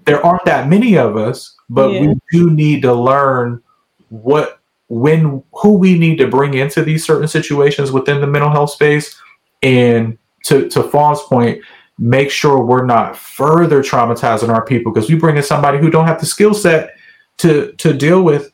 there 0.07 0.25
aren't 0.25 0.45
that 0.47 0.69
many 0.69 0.97
of 0.97 1.17
us, 1.17 1.55
but 1.69 1.93
yeah. 1.93 2.01
we 2.01 2.15
do 2.33 2.51
need 2.51 2.83
to 2.83 2.93
learn 2.93 3.63
what 4.09 4.61
when 4.89 5.43
who 5.53 5.75
we 5.75 5.99
need 5.99 6.17
to 6.17 6.29
bring 6.29 6.55
into 6.55 6.83
these 6.83 7.05
certain 7.05 7.29
situations 7.29 7.93
within 7.93 8.21
the 8.21 8.27
mental 8.27 8.51
health 8.51 8.71
space 8.71 9.21
and 9.63 10.19
to 10.45 10.69
to 10.69 10.83
Fawn's 10.83 11.23
point 11.23 11.63
make 11.99 12.31
sure 12.31 12.65
we're 12.65 12.85
not 12.85 13.17
further 13.17 13.83
traumatizing 13.83 14.49
our 14.49 14.65
people 14.65 14.93
because 14.93 15.09
we 15.09 15.17
bring 15.17 15.37
in 15.37 15.43
somebody 15.43 15.79
who 15.79 15.91
don't 15.91 16.07
have 16.07 16.21
the 16.21 16.27
skill 16.27 16.55
set 16.55 16.95
to 17.39 17.73
to 17.73 17.93
deal 17.93 18.23
with 18.23 18.53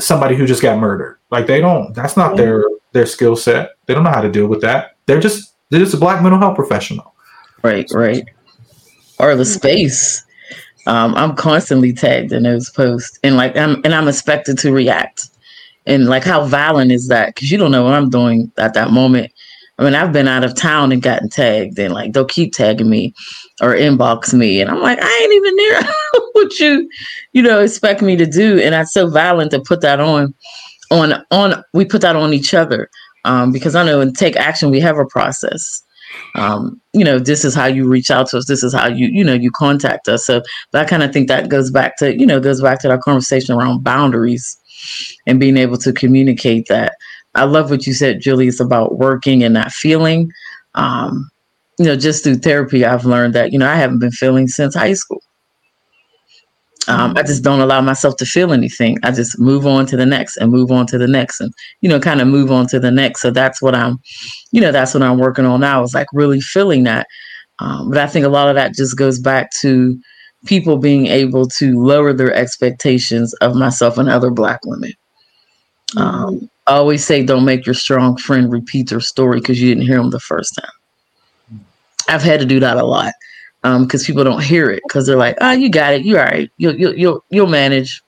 somebody 0.00 0.36
who 0.36 0.46
just 0.46 0.62
got 0.62 0.78
murdered 0.78 1.18
like 1.30 1.46
they 1.46 1.60
don't 1.60 1.92
that's 1.94 2.16
not 2.16 2.32
yeah. 2.32 2.42
their 2.42 2.64
their 2.92 3.06
skill 3.06 3.34
set 3.34 3.70
they 3.86 3.94
don't 3.94 4.04
know 4.04 4.10
how 4.10 4.20
to 4.20 4.30
deal 4.30 4.46
with 4.46 4.60
that 4.60 4.96
they're 5.06 5.20
just 5.20 5.54
they're 5.70 5.80
just 5.80 5.94
a 5.94 5.96
black 5.96 6.22
mental 6.22 6.38
health 6.38 6.54
professional 6.54 7.14
right 7.62 7.90
right 7.92 8.24
or 9.18 9.34
the 9.34 9.44
space 9.44 10.24
um, 10.88 11.14
I'm 11.16 11.36
constantly 11.36 11.92
tagged 11.92 12.32
in 12.32 12.44
those 12.44 12.70
posts, 12.70 13.18
and 13.22 13.36
like 13.36 13.54
I'm 13.56 13.82
and 13.84 13.94
I'm 13.94 14.08
expected 14.08 14.56
to 14.58 14.72
react. 14.72 15.28
And 15.84 16.06
like, 16.06 16.24
how 16.24 16.46
violent 16.46 16.92
is 16.92 17.08
that? 17.08 17.34
Because 17.34 17.50
you 17.50 17.58
don't 17.58 17.70
know 17.70 17.84
what 17.84 17.92
I'm 17.92 18.08
doing 18.08 18.50
at 18.56 18.72
that 18.74 18.90
moment. 18.90 19.32
I 19.78 19.84
mean, 19.84 19.94
I've 19.94 20.12
been 20.12 20.28
out 20.28 20.44
of 20.44 20.54
town 20.54 20.92
and 20.92 21.02
gotten 21.02 21.28
tagged, 21.28 21.78
and 21.78 21.94
like 21.94 22.12
they'll 22.12 22.24
keep 22.24 22.52
tagging 22.52 22.90
me 22.90 23.14
or 23.60 23.74
inbox 23.74 24.34
me, 24.34 24.60
and 24.60 24.70
I'm 24.70 24.80
like, 24.80 24.98
I 25.00 25.20
ain't 25.22 25.32
even 25.32 25.56
there. 25.56 25.94
what 26.32 26.58
you, 26.58 26.90
you 27.32 27.42
know, 27.42 27.60
expect 27.60 28.02
me 28.02 28.16
to 28.16 28.26
do? 28.26 28.58
And 28.60 28.72
that's 28.72 28.92
so 28.92 29.08
violent 29.08 29.50
to 29.52 29.60
put 29.60 29.80
that 29.82 30.00
on, 30.00 30.34
on, 30.90 31.24
on. 31.30 31.62
We 31.74 31.84
put 31.84 32.02
that 32.02 32.16
on 32.16 32.32
each 32.32 32.54
other 32.54 32.90
um, 33.24 33.52
because 33.52 33.74
I 33.74 33.84
know 33.84 34.00
in 34.00 34.12
take 34.12 34.36
action 34.36 34.70
we 34.70 34.80
have 34.80 34.98
a 34.98 35.06
process 35.06 35.82
um, 36.34 36.80
you 36.92 37.04
know, 37.04 37.18
this 37.18 37.44
is 37.44 37.54
how 37.54 37.66
you 37.66 37.88
reach 37.88 38.10
out 38.10 38.28
to 38.28 38.38
us. 38.38 38.46
This 38.46 38.62
is 38.62 38.74
how 38.74 38.88
you, 38.88 39.08
you 39.08 39.24
know, 39.24 39.34
you 39.34 39.50
contact 39.50 40.08
us. 40.08 40.26
So, 40.26 40.42
but 40.72 40.84
I 40.84 40.88
kind 40.88 41.02
of 41.02 41.12
think 41.12 41.28
that 41.28 41.48
goes 41.48 41.70
back 41.70 41.96
to, 41.98 42.18
you 42.18 42.26
know, 42.26 42.40
goes 42.40 42.60
back 42.60 42.80
to 42.80 42.90
our 42.90 42.98
conversation 42.98 43.54
around 43.54 43.84
boundaries 43.84 44.56
and 45.26 45.40
being 45.40 45.56
able 45.56 45.78
to 45.78 45.92
communicate 45.92 46.66
that. 46.68 46.94
I 47.38 47.44
love 47.44 47.70
what 47.70 47.86
you 47.86 47.94
said, 47.94 48.20
Julius, 48.20 48.60
about 48.60 48.98
working 48.98 49.42
and 49.44 49.54
not 49.54 49.72
feeling. 49.72 50.30
Um, 50.74 51.30
you 51.78 51.86
know, 51.86 51.96
just 51.96 52.24
through 52.24 52.36
therapy, 52.36 52.84
I've 52.84 53.04
learned 53.04 53.34
that, 53.34 53.52
you 53.52 53.58
know, 53.58 53.68
I 53.68 53.76
haven't 53.76 54.00
been 54.00 54.10
feeling 54.10 54.48
since 54.48 54.74
high 54.74 54.94
school. 54.94 55.22
um, 56.88 57.14
I 57.16 57.22
just 57.22 57.44
don't 57.44 57.60
allow 57.60 57.80
myself 57.82 58.16
to 58.16 58.24
feel 58.26 58.52
anything. 58.52 58.98
I 59.02 59.10
just 59.10 59.38
move 59.38 59.66
on 59.66 59.86
to 59.86 59.96
the 59.96 60.06
next 60.06 60.38
and 60.38 60.50
move 60.50 60.70
on 60.72 60.86
to 60.88 60.98
the 60.98 61.06
next 61.06 61.40
and, 61.40 61.52
you 61.82 61.88
know, 61.88 62.00
kind 62.00 62.20
of 62.20 62.28
move 62.28 62.50
on 62.50 62.66
to 62.68 62.80
the 62.80 62.90
next. 62.90 63.20
So 63.20 63.30
that's 63.30 63.60
what 63.60 63.74
I'm, 63.74 63.98
you 64.52 64.60
know, 64.60 64.72
that's 64.72 64.94
what 64.94 65.02
I'm 65.02 65.18
working 65.18 65.44
on 65.44 65.60
now 65.60 65.82
is 65.82 65.94
like 65.94 66.08
really 66.12 66.40
feeling 66.40 66.84
that. 66.84 67.06
Um, 67.58 67.90
but 67.90 67.98
I 67.98 68.06
think 68.06 68.24
a 68.24 68.30
lot 68.30 68.48
of 68.48 68.54
that 68.54 68.74
just 68.74 68.96
goes 68.96 69.18
back 69.18 69.50
to 69.60 70.00
people 70.46 70.78
being 70.78 71.06
able 71.08 71.46
to 71.48 71.78
lower 71.78 72.12
their 72.12 72.32
expectations 72.32 73.34
of 73.34 73.54
myself 73.54 73.98
and 73.98 74.08
other 74.08 74.30
Black 74.30 74.60
women. 74.64 74.92
Mm-hmm. 75.94 75.98
Um, 75.98 76.50
I 76.66 76.72
always 76.72 77.04
say, 77.04 77.24
don't 77.24 77.44
make 77.44 77.64
your 77.64 77.74
strong 77.74 78.16
friend 78.16 78.52
repeat 78.52 78.90
their 78.90 79.00
story 79.00 79.40
because 79.40 79.60
you 79.60 79.68
didn't 79.68 79.86
hear 79.86 79.96
them 79.96 80.10
the 80.10 80.20
first 80.20 80.58
time. 80.60 81.60
I've 82.08 82.22
had 82.22 82.40
to 82.40 82.46
do 82.46 82.60
that 82.60 82.76
a 82.76 82.84
lot 82.84 83.12
because 83.62 84.02
um, 84.02 84.06
people 84.06 84.24
don't 84.24 84.42
hear 84.42 84.70
it 84.70 84.82
because 84.86 85.06
they're 85.06 85.16
like, 85.16 85.36
"Oh, 85.40 85.52
you 85.52 85.70
got 85.70 85.94
it. 85.94 86.04
You're 86.04 86.20
all 86.20 86.26
right. 86.26 86.50
You'll 86.56 86.74
you'll 86.76 86.94
you'll, 86.94 87.24
you'll 87.30 87.46
manage." 87.46 88.02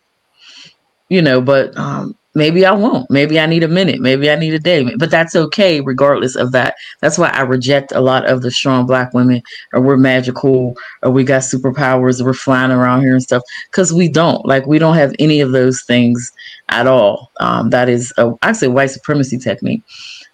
You 1.09 1.22
know, 1.22 1.41
but 1.41 1.76
um, 1.76 2.16
maybe 2.35 2.64
I 2.64 2.72
won't. 2.72 3.11
Maybe 3.11 3.41
I 3.41 3.47
need 3.47 3.62
a 3.62 3.68
minute. 3.68 4.01
Maybe 4.01 4.31
I 4.31 4.37
need 4.37 4.55
a 4.55 4.59
day. 4.59 4.95
But 4.97 5.11
that's 5.11 5.35
okay, 5.35 5.81
regardless 5.81 6.37
of 6.37 6.53
that. 6.53 6.76
That's 7.01 7.18
why 7.18 7.28
I 7.28 7.43
reject 7.43 7.93
a 7.93 8.01
lot 8.01 8.26
of 8.26 8.43
the 8.43 8.51
strong 8.51 8.87
black 8.87 9.12
women, 9.14 9.43
or 9.72 9.81
we're 9.81 9.97
magical, 9.97 10.76
or 11.03 11.11
we 11.11 11.24
got 11.24 11.43
superpowers, 11.43 12.20
or 12.20 12.26
we're 12.26 12.35
flying 12.35 12.70
around 12.70 13.03
here 13.03 13.12
and 13.12 13.22
stuff. 13.22 13.43
Because 13.70 13.93
we 13.93 14.09
don't. 14.09 14.45
Like 14.47 14.66
we 14.66 14.78
don't 14.78 14.97
have 14.97 15.14
any 15.18 15.41
of 15.41 15.53
those 15.53 15.83
things 15.83 16.33
at 16.68 16.87
all. 16.87 17.31
Um, 17.41 17.70
that 17.70 17.89
is, 17.89 18.12
a, 18.16 18.33
actually, 18.43 18.68
white 18.68 18.91
supremacy 18.91 19.39
technique 19.39 19.83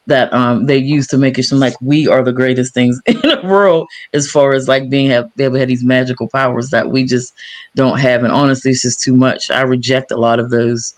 that 0.06 0.32
um, 0.32 0.66
they 0.66 0.78
use 0.78 1.06
to 1.08 1.18
make 1.18 1.38
it 1.38 1.42
seem 1.42 1.58
like 1.58 1.74
we 1.80 2.06
are 2.08 2.22
the 2.22 2.32
greatest 2.32 2.72
things 2.72 3.00
in 3.06 3.20
the 3.22 3.40
world 3.44 3.88
as 4.12 4.30
far 4.30 4.52
as 4.54 4.68
like 4.68 4.88
being 4.88 5.10
have 5.10 5.30
able 5.38 5.54
to 5.54 5.60
have 5.60 5.68
these 5.68 5.84
magical 5.84 6.28
powers 6.28 6.70
that 6.70 6.90
we 6.90 7.04
just 7.04 7.34
don't 7.74 7.98
have. 7.98 8.22
And 8.22 8.32
honestly, 8.32 8.70
it's 8.70 8.82
just 8.82 9.00
too 9.00 9.14
much. 9.14 9.50
I 9.50 9.62
reject 9.62 10.10
a 10.10 10.16
lot 10.16 10.38
of 10.38 10.50
those 10.50 10.94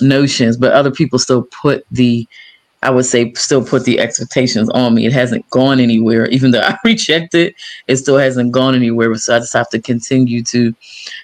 notions, 0.00 0.56
but 0.56 0.72
other 0.72 0.90
people 0.90 1.18
still 1.18 1.42
put 1.42 1.86
the 1.90 2.26
I 2.82 2.90
would 2.90 3.06
say 3.06 3.32
still 3.34 3.64
put 3.64 3.84
the 3.84 3.98
expectations 3.98 4.68
on 4.70 4.94
me. 4.94 5.04
It 5.04 5.12
hasn't 5.12 5.48
gone 5.50 5.80
anywhere. 5.80 6.26
Even 6.26 6.52
though 6.52 6.60
I 6.64 6.76
reject 6.84 7.34
it, 7.34 7.54
it 7.88 7.96
still 7.96 8.18
hasn't 8.18 8.52
gone 8.52 8.74
anywhere. 8.74 9.14
So 9.16 9.34
I 9.34 9.40
just 9.40 9.52
have 9.52 9.68
to 9.70 9.80
continue 9.80 10.42
to 10.44 10.74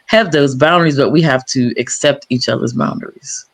have 0.06 0.32
those 0.32 0.54
boundaries, 0.54 0.96
but 0.96 1.10
we 1.10 1.22
have 1.22 1.44
to 1.46 1.72
accept 1.78 2.26
each 2.28 2.48
other's 2.48 2.72
boundaries. 2.72 3.46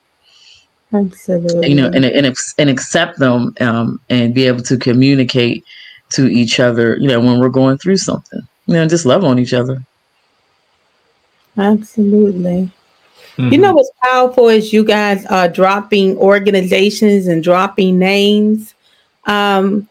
Absolutely. 0.92 1.68
You 1.68 1.74
know, 1.76 1.90
and 1.94 2.04
and, 2.04 2.36
and 2.58 2.70
accept 2.70 3.18
them 3.18 3.54
um, 3.60 4.00
and 4.08 4.34
be 4.34 4.46
able 4.46 4.62
to 4.62 4.76
communicate 4.76 5.64
to 6.10 6.26
each 6.26 6.58
other, 6.58 6.96
you 6.96 7.06
know, 7.06 7.20
when 7.20 7.38
we're 7.38 7.48
going 7.48 7.78
through 7.78 7.98
something. 7.98 8.40
You 8.66 8.74
know, 8.74 8.88
just 8.88 9.06
love 9.06 9.24
on 9.24 9.38
each 9.38 9.52
other. 9.52 9.84
Absolutely. 11.56 12.70
Mm-hmm. 13.36 13.52
You 13.52 13.58
know 13.58 13.74
what's 13.74 13.90
powerful 14.02 14.48
is 14.48 14.72
you 14.72 14.84
guys 14.84 15.24
are 15.26 15.48
dropping 15.48 16.16
organizations 16.18 17.26
and 17.26 17.42
dropping 17.42 17.98
names. 17.98 18.74
Um, 19.26 19.88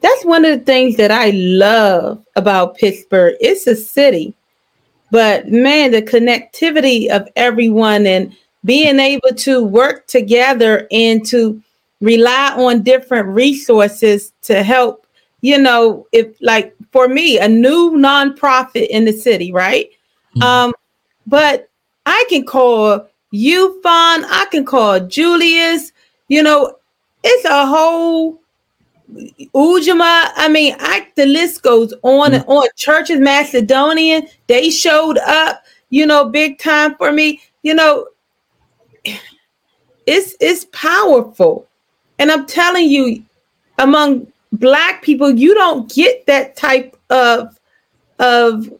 that's 0.00 0.24
one 0.24 0.44
of 0.44 0.58
the 0.58 0.64
things 0.64 0.96
that 0.96 1.10
I 1.10 1.30
love 1.30 2.24
about 2.36 2.76
Pittsburgh. 2.76 3.36
It's 3.40 3.66
a 3.66 3.76
city, 3.76 4.34
but 5.10 5.48
man, 5.48 5.90
the 5.90 6.02
connectivity 6.02 7.08
of 7.08 7.28
everyone 7.36 8.06
and 8.06 8.34
being 8.64 8.98
able 8.98 9.34
to 9.34 9.64
work 9.64 10.06
together 10.06 10.86
and 10.90 11.24
to 11.26 11.62
rely 12.00 12.54
on 12.56 12.82
different 12.82 13.28
resources 13.28 14.32
to 14.42 14.62
help 14.62 15.06
you 15.42 15.58
know 15.58 16.06
if 16.12 16.28
like 16.40 16.74
for 16.92 17.08
me 17.08 17.38
a 17.38 17.48
new 17.48 17.92
nonprofit 17.92 18.86
in 18.88 19.04
the 19.04 19.12
city 19.12 19.52
right 19.52 19.90
mm-hmm. 20.36 20.42
um 20.42 20.74
but 21.26 21.69
i 22.10 22.24
can 22.28 22.44
call 22.44 23.06
you 23.30 23.80
i 23.84 24.46
can 24.50 24.64
call 24.64 25.00
julius 25.00 25.92
you 26.28 26.42
know 26.42 26.74
it's 27.22 27.44
a 27.44 27.66
whole 27.66 28.40
Ujamaa, 29.12 30.30
I 30.36 30.48
mean, 30.48 30.76
I, 30.78 31.08
the 31.16 31.26
list 31.26 31.62
goes 31.62 31.92
on 32.02 32.34
and 32.34 32.44
on. 32.46 32.68
Churches 32.76 33.18
Macedonian, 33.18 34.28
they 34.46 34.70
showed 34.70 35.18
up, 35.18 35.64
you 35.90 36.06
know, 36.06 36.28
big 36.28 36.58
time 36.58 36.94
for 36.96 37.10
me. 37.12 37.40
You 37.62 37.74
know, 37.74 38.06
it's 40.06 40.36
it's 40.40 40.66
powerful. 40.72 41.66
And 42.18 42.30
I'm 42.30 42.46
telling 42.46 42.88
you, 42.88 43.24
among 43.78 44.26
black 44.52 45.02
people, 45.02 45.30
you 45.30 45.54
don't 45.54 45.92
get 45.92 46.26
that 46.26 46.56
type 46.56 46.96
of 47.10 47.58
of 48.18 48.72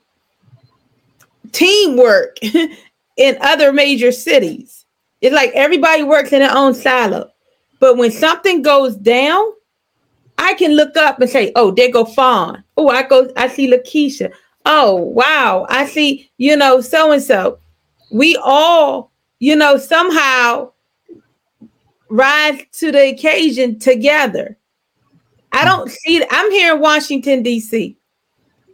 teamwork 1.53 2.37
in 3.21 3.39
other 3.41 3.73
major 3.73 4.11
cities. 4.11 4.87
It's 5.21 5.35
like 5.35 5.53
everybody 5.55 6.03
works 6.03 6.33
in 6.33 6.41
their 6.41 6.57
own 6.57 6.75
silo. 6.75 7.31
But 7.79 7.97
when 7.97 8.11
something 8.11 8.63
goes 8.63 8.97
down, 8.97 9.45
I 10.39 10.55
can 10.55 10.75
look 10.75 10.97
up 10.97 11.21
and 11.21 11.31
say, 11.31 11.53
"Oh, 11.55 11.71
there 11.71 11.91
go 11.93 12.05
Fawn. 12.05 12.65
Oh, 12.77 12.89
I 12.89 13.05
go. 13.05 13.31
I 13.37 13.47
see 13.47 13.71
Lakeisha. 13.71 14.33
Oh, 14.67 14.97
wow. 14.97 15.67
I 15.69 15.87
see. 15.87 16.31
You 16.39 16.57
know, 16.57 16.81
so 16.81 17.13
and 17.13 17.23
so. 17.23 17.59
We 18.11 18.37
all 18.43 19.11
you 19.41 19.57
know, 19.57 19.77
somehow 19.79 20.71
rise 22.09 22.61
to 22.73 22.93
the 22.93 23.09
occasion 23.09 23.79
together. 23.79 24.57
I 25.53 25.65
don't 25.65 25.91
see 25.91 26.23
I'm 26.31 26.51
here 26.53 26.77
in 26.77 26.81
Washington, 26.81 27.43
D.C. 27.43 27.97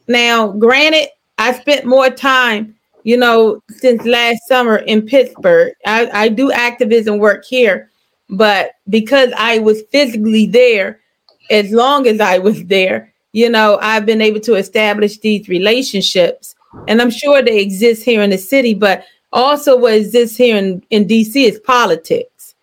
Now, 0.08 0.48
granted, 0.48 1.08
I 1.38 1.58
spent 1.58 1.86
more 1.86 2.10
time, 2.10 2.75
you 3.06 3.16
know, 3.16 3.62
since 3.70 4.04
last 4.04 4.48
summer 4.48 4.78
in 4.78 5.00
Pittsburgh. 5.00 5.72
I, 5.86 6.10
I 6.24 6.28
do 6.28 6.50
activism 6.50 7.18
work 7.18 7.44
here, 7.44 7.88
but 8.28 8.72
because 8.88 9.32
I 9.36 9.60
was 9.60 9.82
physically 9.92 10.48
there, 10.48 10.98
as 11.48 11.70
long 11.70 12.08
as 12.08 12.20
I 12.20 12.38
was 12.38 12.64
there, 12.64 13.14
you 13.30 13.48
know, 13.48 13.78
I've 13.80 14.06
been 14.06 14.20
able 14.20 14.40
to 14.40 14.56
establish 14.56 15.18
these 15.18 15.48
relationships. 15.48 16.56
And 16.88 17.00
I'm 17.00 17.10
sure 17.10 17.42
they 17.42 17.60
exist 17.60 18.02
here 18.02 18.22
in 18.22 18.30
the 18.30 18.38
city, 18.38 18.74
but 18.74 19.04
also 19.32 19.78
what 19.78 19.94
exists 19.94 20.36
here 20.36 20.56
in, 20.56 20.82
in 20.90 21.06
DC 21.06 21.36
is 21.36 21.60
politics. 21.60 22.56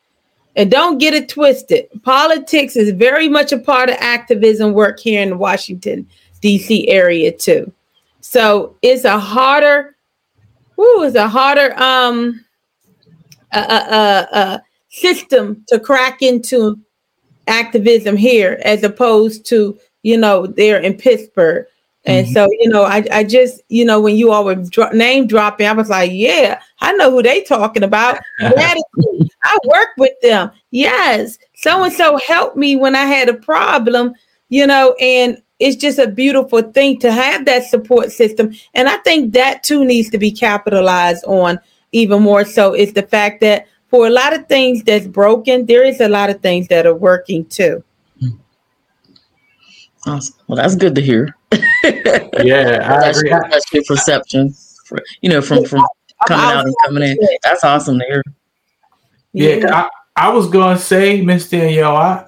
And 0.58 0.70
don't 0.70 0.98
get 0.98 1.14
it 1.14 1.30
twisted. 1.30 1.88
Politics 2.04 2.76
is 2.76 2.92
very 2.92 3.30
much 3.30 3.54
a 3.54 3.60
part 3.60 3.90
of 3.90 3.96
activism 4.02 4.74
work 4.74 5.00
here 5.00 5.22
in 5.22 5.30
the 5.30 5.38
Washington, 5.38 6.06
DC 6.42 6.84
area 6.90 7.32
too. 7.32 7.72
So 8.20 8.76
it's 8.82 9.06
a 9.06 9.18
harder, 9.18 9.94
whoo, 10.84 11.04
it's 11.04 11.16
a 11.16 11.28
harder 11.28 11.74
um 11.82 12.44
a, 13.52 13.60
a, 13.60 14.28
a 14.38 14.64
system 14.90 15.64
to 15.68 15.80
crack 15.80 16.22
into 16.22 16.80
activism 17.48 18.16
here 18.18 18.60
as 18.64 18.84
opposed 18.84 19.46
to, 19.46 19.78
you 20.02 20.18
know, 20.18 20.48
there 20.48 20.80
in 20.80 20.96
Pittsburgh 20.96 21.68
and 22.06 22.26
mm-hmm. 22.26 22.34
so, 22.34 22.50
you 22.60 22.70
know, 22.70 22.84
I, 22.84 23.06
I 23.12 23.24
just, 23.24 23.62
you 23.70 23.86
know, 23.86 24.02
when 24.02 24.16
you 24.16 24.32
all 24.32 24.44
were 24.44 24.56
dro- 24.56 24.92
name 24.92 25.26
dropping, 25.26 25.68
I 25.68 25.72
was 25.72 25.90
like, 25.90 26.12
yeah, 26.14 26.62
I 26.82 26.92
know 26.94 27.12
who 27.12 27.24
they 27.24 27.44
talking 27.44 27.84
about. 27.84 28.20
I 28.42 29.58
work 29.66 29.90
with 29.98 30.20
them. 30.22 30.52
Yes. 30.72 31.38
So 31.56 31.84
and 31.84 31.94
so 31.94 32.18
helped 32.18 32.58
me 32.58 32.76
when 32.76 32.96
I 32.96 33.06
had 33.06 33.30
a 33.30 33.34
problem, 33.34 34.14
you 34.50 34.68
know, 34.68 34.94
and 35.00 35.42
it's 35.64 35.78
just 35.78 35.98
a 35.98 36.08
beautiful 36.08 36.62
thing 36.62 37.00
to 37.00 37.10
have 37.10 37.46
that 37.46 37.64
support 37.64 38.12
system. 38.12 38.54
And 38.74 38.90
I 38.90 38.98
think 38.98 39.34
that 39.34 39.64
too 39.64 39.86
needs 39.86 40.10
to 40.10 40.18
be 40.18 40.30
capitalized 40.30 41.24
on 41.26 41.58
even 41.94 42.22
more 42.22 42.44
so 42.44 42.74
is 42.74 42.92
the 42.92 43.04
fact 43.04 43.40
that 43.42 43.68
for 43.88 44.06
a 44.06 44.10
lot 44.10 44.34
of 44.34 44.48
things 44.48 44.84
that's 44.84 45.08
broken, 45.08 45.66
there 45.66 45.86
is 45.86 46.02
a 46.02 46.10
lot 46.10 46.30
of 46.30 46.42
things 46.42 46.68
that 46.68 46.86
are 46.86 46.94
working 46.94 47.46
too. 47.46 47.82
Mm. 48.22 48.38
Awesome. 50.06 50.36
Well, 50.48 50.58
that's 50.58 50.76
good 50.76 50.96
to 50.96 51.02
hear. 51.02 51.34
yeah, 51.54 53.00
I 53.02 53.10
agree. 53.10 53.30
That's 53.30 53.72
your 53.72 53.84
perception, 53.88 54.54
for, 54.86 55.00
you 55.22 55.30
know, 55.30 55.42
from 55.42 55.64
from 55.64 55.86
coming 56.28 56.46
out 56.46 56.66
and 56.66 56.76
coming 56.86 57.04
in. 57.04 57.18
That's 57.42 57.64
awesome 57.64 58.00
to 58.00 58.06
hear. 58.06 58.24
Yeah, 59.32 59.56
yeah. 59.56 59.76
I, 60.16 60.28
I 60.28 60.30
was 60.30 60.50
gonna 60.50 60.78
say, 60.78 61.22
Miss 61.22 61.50
Danielle, 61.50 61.96
I, 61.96 62.26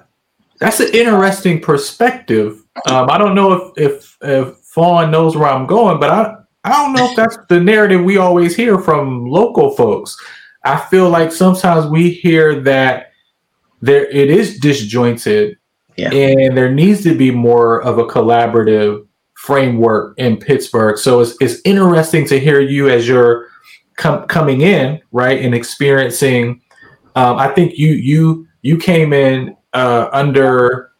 that's 0.58 0.80
an 0.80 0.94
interesting 0.94 1.60
perspective. 1.60 2.62
Um, 2.88 3.10
I 3.10 3.18
don't 3.18 3.34
know 3.34 3.52
if 3.52 3.78
if 3.78 4.16
if 4.22 4.56
Fawn 4.58 5.10
knows 5.10 5.36
where 5.36 5.48
I'm 5.48 5.66
going, 5.66 5.98
but 5.98 6.10
I 6.10 6.34
I 6.64 6.70
don't 6.70 6.92
know 6.92 7.10
if 7.10 7.16
that's 7.16 7.38
the 7.48 7.60
narrative 7.60 8.04
we 8.04 8.18
always 8.18 8.54
hear 8.54 8.78
from 8.78 9.26
local 9.26 9.70
folks. 9.76 10.16
I 10.64 10.76
feel 10.76 11.08
like 11.08 11.32
sometimes 11.32 11.86
we 11.86 12.10
hear 12.10 12.60
that 12.62 13.12
there 13.80 14.06
it 14.06 14.30
is 14.30 14.58
disjointed 14.58 15.58
yeah. 15.96 16.12
And 16.12 16.56
there 16.56 16.70
needs 16.70 17.02
to 17.04 17.16
be 17.16 17.30
more 17.30 17.82
of 17.82 17.98
a 17.98 18.04
collaborative 18.04 19.06
framework 19.34 20.18
in 20.18 20.36
Pittsburgh. 20.36 20.98
So 20.98 21.20
it's, 21.20 21.34
it's 21.40 21.60
interesting 21.64 22.26
to 22.26 22.38
hear 22.38 22.60
you 22.60 22.88
as 22.90 23.08
you're 23.08 23.48
com- 23.96 24.26
coming 24.26 24.60
in, 24.60 25.00
right, 25.12 25.40
and 25.40 25.54
experiencing. 25.54 26.60
Um, 27.14 27.38
I 27.38 27.48
think 27.48 27.78
you 27.78 27.92
you 27.92 28.46
you 28.60 28.76
came 28.76 29.14
in 29.14 29.56
uh, 29.72 30.08
under 30.12 30.92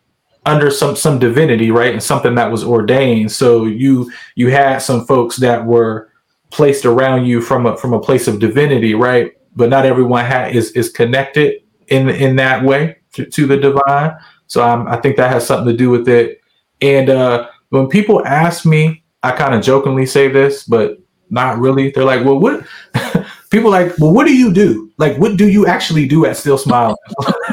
under 0.46 0.70
some 0.70 0.96
some 0.96 1.18
divinity, 1.18 1.70
right, 1.70 1.92
and 1.92 2.02
something 2.02 2.34
that 2.36 2.50
was 2.50 2.64
ordained. 2.64 3.32
So 3.32 3.66
you 3.66 4.10
you 4.36 4.50
had 4.50 4.78
some 4.78 5.04
folks 5.04 5.36
that 5.36 5.66
were 5.66 6.10
placed 6.50 6.86
around 6.86 7.26
you 7.26 7.42
from 7.42 7.66
a 7.66 7.76
from 7.76 7.92
a 7.92 8.00
place 8.00 8.28
of 8.28 8.38
divinity, 8.38 8.94
right? 8.94 9.32
But 9.54 9.68
not 9.68 9.84
everyone 9.84 10.24
ha- 10.24 10.48
is 10.50 10.70
is 10.72 10.88
connected 10.88 11.62
in 11.88 12.08
in 12.08 12.36
that 12.36 12.64
way 12.64 12.96
to, 13.14 13.26
to 13.26 13.46
the 13.46 13.56
divine. 13.56 14.16
So 14.46 14.66
um, 14.66 14.86
I 14.86 14.96
think 14.96 15.16
that 15.16 15.30
has 15.30 15.46
something 15.46 15.70
to 15.70 15.76
do 15.76 15.90
with 15.90 16.08
it. 16.08 16.40
And 16.80 17.10
uh, 17.10 17.48
when 17.70 17.88
people 17.88 18.24
ask 18.24 18.64
me, 18.64 19.02
I 19.22 19.32
kind 19.32 19.54
of 19.54 19.62
jokingly 19.62 20.06
say 20.06 20.28
this, 20.28 20.64
but 20.64 20.98
not 21.30 21.58
really. 21.58 21.90
They're 21.90 22.04
like, 22.04 22.24
"Well, 22.24 22.38
what?" 22.38 22.64
people 23.50 23.70
like, 23.70 23.98
"Well, 23.98 24.14
what 24.14 24.26
do 24.26 24.34
you 24.34 24.52
do? 24.52 24.92
Like, 24.98 25.18
what 25.18 25.36
do 25.36 25.48
you 25.48 25.66
actually 25.66 26.06
do 26.06 26.24
at 26.24 26.36
Steel 26.36 26.58
Smiling?" 26.58 26.96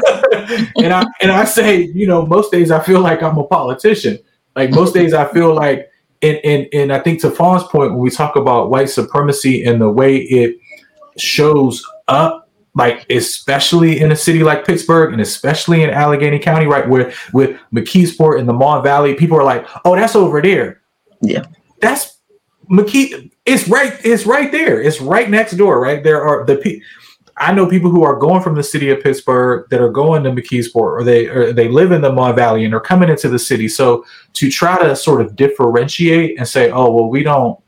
and 0.77 0.93
I 0.93 1.05
and 1.21 1.31
I 1.31 1.45
say, 1.45 1.81
you 1.81 2.07
know, 2.07 2.25
most 2.25 2.51
days 2.51 2.71
I 2.71 2.81
feel 2.81 2.99
like 2.99 3.21
I'm 3.21 3.37
a 3.37 3.43
politician. 3.45 4.19
Like 4.55 4.71
most 4.71 4.93
days 4.93 5.13
I 5.13 5.31
feel 5.31 5.53
like, 5.53 5.89
and 6.21 6.39
and 6.43 6.67
and 6.73 6.93
I 6.93 6.99
think 6.99 7.21
to 7.21 7.31
Fawn's 7.31 7.63
point 7.63 7.91
when 7.91 7.99
we 7.99 8.09
talk 8.09 8.35
about 8.35 8.69
white 8.69 8.89
supremacy 8.89 9.63
and 9.63 9.81
the 9.81 9.89
way 9.89 10.17
it 10.17 10.57
shows 11.17 11.83
up 12.07 12.43
like 12.75 13.05
especially 13.09 13.99
in 13.99 14.11
a 14.11 14.15
city 14.15 14.43
like 14.43 14.65
Pittsburgh 14.65 15.13
and 15.13 15.21
especially 15.21 15.83
in 15.83 15.89
Allegheny 15.89 16.39
County, 16.39 16.65
right, 16.65 16.87
where 16.87 17.13
with 17.31 17.59
McKeesport 17.73 18.39
and 18.39 18.49
the 18.49 18.53
Mon 18.53 18.83
Valley, 18.83 19.13
people 19.13 19.37
are 19.37 19.43
like, 19.43 19.67
"Oh, 19.85 19.95
that's 19.95 20.15
over 20.15 20.41
there." 20.41 20.81
Yeah, 21.21 21.45
that's 21.81 22.19
McKee. 22.71 23.31
It's 23.45 23.67
right. 23.67 23.93
It's 24.03 24.25
right 24.25 24.51
there. 24.51 24.81
It's 24.81 24.99
right 25.01 25.29
next 25.29 25.53
door. 25.53 25.79
Right 25.79 26.03
there 26.03 26.23
are 26.23 26.45
the. 26.45 26.81
I 27.37 27.51
know 27.53 27.67
people 27.67 27.89
who 27.89 28.03
are 28.03 28.15
going 28.15 28.41
from 28.41 28.55
the 28.55 28.63
city 28.63 28.89
of 28.91 29.01
Pittsburgh 29.01 29.67
that 29.69 29.81
are 29.81 29.89
going 29.89 30.23
to 30.23 30.31
McKeesport, 30.31 30.75
or 30.75 31.03
they 31.03 31.27
or 31.27 31.51
they 31.51 31.67
live 31.67 31.91
in 31.91 32.01
the 32.01 32.11
Mon 32.11 32.35
Valley 32.35 32.65
and 32.65 32.73
are 32.73 32.79
coming 32.79 33.09
into 33.09 33.27
the 33.29 33.39
city. 33.39 33.67
So 33.67 34.05
to 34.33 34.49
try 34.51 34.81
to 34.83 34.95
sort 34.95 35.21
of 35.21 35.35
differentiate 35.35 36.37
and 36.37 36.47
say, 36.47 36.71
"Oh, 36.71 36.91
well, 36.91 37.09
we 37.09 37.23
don't." 37.23 37.59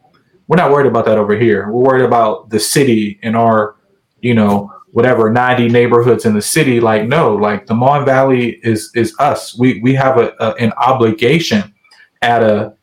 We're 0.47 0.57
not 0.57 0.72
worried 0.72 0.86
about 0.86 1.05
that 1.05 1.18
over 1.18 1.36
here. 1.36 1.72
We're 1.72 1.93
worried 1.93 2.05
about 2.05 2.51
the 2.51 2.59
city 2.59 3.20
and 3.24 3.36
our, 3.36 3.78
you 4.22 4.36
know, 4.36 4.72
whatever 4.95 5.30
90 5.30 5.68
neighborhoods 5.70 6.24
in 6.26 6.34
the 6.34 6.41
city 6.41 6.80
like 6.80 7.05
no 7.05 7.36
like 7.36 7.66
the 7.66 7.74
mon 7.74 8.05
valley 8.05 8.61
is 8.63 8.91
is 8.95 9.13
us 9.20 9.57
we 9.59 9.82
we 9.82 9.93
have 9.93 10.18
a, 10.18 10.34
a 10.39 10.53
an 10.53 10.72
obligation 10.78 11.74
at 12.22 12.41
a 12.41 12.74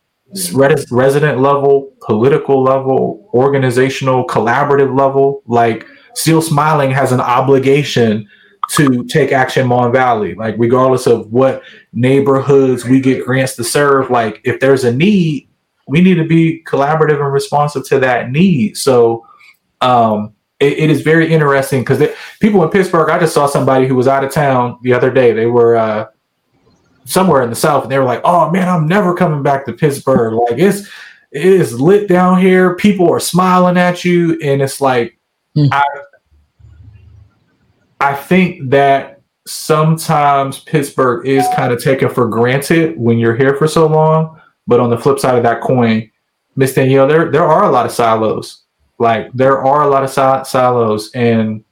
resident 0.91 1.41
level 1.41 1.91
political 2.05 2.63
level 2.63 3.31
organizational 3.33 4.27
collaborative 4.27 4.95
level 4.95 5.43
like 5.47 5.87
steel 6.15 6.43
smiling 6.43 6.91
has 6.91 7.13
an 7.13 7.21
obligation 7.21 8.29
to 8.71 9.05
take 9.05 9.33
action 9.33 9.67
mon 9.67 9.93
valley 9.93 10.35
like 10.35 10.55
regardless 10.59 11.07
of 11.07 11.31
what 11.33 11.63
neighborhoods 11.93 12.85
we 12.85 13.01
get 13.01 13.25
grants 13.25 13.57
to 13.57 13.65
serve 13.65 14.11
like 14.11 14.41
if 14.45 14.61
there's 14.61 14.85
a 14.85 14.93
need 14.93 15.49
we 15.89 16.01
need 16.01 16.15
to 16.15 16.25
be 16.25 16.63
collaborative 16.67 17.21
and 17.21 17.33
responsive 17.33 17.87
to 17.87 17.99
that 17.99 18.31
need 18.31 18.77
so 18.77 19.27
um 19.81 20.33
it, 20.63 20.79
it 20.79 20.91
is 20.91 21.03
very 21.03 21.31
interesting 21.31 21.81
because 21.81 22.03
people 22.41 22.63
in 22.63 22.71
Pittsburgh. 22.71 23.11
I 23.11 23.19
just 23.19 23.35
saw 23.35 23.47
somebody 23.47 23.87
who 23.87 23.97
was 23.97 24.07
out 24.07 24.25
of 24.25 24.33
town 24.33 24.79
the 24.83 24.93
other 24.93 25.11
day. 25.11 25.33
They 25.33 25.47
were 25.47 25.75
uh, 25.77 26.07
somewhere 27.05 27.43
in 27.43 27.51
the 27.51 27.57
south, 27.57 27.83
and 27.83 27.93
they 27.93 27.99
were 27.99 28.05
like, 28.05 28.21
"Oh 28.25 28.51
man, 28.51 28.69
I'm 28.69 28.87
never 28.87 29.15
coming 29.15 29.43
back 29.43 29.67
to 29.67 29.73
Pittsburgh. 29.73 30.35
Like 30.35 30.59
it's 30.59 30.89
it 31.33 31.45
is 31.45 31.81
lit 31.81 32.09
down 32.09 32.41
here. 32.41 32.77
People 32.77 33.11
are 33.11 33.21
smiling 33.21 33.77
at 33.77 34.05
you, 34.05 34.39
and 34.41 34.63
it's 34.63 34.81
like 34.81 35.19
mm. 35.57 35.69
I 35.73 35.83
I 38.01 38.15
think 38.15 38.71
that 38.71 39.21
sometimes 39.47 40.61
Pittsburgh 40.61 41.27
is 41.27 41.47
kind 41.55 41.73
of 41.73 41.83
taken 41.83 42.09
for 42.09 42.29
granted 42.29 42.99
when 42.99 43.19
you're 43.19 43.37
here 43.37 43.57
for 43.57 43.69
so 43.69 43.87
long. 43.87 44.41
But 44.67 44.81
on 44.81 44.91
the 44.91 44.99
flip 44.99 45.19
side 45.19 45.37
of 45.37 45.43
that 45.43 45.61
coin, 45.61 46.11
Miss 46.57 46.75
Danielle, 46.75 47.07
there 47.07 47.31
there 47.31 47.45
are 47.45 47.65
a 47.65 47.71
lot 47.71 47.87
of 47.87 47.93
silos. 47.93 48.63
Like 48.99 49.33
there 49.33 49.63
are 49.63 49.83
a 49.83 49.89
lot 49.89 50.05
of 50.05 50.11
sil- 50.11 50.45
silos, 50.45 51.11
and 51.13 51.65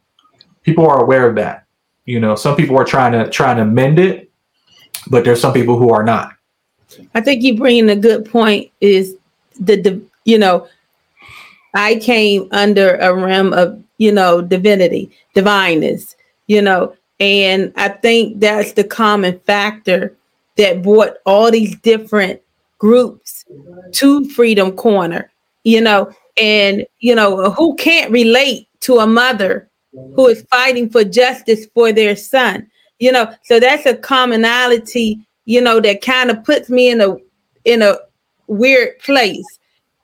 people 0.63 0.87
are 0.87 1.03
aware 1.03 1.29
of 1.29 1.37
that. 1.37 1.67
You 2.05 2.19
know, 2.19 2.35
some 2.35 2.57
people 2.57 2.77
are 2.77 2.85
trying 2.85 3.13
to 3.13 3.29
trying 3.31 3.57
to 3.59 3.65
mend 3.65 3.99
it, 3.99 4.31
but 5.09 5.25
there's 5.25 5.41
some 5.41 5.53
people 5.53 5.79
who 5.79 5.91
are 5.93 6.03
not. 6.03 6.33
I 7.15 7.21
think 7.21 7.43
you 7.43 7.57
bring 7.57 7.79
in 7.79 7.91
a 7.91 7.97
good 7.97 8.29
point. 8.29 8.71
Is 8.81 9.17
the, 9.61 9.77
the 9.81 10.03
you 10.25 10.39
know, 10.39 10.67
I 11.75 11.97
came 11.97 12.49
under 12.51 12.97
a 12.97 13.15
realm 13.15 13.53
of 13.53 13.83
you 13.99 14.13
know 14.13 14.41
divinity, 14.43 15.11
divineness, 15.35 16.17
you 16.47 16.63
know, 16.63 16.95
and 17.21 17.73
I 17.77 17.89
think 17.89 18.41
that's 18.41 18.73
the 18.73 18.85
common 18.85 19.39
factor 19.41 20.17
that 20.57 20.83
brought 20.83 21.17
all 21.27 21.51
these 21.51 21.77
different 21.81 22.41
groups 22.79 23.45
to 23.93 24.29
Freedom 24.31 24.73
Corner. 24.73 25.31
You 25.63 25.83
know, 25.83 26.11
and, 26.41 26.87
you 27.01 27.15
know, 27.15 27.51
who 27.51 27.77
can't 27.77 28.11
relate 28.11 28.67
to 28.81 28.99
a 28.99 29.07
mother 29.07 29.69
who 29.93 30.29
is 30.29 30.43
fighting 30.51 30.89
for 30.89 31.05
justice 31.05 31.67
for 31.75 31.93
their 31.93 32.17
son? 32.17 32.71
You 32.99 33.13
know, 33.13 33.35
so 33.43 33.61
that's 33.61 33.87
a 33.87 33.97
commonality, 33.97 35.21
you 35.45 35.61
know, 35.61 35.81
that 35.81 36.03
kind 36.03 36.31
of 36.31 36.43
puts 36.45 36.71
me 36.71 36.91
in 36.91 37.01
a 37.01 37.17
in 37.65 37.83
a 37.83 37.97
weird 38.47 38.99
place, 39.01 39.59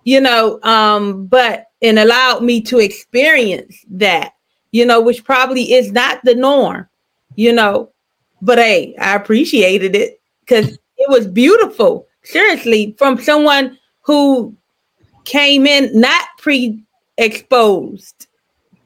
you 0.07 0.21
know, 0.21 0.61
um, 0.63 1.27
but 1.27 1.67
and 1.83 1.99
allowed 1.99 2.43
me 2.43 2.63
to 2.63 2.79
experience 2.79 3.85
that, 3.91 4.33
you 4.71 4.87
know, 4.87 5.01
which 5.01 5.25
probably 5.25 5.75
is 5.75 5.91
not 5.93 6.21
the 6.25 6.35
norm, 6.35 6.89
you 7.35 7.53
know. 7.53 7.91
But 8.41 8.59
hey, 8.59 8.95
I 9.01 9.17
appreciated 9.17 9.97
it 9.97 10.21
because 10.41 10.79
it 10.97 11.11
was 11.11 11.27
beautiful. 11.27 12.07
Seriously, 12.23 12.95
from 12.97 13.21
someone 13.21 13.79
who 14.03 14.57
came 15.25 15.67
in 15.67 15.91
not 16.01 16.25
pre-exposed 16.39 18.29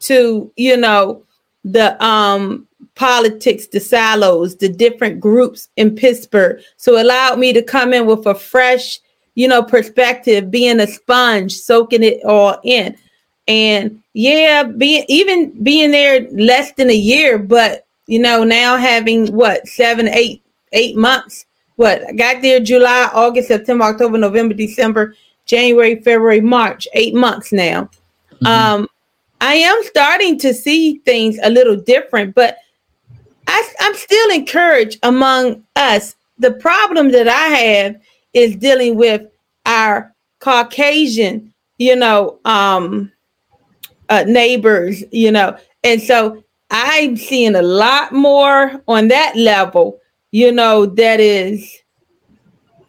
to 0.01 0.51
you 0.57 0.77
know 0.79 1.23
the 1.65 2.03
um 2.03 2.67
politics 2.95 3.67
the 3.67 3.79
silos 3.79 4.57
the 4.57 4.69
different 4.71 5.21
groups 5.21 5.69
in 5.77 5.95
pittsburgh 5.95 6.59
so 6.79 7.01
allowed 7.01 7.39
me 7.39 7.53
to 7.53 7.63
come 7.63 7.93
in 7.93 8.07
with 8.07 8.25
a 8.25 8.35
fresh 8.35 8.99
you 9.35 9.49
know 9.49 9.63
perspective 9.63 10.51
being 10.51 10.81
a 10.81 10.87
sponge 10.87 11.53
soaking 11.53 12.03
it 12.03 12.23
all 12.25 12.59
in 12.65 12.97
and 13.49 14.03
yeah 14.15 14.63
being 14.63 15.05
even 15.09 15.51
being 15.63 15.91
there 15.91 16.29
less 16.33 16.73
than 16.73 16.91
a 16.91 16.95
year 16.95 17.39
but 17.39 17.87
you 18.07 18.19
know 18.19 18.45
now 18.45 18.77
having 18.77 19.33
what 19.35 19.67
seven 19.67 20.09
eight 20.09 20.43
eight 20.73 20.97
months 20.97 21.47
what 21.77 22.07
i 22.09 22.13
got 22.13 22.43
there 22.43 22.61
july 22.61 23.09
august 23.15 23.49
september 23.49 23.85
october 23.85 24.19
november 24.19 24.55
december 24.55 25.15
January, 25.51 25.97
February, 25.97 26.41
March, 26.41 26.87
eight 26.95 27.13
months 27.13 27.53
now. 27.53 27.91
Mm-hmm. 28.35 28.47
Um, 28.47 28.89
I 29.41 29.55
am 29.55 29.83
starting 29.83 30.39
to 30.39 30.55
see 30.55 30.99
things 30.99 31.41
a 31.43 31.51
little 31.51 31.75
different, 31.75 32.37
but 32.37 32.59
I, 33.49 33.73
I'm 33.81 33.97
still 33.97 34.31
encouraged 34.31 35.01
among 35.03 35.65
us. 35.75 36.15
The 36.39 36.53
problem 36.53 37.11
that 37.11 37.27
I 37.27 37.49
have 37.49 38.01
is 38.33 38.57
dealing 38.57 38.97
with 38.97 39.23
our 39.67 40.15
Caucasian, 40.41 41.53
you 41.79 41.97
know, 41.97 42.39
um, 42.45 43.13
uh, 44.09 44.25
neighbors, 44.27 45.05
you 45.13 45.31
know, 45.31 45.57
and 45.85 46.03
so 46.03 46.43
I'm 46.71 47.17
seeing 47.17 47.55
a 47.55 47.63
lot 47.63 48.13
more 48.13 48.83
on 48.89 49.09
that 49.09 49.37
level, 49.37 49.99
you 50.31 50.53
know, 50.53 50.87
that 50.87 51.21
is 51.21 51.81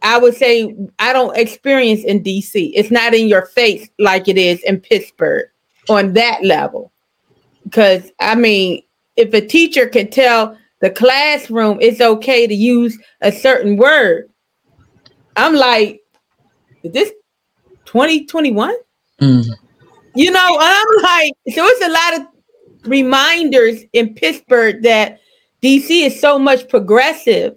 I 0.03 0.17
would 0.17 0.35
say 0.35 0.75
I 0.99 1.13
don't 1.13 1.37
experience 1.37 2.03
in 2.03 2.23
DC. 2.23 2.71
It's 2.73 2.91
not 2.91 3.13
in 3.13 3.27
your 3.27 3.45
face 3.45 3.87
like 3.99 4.27
it 4.27 4.37
is 4.37 4.59
in 4.63 4.79
Pittsburgh 4.79 5.47
on 5.89 6.13
that 6.13 6.43
level. 6.43 6.91
Because 7.63 8.11
I 8.19 8.35
mean, 8.35 8.81
if 9.15 9.33
a 9.33 9.45
teacher 9.45 9.87
can 9.87 10.09
tell 10.09 10.57
the 10.79 10.89
classroom 10.89 11.77
it's 11.81 12.01
okay 12.01 12.47
to 12.47 12.55
use 12.55 12.97
a 13.21 13.31
certain 13.31 13.77
word, 13.77 14.30
I'm 15.41 15.55
like, 15.55 16.01
is 16.83 16.91
this 16.91 17.11
2021? 17.85 18.75
Mm. 19.19 19.45
You 20.13 20.31
know, 20.31 20.57
I'm 20.59 20.87
like, 21.01 21.33
so 21.55 21.65
it's 21.65 21.85
a 21.85 21.89
lot 21.89 22.21
of 22.21 22.87
reminders 22.87 23.81
in 23.93 24.13
Pittsburgh 24.13 24.83
that 24.83 25.19
DC 25.63 26.05
is 26.05 26.19
so 26.19 26.37
much 26.37 26.69
progressive, 26.69 27.55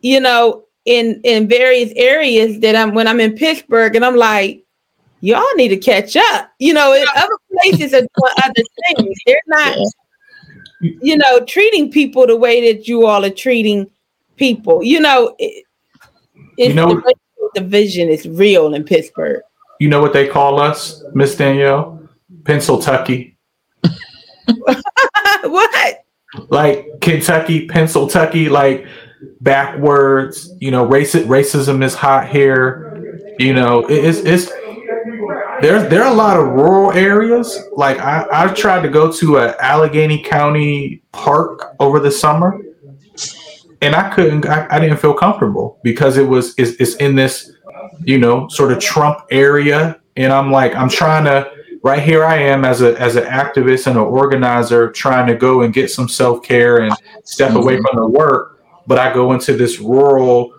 you 0.00 0.20
know, 0.20 0.64
in 0.86 1.20
in 1.24 1.46
various 1.46 1.92
areas 1.94 2.60
that 2.60 2.74
I'm 2.74 2.94
when 2.94 3.06
I'm 3.06 3.20
in 3.20 3.34
Pittsburgh 3.36 3.94
and 3.96 4.04
I'm 4.04 4.16
like, 4.16 4.64
y'all 5.20 5.44
need 5.56 5.68
to 5.68 5.76
catch 5.76 6.16
up. 6.16 6.50
You 6.58 6.72
know, 6.72 6.92
other 7.16 7.38
places 7.52 7.92
are 7.92 8.00
doing 8.00 8.34
other 8.44 8.62
things. 8.96 9.18
They're 9.26 9.42
not, 9.46 9.76
you 10.80 11.18
know, 11.18 11.44
treating 11.44 11.90
people 11.90 12.26
the 12.26 12.36
way 12.36 12.72
that 12.72 12.88
you 12.88 13.06
all 13.06 13.24
are 13.24 13.30
treating 13.30 13.90
people. 14.36 14.82
You 14.82 15.00
know, 15.00 15.34
it, 15.38 15.64
you 16.68 16.74
know 16.74 16.94
the 16.94 17.14
division 17.54 18.08
is 18.08 18.28
real 18.28 18.74
in 18.74 18.84
Pittsburgh. 18.84 19.42
You 19.78 19.88
know 19.88 20.00
what 20.00 20.12
they 20.12 20.28
call 20.28 20.60
us, 20.60 21.02
Miss 21.14 21.34
Danielle? 21.36 22.08
Pennsyltucky. 22.42 23.34
what? 25.44 26.04
Like 26.48 26.86
Kentucky, 27.00 27.66
Pennsyltucky, 27.66 28.50
like 28.50 28.86
backwards. 29.40 30.52
You 30.60 30.70
know, 30.70 30.84
race, 30.84 31.14
racism 31.14 31.82
is 31.82 31.94
hot 31.94 32.28
here. 32.28 33.34
You 33.38 33.54
know, 33.54 33.86
it's 33.88 34.18
it's 34.18 34.50
there's 35.62 35.88
there 35.90 36.02
are 36.02 36.12
a 36.12 36.16
lot 36.16 36.38
of 36.38 36.46
rural 36.46 36.92
areas. 36.92 37.58
Like 37.72 37.98
I, 37.98 38.26
I 38.30 38.52
tried 38.54 38.82
to 38.82 38.88
go 38.88 39.10
to 39.12 39.38
a 39.38 39.56
Allegheny 39.60 40.22
County 40.22 41.02
park 41.12 41.74
over 41.80 42.00
the 42.00 42.10
summer, 42.10 42.60
and 43.82 43.94
I 43.94 44.10
couldn't. 44.10 44.46
I, 44.46 44.66
I 44.70 44.78
didn't 44.78 44.98
feel 44.98 45.14
comfortable 45.14 45.78
because 45.82 46.16
it 46.16 46.28
was 46.28 46.54
it's, 46.58 46.72
it's 46.80 46.94
in 46.96 47.14
this, 47.14 47.52
you 48.04 48.18
know, 48.18 48.48
sort 48.48 48.72
of 48.72 48.78
Trump 48.78 49.20
area, 49.30 50.00
and 50.16 50.32
I'm 50.32 50.50
like 50.50 50.74
I'm 50.74 50.88
trying 50.88 51.24
to. 51.24 51.50
Right 51.82 52.02
here, 52.02 52.26
I 52.26 52.36
am 52.36 52.66
as 52.66 52.82
a 52.82 53.00
as 53.00 53.16
an 53.16 53.24
activist 53.24 53.86
and 53.86 53.96
an 53.96 54.02
organizer, 54.02 54.92
trying 54.92 55.26
to 55.28 55.34
go 55.34 55.62
and 55.62 55.72
get 55.72 55.90
some 55.90 56.08
self 56.08 56.42
care 56.42 56.78
and 56.78 56.94
step 57.24 57.48
mm-hmm. 57.48 57.56
away 57.56 57.76
from 57.76 57.96
the 57.96 58.06
work. 58.06 58.62
But 58.86 58.98
I 58.98 59.14
go 59.14 59.32
into 59.32 59.54
this 59.54 59.78
rural, 59.78 60.52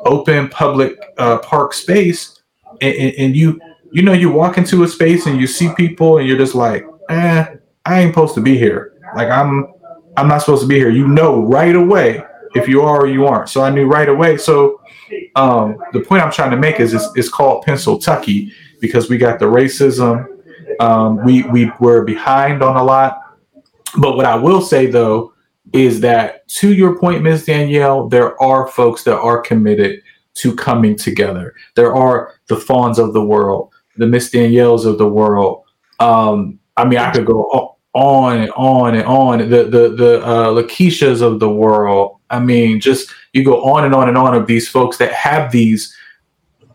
open 0.00 0.50
public 0.50 0.98
uh, 1.16 1.38
park 1.38 1.72
space, 1.72 2.42
and, 2.82 2.94
and, 2.94 3.14
and 3.14 3.36
you 3.36 3.58
you 3.92 4.02
know, 4.02 4.12
you 4.12 4.30
walk 4.30 4.58
into 4.58 4.82
a 4.82 4.88
space 4.88 5.24
and 5.24 5.40
you 5.40 5.46
see 5.46 5.72
people 5.74 6.18
and 6.18 6.28
you're 6.28 6.36
just 6.36 6.54
like, 6.54 6.84
eh, 7.08 7.46
I 7.86 8.00
ain't 8.00 8.12
supposed 8.12 8.34
to 8.34 8.42
be 8.42 8.58
here. 8.58 8.92
Like 9.14 9.30
I'm 9.30 9.72
I'm 10.18 10.28
not 10.28 10.40
supposed 10.40 10.60
to 10.62 10.68
be 10.68 10.74
here. 10.74 10.90
You 10.90 11.08
know 11.08 11.40
right 11.40 11.74
away 11.74 12.22
if 12.54 12.68
you 12.68 12.82
are 12.82 13.02
or 13.02 13.06
you 13.06 13.26
aren't. 13.26 13.48
So 13.48 13.62
I 13.62 13.70
knew 13.70 13.86
right 13.86 14.08
away. 14.08 14.36
So 14.36 14.80
um, 15.34 15.78
the 15.92 16.00
point 16.00 16.22
I'm 16.22 16.32
trying 16.32 16.50
to 16.50 16.56
make 16.56 16.80
is 16.80 16.94
it's, 16.94 17.08
it's 17.14 17.28
called 17.28 17.66
Tucky 18.02 18.52
because 18.80 19.08
we 19.08 19.18
got 19.18 19.38
the 19.38 19.46
racism. 19.46 20.26
Um, 20.80 21.24
we 21.24 21.42
we 21.44 21.70
were 21.80 22.04
behind 22.04 22.62
on 22.62 22.76
a 22.76 22.84
lot. 22.84 23.22
But 23.98 24.16
what 24.16 24.26
I 24.26 24.34
will 24.34 24.60
say 24.60 24.86
though 24.86 25.32
is 25.72 26.00
that 26.00 26.46
to 26.48 26.72
your 26.72 26.98
point, 26.98 27.22
Ms. 27.22 27.46
Danielle, 27.46 28.08
there 28.08 28.40
are 28.42 28.68
folks 28.68 29.04
that 29.04 29.18
are 29.18 29.40
committed 29.40 30.02
to 30.34 30.54
coming 30.54 30.96
together. 30.96 31.54
There 31.76 31.94
are 31.94 32.34
the 32.48 32.56
fawns 32.56 32.98
of 32.98 33.14
the 33.14 33.22
world 33.22 33.72
the 33.96 34.06
Miss 34.06 34.30
Danielles 34.30 34.86
of 34.86 34.98
the 34.98 35.08
world. 35.08 35.64
Um, 35.98 36.58
I 36.76 36.84
mean, 36.84 36.98
I 36.98 37.12
could 37.12 37.26
go 37.26 37.76
on 37.94 38.38
and 38.38 38.50
on 38.52 38.94
and 38.94 39.06
on. 39.06 39.38
The 39.38 39.64
the 39.64 39.94
the 39.96 40.24
uh, 40.24 40.48
Lakeishas 40.48 41.22
of 41.22 41.40
the 41.40 41.50
world. 41.50 42.15
I 42.30 42.40
mean, 42.40 42.80
just 42.80 43.12
you 43.32 43.44
go 43.44 43.62
on 43.64 43.84
and 43.84 43.94
on 43.94 44.08
and 44.08 44.18
on 44.18 44.34
of 44.34 44.46
these 44.46 44.68
folks 44.68 44.98
that 44.98 45.12
have 45.12 45.52
these, 45.52 45.94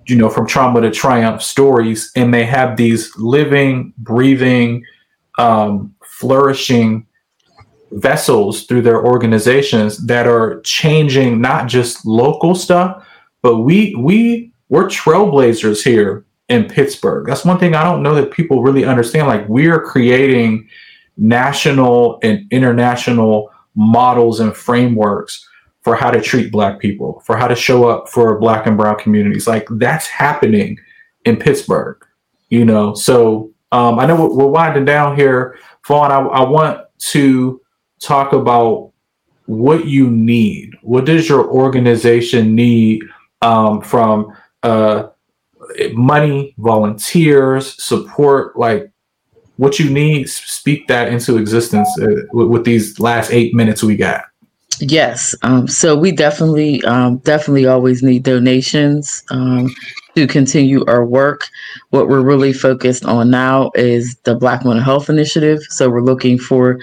you 0.05 0.15
know, 0.15 0.29
from 0.29 0.47
trauma 0.47 0.81
to 0.81 0.91
triumph 0.91 1.41
stories, 1.41 2.11
and 2.15 2.33
they 2.33 2.45
have 2.45 2.77
these 2.77 3.15
living, 3.17 3.93
breathing, 3.97 4.83
um, 5.37 5.93
flourishing 6.03 7.05
vessels 7.91 8.65
through 8.65 8.81
their 8.81 9.05
organizations 9.05 9.97
that 10.05 10.25
are 10.25 10.61
changing 10.61 11.41
not 11.41 11.67
just 11.67 12.05
local 12.05 12.55
stuff, 12.55 13.05
but 13.41 13.57
we 13.57 13.93
we 13.95 14.51
we're 14.69 14.87
trailblazers 14.87 15.83
here 15.83 16.25
in 16.47 16.65
Pittsburgh. 16.65 17.27
That's 17.27 17.45
one 17.45 17.59
thing 17.59 17.75
I 17.75 17.83
don't 17.83 18.03
know 18.03 18.15
that 18.15 18.31
people 18.31 18.61
really 18.61 18.85
understand. 18.85 19.27
Like 19.27 19.47
we're 19.47 19.81
creating 19.81 20.67
national 21.17 22.19
and 22.23 22.45
international 22.51 23.50
models 23.75 24.39
and 24.39 24.55
frameworks 24.55 25.47
for 25.81 25.95
how 25.95 26.11
to 26.11 26.21
treat 26.21 26.51
black 26.51 26.79
people, 26.79 27.21
for 27.25 27.35
how 27.35 27.47
to 27.47 27.55
show 27.55 27.89
up 27.89 28.07
for 28.07 28.39
black 28.39 28.67
and 28.67 28.77
brown 28.77 28.97
communities. 28.99 29.47
Like 29.47 29.67
that's 29.71 30.07
happening 30.07 30.77
in 31.25 31.37
Pittsburgh, 31.37 31.97
you 32.49 32.65
know? 32.65 32.93
So 32.93 33.51
um, 33.71 33.97
I 33.99 34.05
know 34.05 34.15
we're, 34.15 34.35
we're 34.35 34.47
winding 34.47 34.85
down 34.85 35.15
here, 35.15 35.57
Fawn. 35.83 36.11
I, 36.11 36.19
I 36.19 36.47
want 36.47 36.81
to 37.09 37.61
talk 37.99 38.33
about 38.33 38.91
what 39.45 39.85
you 39.85 40.09
need. 40.09 40.75
What 40.81 41.05
does 41.05 41.27
your 41.27 41.49
organization 41.49 42.53
need 42.53 43.03
um, 43.41 43.81
from 43.81 44.37
uh, 44.63 45.07
money, 45.93 46.53
volunteers, 46.57 47.83
support, 47.83 48.57
like 48.57 48.90
what 49.61 49.77
you 49.77 49.87
need, 49.87 50.27
speak 50.27 50.87
that 50.87 51.09
into 51.09 51.37
existence 51.37 51.87
uh, 52.01 52.23
with, 52.33 52.47
with, 52.47 52.63
these 52.63 52.99
last 52.99 53.29
eight 53.31 53.53
minutes 53.53 53.83
we 53.83 53.95
got. 53.95 54.23
Yes. 54.79 55.35
Um, 55.43 55.67
so 55.67 55.95
we 55.95 56.11
definitely, 56.11 56.83
um, 56.85 57.17
definitely 57.19 57.67
always 57.67 58.01
need 58.01 58.23
donations 58.23 59.21
um, 59.29 59.71
to 60.15 60.25
continue 60.25 60.83
our 60.87 61.05
work. 61.05 61.41
What 61.91 62.07
we're 62.07 62.23
really 62.23 62.53
focused 62.53 63.05
on 63.05 63.29
now 63.29 63.69
is 63.75 64.15
the 64.23 64.33
Black 64.33 64.65
Mental 64.65 64.83
Health 64.83 65.11
Initiative. 65.11 65.59
So 65.69 65.91
we're 65.91 66.01
looking 66.01 66.39
for 66.39 66.79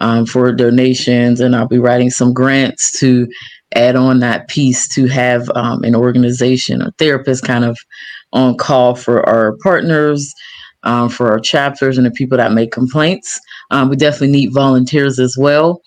um, 0.00 0.26
for 0.26 0.52
donations, 0.52 1.38
and 1.40 1.54
I'll 1.54 1.68
be 1.68 1.78
writing 1.78 2.10
some 2.10 2.32
grants 2.32 2.98
to 2.98 3.28
add 3.76 3.94
on 3.94 4.18
that 4.18 4.48
piece 4.48 4.88
to 4.88 5.06
have 5.06 5.48
um, 5.54 5.84
an 5.84 5.94
organization, 5.94 6.82
a 6.82 6.90
therapist 6.98 7.44
kind 7.44 7.64
of 7.64 7.78
on 8.32 8.56
call 8.56 8.96
for 8.96 9.26
our 9.28 9.56
partners, 9.62 10.34
um, 10.86 11.08
for 11.10 11.30
our 11.30 11.40
chapters, 11.40 11.98
and 11.98 12.06
the 12.06 12.10
people 12.12 12.38
that 12.38 12.52
make 12.52 12.70
complaints. 12.72 13.38
Um, 13.70 13.90
we 13.90 13.96
definitely 13.96 14.30
need 14.30 14.54
volunteers 14.54 15.18
as 15.18 15.36
well 15.36 15.82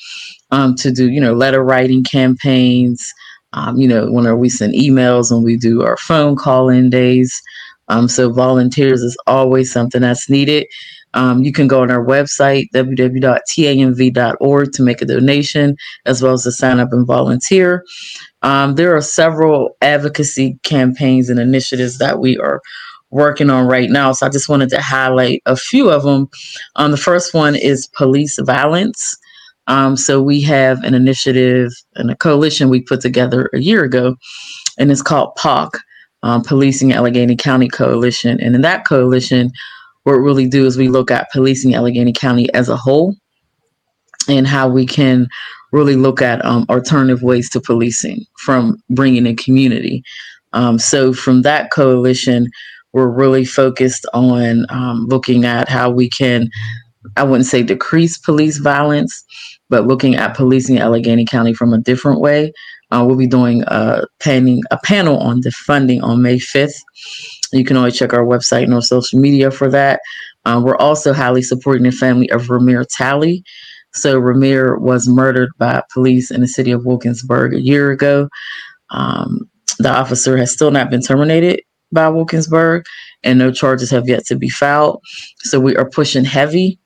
um, 0.51 0.75
to 0.75 0.91
do, 0.91 1.09
you 1.09 1.21
know, 1.21 1.33
letter 1.33 1.63
writing 1.63 2.03
campaigns. 2.03 3.11
Um, 3.53 3.77
you 3.77 3.87
know, 3.87 4.11
when 4.11 4.37
we 4.37 4.49
send 4.49 4.75
emails, 4.75 5.31
when 5.31 5.41
we 5.41 5.57
do 5.57 5.81
our 5.83 5.97
phone 5.97 6.35
call 6.35 6.69
in 6.69 6.91
days. 6.91 7.41
Um, 7.87 8.07
so 8.07 8.31
volunteers 8.31 9.01
is 9.01 9.17
always 9.25 9.71
something 9.71 10.01
that's 10.01 10.29
needed. 10.29 10.67
Um, 11.15 11.41
you 11.41 11.51
can 11.51 11.67
go 11.67 11.81
on 11.81 11.89
our 11.89 12.05
website, 12.05 12.65
www.tamv.org, 12.75 14.71
to 14.73 14.83
make 14.83 15.01
a 15.01 15.05
donation, 15.05 15.75
as 16.05 16.21
well 16.21 16.33
as 16.33 16.43
to 16.43 16.51
sign 16.51 16.79
up 16.79 16.93
and 16.93 17.07
volunteer. 17.07 17.83
There 18.43 18.95
are 18.95 19.01
several 19.01 19.75
advocacy 19.81 20.59
campaigns 20.61 21.31
and 21.31 21.39
initiatives 21.39 21.97
that 21.97 22.19
we 22.19 22.37
are 22.37 22.61
working 23.11 23.49
on 23.49 23.67
right 23.67 23.89
now. 23.89 24.11
So 24.11 24.25
I 24.25 24.29
just 24.29 24.49
wanted 24.49 24.69
to 24.69 24.81
highlight 24.81 25.41
a 25.45 25.55
few 25.55 25.89
of 25.89 26.03
them. 26.03 26.29
Um, 26.75 26.91
the 26.91 26.97
first 26.97 27.33
one 27.33 27.55
is 27.55 27.87
police 27.87 28.39
violence. 28.39 29.17
Um, 29.67 29.95
so 29.95 30.21
we 30.21 30.41
have 30.41 30.83
an 30.83 30.93
initiative 30.95 31.71
and 31.95 32.09
a 32.09 32.15
coalition 32.15 32.69
we 32.69 32.81
put 32.81 33.01
together 33.01 33.49
a 33.53 33.59
year 33.59 33.83
ago, 33.83 34.15
and 34.79 34.91
it's 34.91 35.03
called 35.03 35.35
PAC, 35.35 35.69
um, 36.23 36.41
Policing 36.43 36.91
Allegheny 36.91 37.35
County 37.35 37.67
Coalition. 37.67 38.39
And 38.41 38.55
in 38.55 38.61
that 38.61 38.85
coalition, 38.85 39.51
what 40.03 40.13
we 40.13 40.19
really 40.19 40.47
do 40.47 40.65
is 40.65 40.77
we 40.77 40.87
look 40.87 41.11
at 41.11 41.31
policing 41.31 41.75
Allegheny 41.75 42.13
County 42.13 42.51
as 42.53 42.67
a 42.67 42.75
whole 42.75 43.15
and 44.27 44.47
how 44.47 44.67
we 44.67 44.85
can 44.85 45.27
really 45.71 45.95
look 45.95 46.21
at 46.21 46.43
um, 46.43 46.65
alternative 46.69 47.21
ways 47.21 47.49
to 47.51 47.61
policing 47.61 48.25
from 48.37 48.81
bringing 48.89 49.27
in 49.27 49.35
community. 49.35 50.03
Um, 50.53 50.79
so 50.79 51.13
from 51.13 51.43
that 51.43 51.71
coalition, 51.71 52.49
we're 52.93 53.09
really 53.09 53.45
focused 53.45 54.05
on 54.13 54.65
um, 54.69 55.05
looking 55.07 55.45
at 55.45 55.69
how 55.69 55.89
we 55.89 56.09
can, 56.09 56.49
I 57.17 57.23
wouldn't 57.23 57.47
say 57.47 57.63
decrease 57.63 58.17
police 58.17 58.57
violence, 58.57 59.23
but 59.69 59.87
looking 59.87 60.15
at 60.15 60.35
policing 60.35 60.79
Allegheny 60.79 61.25
County 61.25 61.53
from 61.53 61.73
a 61.73 61.77
different 61.77 62.19
way. 62.19 62.51
Uh, 62.91 63.03
we'll 63.05 63.15
be 63.15 63.27
doing 63.27 63.63
a, 63.67 64.03
panning, 64.19 64.63
a 64.71 64.77
panel 64.83 65.19
on 65.19 65.41
defunding 65.41 66.01
on 66.01 66.23
May 66.23 66.37
5th. 66.37 66.73
You 67.53 67.63
can 67.63 67.77
always 67.77 67.95
check 67.95 68.13
our 68.13 68.25
website 68.25 68.63
and 68.63 68.73
our 68.73 68.81
social 68.81 69.19
media 69.19 69.51
for 69.51 69.69
that. 69.69 69.99
Um, 70.45 70.63
we're 70.63 70.77
also 70.77 71.13
highly 71.13 71.43
supporting 71.43 71.83
the 71.83 71.91
family 71.91 72.29
of 72.31 72.47
Romir 72.47 72.85
Talley. 72.89 73.43
So 73.93 74.19
Romir 74.19 74.79
was 74.79 75.07
murdered 75.07 75.51
by 75.57 75.83
police 75.93 76.31
in 76.31 76.41
the 76.41 76.47
city 76.47 76.71
of 76.71 76.85
Wilkinsburg 76.85 77.53
a 77.53 77.61
year 77.61 77.91
ago. 77.91 78.29
Um, 78.89 79.49
the 79.77 79.89
officer 79.89 80.37
has 80.37 80.51
still 80.51 80.71
not 80.71 80.89
been 80.89 81.01
terminated 81.01 81.61
by 81.91 82.07
Wilkinsburg, 82.09 82.83
and 83.23 83.39
no 83.39 83.51
charges 83.51 83.91
have 83.91 84.07
yet 84.07 84.25
to 84.27 84.35
be 84.35 84.49
filed. 84.49 85.01
So 85.39 85.59
we 85.59 85.75
are 85.75 85.89
pushing 85.89 86.25
heavy, 86.25 86.79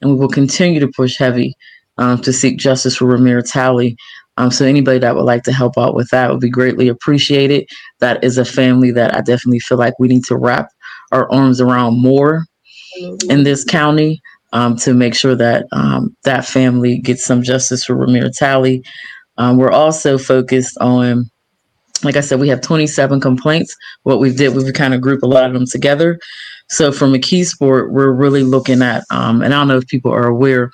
and 0.00 0.10
we 0.10 0.16
will 0.16 0.28
continue 0.28 0.80
to 0.80 0.88
push 0.88 1.16
heavy 1.16 1.54
um, 1.98 2.20
to 2.22 2.32
seek 2.32 2.58
justice 2.58 2.96
for 2.96 3.06
Romir 3.06 3.42
Talley. 3.48 3.96
Um, 4.36 4.50
so 4.50 4.64
anybody 4.64 4.98
that 4.98 5.14
would 5.14 5.22
like 5.22 5.44
to 5.44 5.52
help 5.52 5.78
out 5.78 5.94
with 5.94 6.08
that 6.10 6.30
would 6.30 6.40
be 6.40 6.50
greatly 6.50 6.88
appreciated. 6.88 7.68
That 8.00 8.24
is 8.24 8.36
a 8.36 8.44
family 8.44 8.90
that 8.90 9.14
I 9.14 9.20
definitely 9.20 9.60
feel 9.60 9.78
like 9.78 9.94
we 9.98 10.08
need 10.08 10.24
to 10.24 10.36
wrap 10.36 10.68
our 11.12 11.30
arms 11.30 11.60
around 11.60 12.00
more 12.00 12.44
in 13.28 13.44
this 13.44 13.64
county 13.64 14.20
um, 14.52 14.76
to 14.76 14.94
make 14.94 15.14
sure 15.14 15.36
that 15.36 15.66
um, 15.72 16.16
that 16.24 16.44
family 16.44 16.98
gets 16.98 17.24
some 17.24 17.42
justice 17.42 17.84
for 17.84 17.94
Romir 17.94 18.36
Talley. 18.36 18.82
Um, 19.36 19.56
we're 19.56 19.70
also 19.70 20.18
focused 20.18 20.76
on, 20.80 21.30
like 22.04 22.16
I 22.16 22.20
said, 22.20 22.40
we 22.40 22.48
have 22.48 22.60
27 22.60 23.20
complaints. 23.20 23.76
What 24.02 24.20
we 24.20 24.32
did, 24.32 24.54
we 24.54 24.70
kind 24.72 24.94
of 24.94 25.00
group 25.00 25.22
a 25.22 25.26
lot 25.26 25.46
of 25.46 25.52
them 25.52 25.66
together. 25.66 26.18
So 26.68 26.92
for 26.92 27.06
McKeesport, 27.06 27.90
we're 27.90 28.12
really 28.12 28.42
looking 28.42 28.82
at, 28.82 29.04
um, 29.10 29.42
and 29.42 29.54
I 29.54 29.58
don't 29.58 29.68
know 29.68 29.78
if 29.78 29.86
people 29.86 30.12
are 30.12 30.26
aware, 30.26 30.70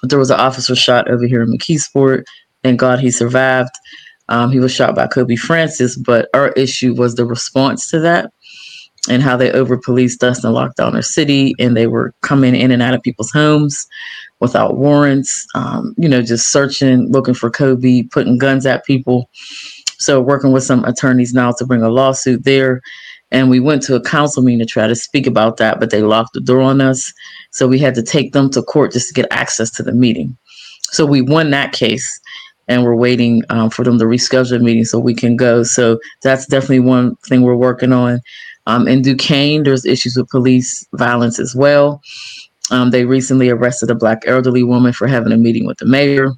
but 0.00 0.10
there 0.10 0.18
was 0.18 0.30
an 0.30 0.40
officer 0.40 0.74
shot 0.74 1.10
over 1.10 1.26
here 1.26 1.42
in 1.42 1.52
McKeesport. 1.52 2.24
Thank 2.62 2.80
God 2.80 3.00
he 3.00 3.10
survived. 3.10 3.70
Um, 4.28 4.50
he 4.50 4.60
was 4.60 4.72
shot 4.72 4.94
by 4.94 5.06
Kobe 5.06 5.36
Francis, 5.36 5.96
but 5.96 6.28
our 6.34 6.50
issue 6.50 6.94
was 6.94 7.14
the 7.14 7.24
response 7.24 7.88
to 7.90 8.00
that 8.00 8.30
and 9.08 9.22
how 9.22 9.36
they 9.36 9.50
over 9.52 9.78
policed 9.78 10.22
us 10.22 10.44
and 10.44 10.52
locked 10.52 10.76
down 10.76 10.94
our 10.94 11.02
city 11.02 11.54
and 11.58 11.76
they 11.76 11.86
were 11.86 12.12
coming 12.22 12.54
in 12.54 12.70
and 12.70 12.82
out 12.82 12.94
of 12.94 13.02
people's 13.02 13.30
homes 13.30 13.86
without 14.40 14.76
warrants, 14.76 15.46
um, 15.54 15.94
you 15.96 16.08
know, 16.08 16.22
just 16.22 16.48
searching, 16.48 17.10
looking 17.10 17.34
for 17.34 17.50
Kobe, 17.50 18.02
putting 18.02 18.38
guns 18.38 18.66
at 18.66 18.84
people. 18.84 19.30
So 19.98 20.20
working 20.20 20.52
with 20.52 20.64
some 20.64 20.84
attorneys 20.84 21.34
now 21.34 21.52
to 21.52 21.66
bring 21.66 21.82
a 21.82 21.90
lawsuit 21.90 22.44
there. 22.44 22.80
And 23.30 23.50
we 23.50 23.60
went 23.60 23.82
to 23.82 23.94
a 23.94 24.02
council 24.02 24.42
meeting 24.42 24.60
to 24.60 24.66
try 24.66 24.86
to 24.86 24.94
speak 24.94 25.26
about 25.26 25.58
that, 25.58 25.80
but 25.80 25.90
they 25.90 26.02
locked 26.02 26.32
the 26.32 26.40
door 26.40 26.62
on 26.62 26.80
us. 26.80 27.12
So 27.50 27.68
we 27.68 27.78
had 27.78 27.94
to 27.96 28.02
take 28.02 28.32
them 28.32 28.48
to 28.50 28.62
court 28.62 28.92
just 28.92 29.08
to 29.08 29.14
get 29.14 29.30
access 29.30 29.70
to 29.72 29.82
the 29.82 29.92
meeting. 29.92 30.36
So 30.84 31.04
we 31.04 31.20
won 31.20 31.50
that 31.50 31.72
case 31.72 32.20
and 32.68 32.84
we're 32.84 32.94
waiting 32.94 33.42
um, 33.50 33.70
for 33.70 33.84
them 33.84 33.98
to 33.98 34.04
reschedule 34.04 34.50
the 34.50 34.58
meeting 34.60 34.84
so 34.84 34.98
we 34.98 35.14
can 35.14 35.36
go. 35.36 35.62
So 35.62 35.98
that's 36.22 36.46
definitely 36.46 36.80
one 36.80 37.16
thing 37.28 37.42
we're 37.42 37.56
working 37.56 37.92
on. 37.92 38.20
Um, 38.66 38.86
in 38.86 39.02
Duquesne, 39.02 39.62
there's 39.62 39.86
issues 39.86 40.16
with 40.16 40.28
police 40.28 40.86
violence 40.92 41.38
as 41.38 41.54
well. 41.54 42.02
Um, 42.70 42.90
they 42.90 43.06
recently 43.06 43.48
arrested 43.48 43.90
a 43.90 43.94
black 43.94 44.22
elderly 44.26 44.62
woman 44.62 44.92
for 44.92 45.06
having 45.06 45.32
a 45.32 45.38
meeting 45.38 45.66
with 45.66 45.78
the 45.78 45.86
mayor. 45.86 46.32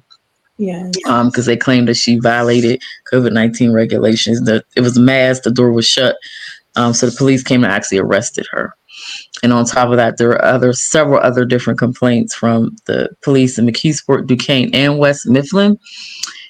Yeah. 0.61 0.91
Because 0.93 1.39
um, 1.39 1.45
they 1.45 1.57
claimed 1.57 1.87
that 1.87 1.95
she 1.97 2.19
violated 2.19 2.83
COVID 3.11 3.33
19 3.33 3.73
regulations, 3.73 4.43
that 4.43 4.63
it 4.75 4.81
was 4.81 4.95
a 4.95 5.01
masked, 5.01 5.43
the 5.43 5.49
door 5.49 5.71
was 5.71 5.87
shut. 5.87 6.17
Um, 6.75 6.93
so 6.93 7.07
the 7.07 7.17
police 7.17 7.41
came 7.41 7.63
and 7.63 7.73
actually 7.73 7.97
arrested 7.97 8.45
her. 8.51 8.75
And 9.41 9.51
on 9.53 9.65
top 9.65 9.89
of 9.89 9.97
that, 9.97 10.17
there 10.17 10.29
are 10.29 10.45
other 10.45 10.71
several 10.73 11.19
other 11.19 11.45
different 11.45 11.79
complaints 11.79 12.35
from 12.35 12.75
the 12.85 13.09
police 13.23 13.57
in 13.57 13.65
McKeesport, 13.65 14.27
Duquesne, 14.27 14.69
and 14.75 14.99
West 14.99 15.27
Mifflin. 15.27 15.79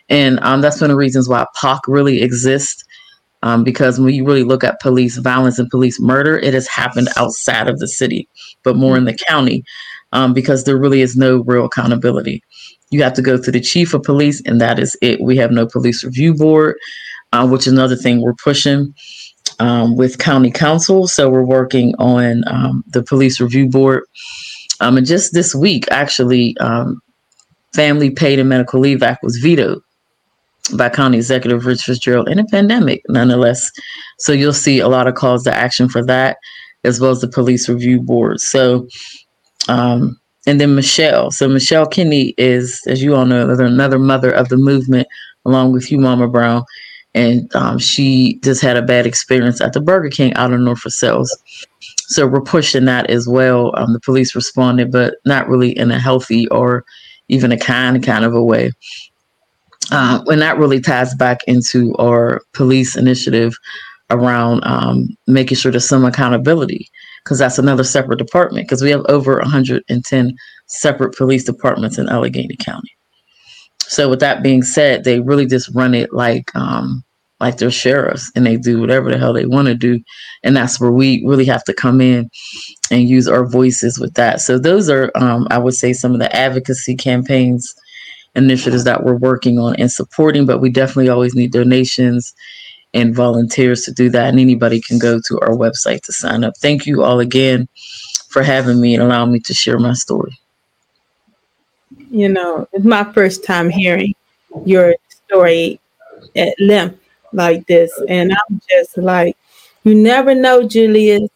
And 0.10 0.42
um, 0.42 0.60
that's 0.60 0.82
one 0.82 0.90
of 0.90 0.96
the 0.96 1.00
reasons 1.00 1.30
why 1.30 1.46
PAC 1.56 1.80
really 1.88 2.22
exists. 2.22 2.84
Um, 3.44 3.64
because 3.64 3.98
when 3.98 4.14
you 4.14 4.26
really 4.26 4.44
look 4.44 4.64
at 4.64 4.82
police 4.82 5.18
violence 5.18 5.58
and 5.58 5.70
police 5.70 6.02
murder, 6.02 6.38
it 6.38 6.54
has 6.54 6.68
happened 6.68 7.08
outside 7.16 7.70
of 7.70 7.80
the 7.80 7.88
city, 7.88 8.28
but 8.62 8.76
more 8.76 8.98
in 8.98 9.06
the 9.06 9.14
county, 9.14 9.64
um, 10.12 10.34
because 10.34 10.66
there 10.66 10.78
really 10.78 11.02
is 11.02 11.16
no 11.16 11.38
real 11.48 11.66
accountability. 11.66 12.44
You 12.92 13.02
have 13.04 13.14
to 13.14 13.22
go 13.22 13.42
to 13.42 13.52
the 13.52 13.60
chief 13.60 13.94
of 13.94 14.04
police, 14.04 14.42
and 14.46 14.62
that 14.62 14.78
is 14.78 14.96
it. 15.02 15.22
We 15.22 15.38
have 15.38 15.52
no 15.52 15.66
police 15.66 16.04
review 16.04 16.34
board, 16.34 16.78
uh, 17.32 17.48
which 17.48 17.66
is 17.68 17.74
another 17.74 17.96
thing 17.96 18.22
we're 18.22 18.34
pushing 18.34 18.94
um, 19.60 19.96
with 19.96 20.18
county 20.18 20.52
council. 20.52 21.08
So 21.08 21.30
we're 21.30 21.44
working 21.44 21.96
on 21.98 22.44
um, 22.48 22.84
the 22.88 23.04
police 23.04 23.40
review 23.40 23.68
board. 23.68 24.04
Um, 24.82 24.98
and 24.98 25.06
just 25.06 25.34
this 25.34 25.56
week, 25.56 25.86
actually, 25.92 26.58
um, 26.60 27.02
Family 27.74 28.10
Paid 28.10 28.40
and 28.40 28.50
Medical 28.50 28.80
Leave 28.80 29.04
Act 29.04 29.24
was 29.24 29.38
vetoed 29.38 29.82
by 30.76 30.90
County 30.90 31.18
Executive 31.18 31.66
Rich 31.66 31.84
Fitzgerald 31.84 32.30
in 32.30 32.40
a 32.40 32.46
pandemic, 32.46 33.02
nonetheless. 33.08 33.72
So 34.20 34.32
you'll 34.32 34.54
see 34.54 34.80
a 34.80 34.88
lot 34.88 35.08
of 35.08 35.16
calls 35.16 35.44
to 35.44 35.54
action 35.54 35.90
for 35.90 36.06
that, 36.06 36.38
as 36.84 37.00
well 37.00 37.12
as 37.12 37.22
the 37.22 37.28
police 37.28 37.70
review 37.70 38.02
board. 38.02 38.40
So, 38.40 38.88
um, 39.68 40.20
and 40.48 40.60
then 40.60 40.76
Michelle. 40.76 41.32
So 41.32 41.48
Michelle 41.48 41.86
Kenney 41.86 42.34
is, 42.38 42.82
as 42.88 43.02
you 43.02 43.16
all 43.16 43.26
know, 43.26 43.50
another 43.50 44.00
mother 44.00 44.32
of 44.32 44.50
the 44.50 44.58
movement, 44.58 45.08
along 45.46 45.72
with 45.72 45.92
you, 45.92 45.98
Mama 45.98 46.28
Brown. 46.28 46.64
And 47.14 47.54
um, 47.56 47.78
she 47.78 48.40
just 48.42 48.62
had 48.62 48.78
a 48.78 48.82
bad 48.82 49.06
experience 49.06 49.60
at 49.60 49.74
the 49.74 49.82
Burger 49.82 50.10
King 50.10 50.34
out 50.36 50.54
in 50.54 50.64
North 50.64 50.84
Versailles. 50.84 51.30
So 52.08 52.26
we're 52.26 52.42
pushing 52.42 52.86
that 52.86 53.10
as 53.10 53.28
well. 53.28 53.78
Um, 53.78 53.94
the 53.94 54.00
police 54.00 54.34
responded, 54.34 54.92
but 54.92 55.16
not 55.26 55.50
really 55.50 55.78
in 55.78 55.92
a 55.92 56.00
healthy 56.00 56.48
or 56.48 56.86
even 57.28 57.52
a 57.52 57.58
kind 57.58 58.02
kind 58.04 58.26
of 58.26 58.34
a 58.34 58.44
way 58.44 58.72
uh, 59.92 60.24
and 60.28 60.42
that 60.42 60.58
really 60.58 60.80
ties 60.80 61.14
back 61.16 61.44
into 61.48 61.94
our 61.96 62.42
police 62.54 62.96
initiative 62.96 63.54
around 64.10 64.62
um, 64.64 65.16
making 65.28 65.58
sure 65.58 65.72
there's 65.72 65.88
some 65.88 66.06
accountability 66.06 66.90
because 67.24 67.40
that's 67.40 67.60
another 67.60 67.84
separate 67.84 68.18
department 68.18 68.68
because 68.68 68.82
we 68.82 68.90
have 68.90 69.06
over 69.08 69.38
110 69.38 70.36
separate 70.68 71.16
police 71.16 71.44
departments 71.44 71.98
in 71.98 72.10
Allegheny 72.10 72.56
County. 72.58 72.90
So 73.82 74.10
with 74.10 74.20
that 74.22 74.44
being 74.44 74.64
said, 74.64 75.04
they 75.04 75.20
really 75.20 75.46
just 75.46 75.70
run 75.76 75.94
it 75.94 76.14
like 76.14 76.56
um, 76.56 77.04
like 77.40 77.58
they're 77.58 77.72
sheriffs 77.72 78.32
and 78.36 78.46
they 78.46 78.56
do 78.56 78.80
whatever 78.80 79.10
the 79.10 79.18
hell 79.18 79.34
they 79.34 79.46
want 79.46 79.68
to 79.68 79.76
do, 79.76 80.00
and 80.44 80.56
that's 80.56 80.80
where 80.80 80.92
we 80.92 81.24
really 81.26 81.46
have 81.46 81.64
to 81.66 81.74
come 81.74 82.00
in 82.00 82.30
and 82.90 83.10
use 83.10 83.28
our 83.28 83.46
voices 83.46 84.00
with 84.00 84.14
that. 84.14 84.40
So 84.42 84.58
those 84.58 84.90
are, 84.90 85.12
um, 85.16 85.48
I 85.52 85.58
would 85.58 85.74
say, 85.74 85.94
some 85.94 86.14
of 86.14 86.20
the 86.20 86.34
advocacy 86.36 86.96
campaigns 86.96 87.74
initiatives 88.36 88.86
that 88.86 89.04
we're 89.04 89.16
working 89.16 89.60
on 89.60 89.76
and 89.76 89.92
supporting, 89.92 90.46
but 90.46 90.60
we 90.60 90.70
definitely 90.70 91.10
always 91.10 91.36
need 91.36 91.52
donations 91.52 92.34
and 92.94 93.16
volunteers 93.16 93.84
to 93.84 93.92
do 93.92 94.10
that. 94.10 94.30
And 94.30 94.40
anybody 94.40 94.82
can 94.82 95.00
go 95.00 95.20
to 95.28 95.40
our 95.42 95.56
website 95.56 96.02
to 96.04 96.14
sign 96.14 96.44
up. 96.44 96.58
Thank 96.58 96.86
you 96.86 97.04
all 97.04 97.20
again 97.20 97.68
for 98.30 98.44
having 98.44 98.82
me 98.82 98.94
and 98.94 99.04
allowing 99.04 99.32
me 99.32 99.40
to 99.42 99.54
share 99.54 99.80
my 99.80 99.94
story. 99.94 100.38
You 102.10 102.30
know, 102.30 102.68
it's 102.74 102.86
my 102.86 103.04
first 103.14 103.44
time 103.44 103.70
hearing 103.70 104.16
your 104.66 104.96
story 105.26 105.80
at 106.36 106.54
length 106.60 107.00
like 107.34 107.66
this. 107.68 107.92
And 108.10 108.32
I'm 108.32 108.62
just 108.70 108.98
like, 108.98 109.38
you 109.84 109.96
never 109.96 110.36
know, 110.36 110.68
Julius, 110.68 111.30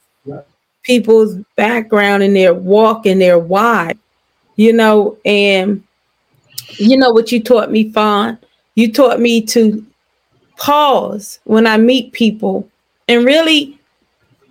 people's 0.83 1.35
background 1.55 2.23
and 2.23 2.35
their 2.35 2.53
walk 2.53 3.05
and 3.05 3.19
their 3.19 3.39
why, 3.39 3.93
you 4.55 4.71
know, 4.71 5.17
and 5.25 5.83
you 6.77 6.97
know 6.97 7.11
what 7.11 7.31
you 7.31 7.41
taught 7.41 7.71
me, 7.71 7.91
Fawn? 7.91 8.37
You 8.75 8.91
taught 8.91 9.19
me 9.19 9.41
to 9.47 9.85
pause 10.57 11.39
when 11.43 11.67
I 11.67 11.77
meet 11.77 12.11
people 12.13 12.69
and 13.07 13.25
really 13.25 13.79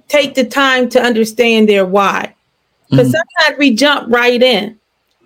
take 0.09 0.35
the 0.35 0.45
time 0.45 0.89
to 0.91 1.03
understand 1.03 1.69
their 1.69 1.87
why. 1.87 2.35
Because 2.91 3.09
mm-hmm. 3.09 3.17
sometimes 3.39 3.59
we 3.59 3.75
jump 3.75 4.13
right 4.13 4.43
in, 4.43 4.79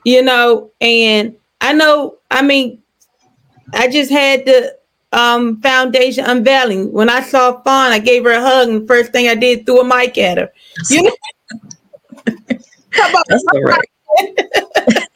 you 0.04 0.22
know, 0.22 0.70
and 0.80 1.34
I 1.60 1.72
know, 1.72 2.16
I 2.30 2.42
mean, 2.42 2.80
I 3.72 3.88
just 3.88 4.10
had 4.10 4.46
the 4.46 4.76
um, 5.12 5.60
foundation 5.60 6.24
unveiling. 6.24 6.92
When 6.92 7.10
I 7.10 7.20
saw 7.22 7.60
Fawn, 7.62 7.92
I 7.92 7.98
gave 7.98 8.24
her 8.24 8.32
a 8.32 8.40
hug, 8.40 8.68
and 8.68 8.86
first 8.86 9.12
thing 9.12 9.28
I 9.28 9.34
did 9.34 9.66
threw 9.66 9.80
a 9.80 9.84
mic 9.84 10.16
at 10.18 10.38
her. 10.38 10.52
You 10.90 11.02
know? 11.02 11.12
That's 13.28 13.44
all 13.52 13.62
right. 13.62 13.88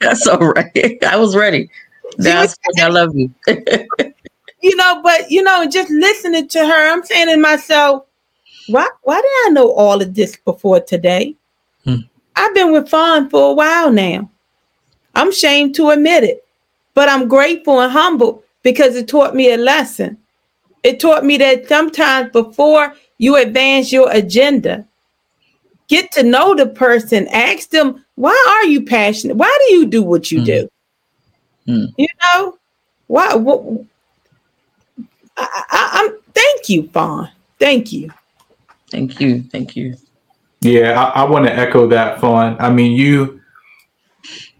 That's 0.00 0.26
all 0.26 0.38
right. 0.38 0.98
I 1.04 1.16
was 1.16 1.36
ready. 1.36 1.70
That's 2.18 2.56
I 2.78 2.88
love 2.88 3.14
you. 3.14 3.32
you 4.62 4.76
know, 4.76 5.00
but 5.02 5.30
you 5.30 5.42
know, 5.42 5.66
just 5.68 5.90
listening 5.90 6.48
to 6.48 6.60
her, 6.60 6.92
I'm 6.92 7.04
saying 7.04 7.28
to 7.28 7.36
myself, 7.36 8.06
why 8.68 8.88
why 9.02 9.16
did 9.16 9.30
I 9.46 9.48
know 9.50 9.72
all 9.72 10.00
of 10.00 10.14
this 10.14 10.36
before 10.36 10.80
today? 10.80 11.36
Hmm. 11.84 11.96
I've 12.36 12.54
been 12.54 12.72
with 12.72 12.88
Fawn 12.88 13.28
for 13.28 13.50
a 13.50 13.54
while 13.54 13.92
now. 13.92 14.30
I'm 15.14 15.28
ashamed 15.28 15.74
to 15.74 15.90
admit 15.90 16.24
it, 16.24 16.44
but 16.94 17.08
I'm 17.08 17.28
grateful 17.28 17.80
and 17.80 17.92
humble 17.92 18.44
because 18.62 18.96
it 18.96 19.08
taught 19.08 19.34
me 19.34 19.52
a 19.52 19.56
lesson. 19.56 20.16
It 20.82 21.00
taught 21.00 21.24
me 21.24 21.36
that 21.38 21.68
sometimes 21.68 22.32
before 22.32 22.94
you 23.18 23.36
advance 23.36 23.92
your 23.92 24.10
agenda, 24.10 24.86
get 25.88 26.10
to 26.12 26.22
know 26.22 26.54
the 26.54 26.66
person, 26.66 27.28
ask 27.28 27.70
them, 27.70 28.04
why 28.14 28.34
are 28.48 28.66
you 28.66 28.84
passionate? 28.84 29.36
Why 29.36 29.54
do 29.66 29.74
you 29.74 29.86
do 29.86 30.02
what 30.02 30.32
you 30.32 30.40
mm. 30.40 30.44
do? 30.44 30.68
Mm. 31.68 31.92
You 31.98 32.08
know, 32.22 32.58
why? 33.08 33.34
What, 33.34 33.62
I, 35.36 36.08
am 36.08 36.18
thank 36.34 36.68
you, 36.68 36.88
Fawn. 36.88 37.30
Thank 37.58 37.92
you. 37.92 38.10
Thank 38.90 39.20
you. 39.20 39.42
Thank 39.44 39.76
you. 39.76 39.96
Yeah, 40.60 41.00
I, 41.00 41.22
I 41.22 41.30
want 41.30 41.46
to 41.46 41.54
echo 41.54 41.86
that, 41.88 42.20
Fawn. 42.20 42.56
I 42.60 42.70
mean, 42.70 42.92
you, 42.92 43.40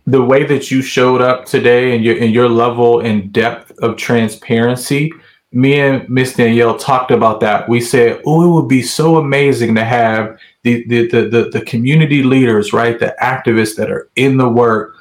the 0.07 0.23
way 0.23 0.45
that 0.45 0.71
you 0.71 0.83
showed 0.83 1.21
up 1.21 1.47
today 1.47 1.95
and 1.95 2.05
your 2.05 2.17
and 2.19 2.33
your 2.33 2.49
level 2.49 3.01
and 3.01 3.33
depth 3.33 3.73
of 3.79 3.97
transparency. 3.97 5.13
Me 5.55 5.81
and 5.81 6.09
Miss 6.09 6.35
Danielle 6.35 6.79
talked 6.79 7.11
about 7.11 7.41
that. 7.41 7.69
We 7.69 7.81
said, 7.81 8.23
"Oh, 8.25 8.43
it 8.43 8.53
would 8.53 8.69
be 8.69 8.83
so 8.83 9.19
amazing 9.19 9.75
to 9.75 9.85
have 9.85 10.39
the, 10.63 10.85
the 10.89 11.09
the 11.09 11.29
the 11.29 11.51
the 11.51 11.61
community 11.67 12.23
leaders, 12.23 12.73
right? 12.73 12.99
The 12.99 13.15
activists 13.21 13.77
that 13.77 13.91
are 13.91 14.09
in 14.17 14.39
the 14.39 14.49
work 14.49 14.97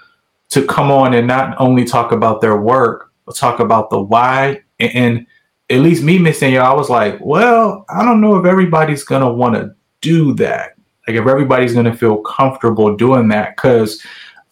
to 0.49 0.65
come 0.65 0.91
on 0.91 1.13
and 1.13 1.25
not 1.25 1.55
only 1.59 1.85
talk 1.85 2.11
about 2.11 2.41
their 2.41 2.57
work, 2.57 3.11
but 3.25 3.35
talk 3.35 3.59
about 3.59 3.89
the 3.89 4.01
why. 4.01 4.61
And, 4.79 4.95
and 4.95 5.27
at 5.71 5.79
least 5.79 6.03
me, 6.03 6.19
missing 6.19 6.53
y'all, 6.53 6.71
I 6.71 6.73
was 6.73 6.89
like, 6.89 7.17
well, 7.21 7.85
I 7.89 8.03
don't 8.03 8.21
know 8.21 8.37
if 8.37 8.45
everybody's 8.45 9.03
gonna 9.03 9.31
want 9.31 9.55
to 9.55 9.73
do 10.01 10.33
that. 10.35 10.75
Like 11.07 11.17
if 11.17 11.27
everybody's 11.27 11.73
gonna 11.73 11.95
feel 11.95 12.17
comfortable 12.17 12.95
doing 12.95 13.27
that, 13.29 13.55
because 13.55 14.03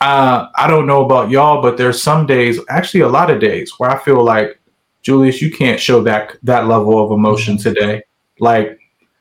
uh, 0.01 0.47
I 0.55 0.67
don't 0.67 0.87
know 0.87 1.05
about 1.05 1.29
y'all, 1.29 1.61
but 1.61 1.77
there's 1.77 2.01
some 2.01 2.25
days, 2.25 2.59
actually 2.69 3.01
a 3.01 3.09
lot 3.09 3.29
of 3.29 3.39
days, 3.39 3.73
where 3.77 3.89
I 3.89 3.99
feel 3.99 4.23
like 4.23 4.59
Julius, 5.01 5.41
you 5.41 5.51
can't 5.51 5.79
show 5.79 6.01
that 6.03 6.37
that 6.43 6.67
level 6.67 7.03
of 7.03 7.11
emotion 7.11 7.55
mm-hmm. 7.55 7.73
today. 7.73 8.03
Like 8.39 8.79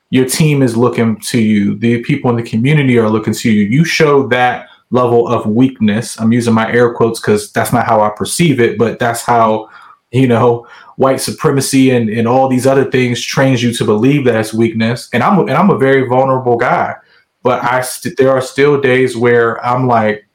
your 0.09 0.25
team 0.25 0.61
is 0.61 0.75
looking 0.75 1.19
to 1.19 1.39
you 1.39 1.75
the 1.77 2.01
people 2.03 2.29
in 2.29 2.35
the 2.35 2.43
community 2.43 2.97
are 2.97 3.09
looking 3.09 3.33
to 3.33 3.51
you 3.51 3.63
you 3.63 3.85
show 3.85 4.27
that 4.27 4.67
level 4.91 5.27
of 5.27 5.45
weakness 5.45 6.19
i'm 6.19 6.31
using 6.31 6.53
my 6.53 6.71
air 6.71 6.93
quotes 6.93 7.19
because 7.19 7.51
that's 7.51 7.71
not 7.71 7.85
how 7.85 8.01
i 8.01 8.09
perceive 8.09 8.59
it 8.59 8.77
but 8.77 8.99
that's 8.99 9.21
how 9.21 9.69
you 10.11 10.27
know 10.27 10.67
white 10.95 11.21
supremacy 11.21 11.91
and, 11.91 12.09
and 12.09 12.27
all 12.27 12.49
these 12.49 12.67
other 12.67 12.89
things 12.89 13.23
trains 13.23 13.63
you 13.63 13.71
to 13.73 13.85
believe 13.85 14.25
that 14.25 14.35
it's 14.35 14.53
weakness. 14.53 15.09
And 15.13 15.23
i'm 15.23 15.39
and 15.39 15.51
i'm 15.51 15.69
a 15.69 15.77
very 15.77 16.07
vulnerable 16.07 16.57
guy 16.57 16.95
but 17.43 17.63
i 17.63 17.81
st- 17.81 18.17
there 18.17 18.31
are 18.31 18.41
still 18.41 18.81
days 18.81 19.15
where 19.15 19.63
i'm 19.65 19.87
like 19.87 20.27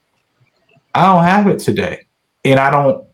i 0.94 1.04
don't 1.04 1.24
have 1.24 1.46
it 1.48 1.58
today. 1.58 2.06
And 2.44 2.60
i 2.60 2.70
don't 2.70 3.06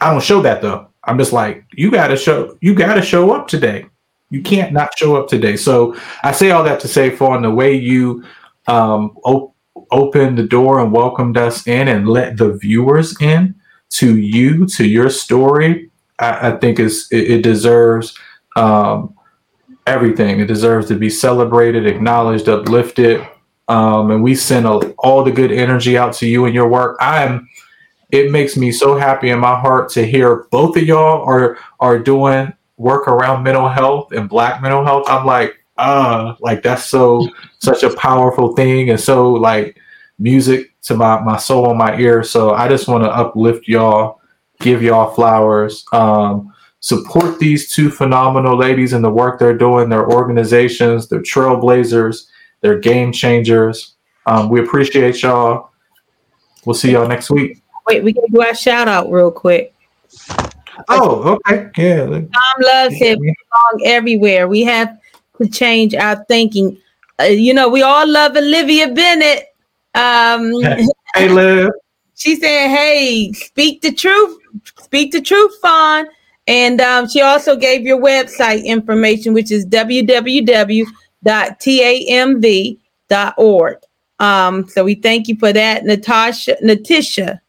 i 0.00 0.10
don't 0.10 0.22
show 0.22 0.42
that 0.42 0.62
though. 0.62 0.88
I'm 1.04 1.18
just 1.18 1.32
like 1.32 1.64
you 1.72 1.90
gotta 1.90 2.16
show 2.16 2.56
you 2.60 2.74
gotta 2.74 3.02
show 3.02 3.32
up 3.32 3.48
today. 3.48 3.86
You 4.30 4.42
can't 4.42 4.72
not 4.72 4.96
show 4.96 5.16
up 5.16 5.28
today. 5.28 5.56
So 5.56 5.96
I 6.22 6.30
say 6.32 6.52
all 6.52 6.62
that 6.62 6.78
to 6.80 6.88
say, 6.88 7.10
for 7.10 7.40
the 7.40 7.50
way 7.50 7.74
you 7.74 8.24
um, 8.68 9.16
op- 9.24 9.56
opened 9.90 10.38
the 10.38 10.44
door 10.44 10.78
and 10.78 10.92
welcomed 10.92 11.36
us 11.36 11.66
in 11.66 11.88
and 11.88 12.08
let 12.08 12.36
the 12.36 12.52
viewers 12.52 13.20
in 13.20 13.56
to 13.90 14.18
you, 14.18 14.66
to 14.66 14.86
your 14.86 15.10
story, 15.10 15.90
I, 16.18 16.50
I 16.50 16.56
think 16.56 16.78
is 16.78 17.08
it, 17.10 17.30
it 17.30 17.42
deserves 17.42 18.16
um, 18.56 19.14
everything. 19.86 20.40
It 20.40 20.46
deserves 20.46 20.88
to 20.88 20.94
be 20.94 21.10
celebrated, 21.10 21.86
acknowledged, 21.86 22.48
uplifted, 22.48 23.26
um, 23.68 24.10
and 24.10 24.22
we 24.22 24.34
send 24.34 24.66
a, 24.66 24.92
all 24.98 25.24
the 25.24 25.30
good 25.30 25.52
energy 25.52 25.96
out 25.96 26.12
to 26.14 26.26
you 26.26 26.44
and 26.44 26.54
your 26.54 26.68
work. 26.68 26.96
I'm. 27.00 27.48
It 28.10 28.32
makes 28.32 28.56
me 28.56 28.72
so 28.72 28.98
happy 28.98 29.30
in 29.30 29.38
my 29.38 29.58
heart 29.58 29.88
to 29.90 30.04
hear 30.04 30.48
both 30.50 30.76
of 30.76 30.82
y'all 30.82 31.22
are 31.28 31.58
are 31.78 31.96
doing 31.96 32.52
work 32.76 33.06
around 33.06 33.44
mental 33.44 33.68
health 33.68 34.10
and 34.12 34.28
Black 34.28 34.60
mental 34.60 34.84
health. 34.84 35.04
I'm 35.06 35.24
like, 35.24 35.60
uh, 35.76 36.34
like 36.40 36.62
that's 36.62 36.86
so 36.86 37.28
such 37.60 37.84
a 37.84 37.94
powerful 37.96 38.54
thing 38.56 38.90
and 38.90 38.98
so 38.98 39.32
like 39.32 39.76
music 40.20 40.80
to 40.82 40.94
my 40.94 41.20
my 41.20 41.36
soul 41.36 41.70
and 41.70 41.78
my 41.78 41.98
ear. 41.98 42.22
So 42.22 42.52
I 42.52 42.68
just 42.68 42.86
want 42.86 43.02
to 43.02 43.10
uplift 43.10 43.66
y'all, 43.66 44.20
give 44.60 44.82
y'all 44.82 45.12
flowers. 45.12 45.84
Um, 45.92 46.54
support 46.78 47.40
these 47.40 47.72
two 47.72 47.90
phenomenal 47.90 48.56
ladies 48.56 48.92
and 48.92 49.04
the 49.04 49.10
work 49.10 49.40
they're 49.40 49.58
doing, 49.58 49.88
their 49.88 50.08
organizations, 50.08 51.08
they're 51.08 51.20
trailblazers 51.20 52.26
they're 52.60 52.78
game 52.78 53.12
changers. 53.12 53.94
Um, 54.26 54.48
we 54.48 54.60
appreciate 54.60 55.22
y'all. 55.22 55.70
We'll 56.64 56.74
see 56.74 56.92
y'all 56.92 57.08
next 57.08 57.30
week. 57.30 57.62
Wait, 57.88 58.04
we 58.04 58.12
gotta 58.12 58.28
do 58.30 58.42
our 58.42 58.54
shout 58.54 58.86
out 58.86 59.10
real 59.10 59.30
quick. 59.30 59.74
Oh, 60.88 61.40
okay. 61.46 61.70
Yeah. 61.76 62.06
Tom 62.06 62.30
Love 62.60 62.92
said 62.94 63.18
we 63.18 63.34
belong 63.50 63.82
everywhere. 63.84 64.48
We 64.48 64.62
have 64.62 64.98
to 65.40 65.48
change 65.48 65.94
our 65.94 66.24
thinking. 66.26 66.78
Uh, 67.18 67.24
you 67.24 67.54
know, 67.54 67.68
we 67.68 67.82
all 67.82 68.06
love 68.06 68.36
Olivia 68.36 68.88
Bennett. 68.88 69.49
Um, 69.94 70.52
hey, 71.14 71.28
Liv. 71.28 71.70
She 72.14 72.36
said, 72.36 72.68
"Hey, 72.68 73.32
speak 73.32 73.80
the 73.80 73.92
truth. 73.92 74.38
Speak 74.82 75.12
the 75.12 75.20
truth, 75.20 75.52
Fawn." 75.62 76.06
And 76.46 76.80
um, 76.80 77.08
she 77.08 77.20
also 77.20 77.56
gave 77.56 77.82
your 77.82 78.00
website 78.00 78.64
information, 78.64 79.32
which 79.32 79.50
is 79.52 79.64
www 79.66 80.86
www.tamv.org. 81.24 82.78
Um, 84.18 84.68
so 84.68 84.84
we 84.84 84.94
thank 84.96 85.28
you 85.28 85.36
for 85.36 85.52
that, 85.52 85.84
Natasha, 85.84 86.56
Natisha, 86.62 87.40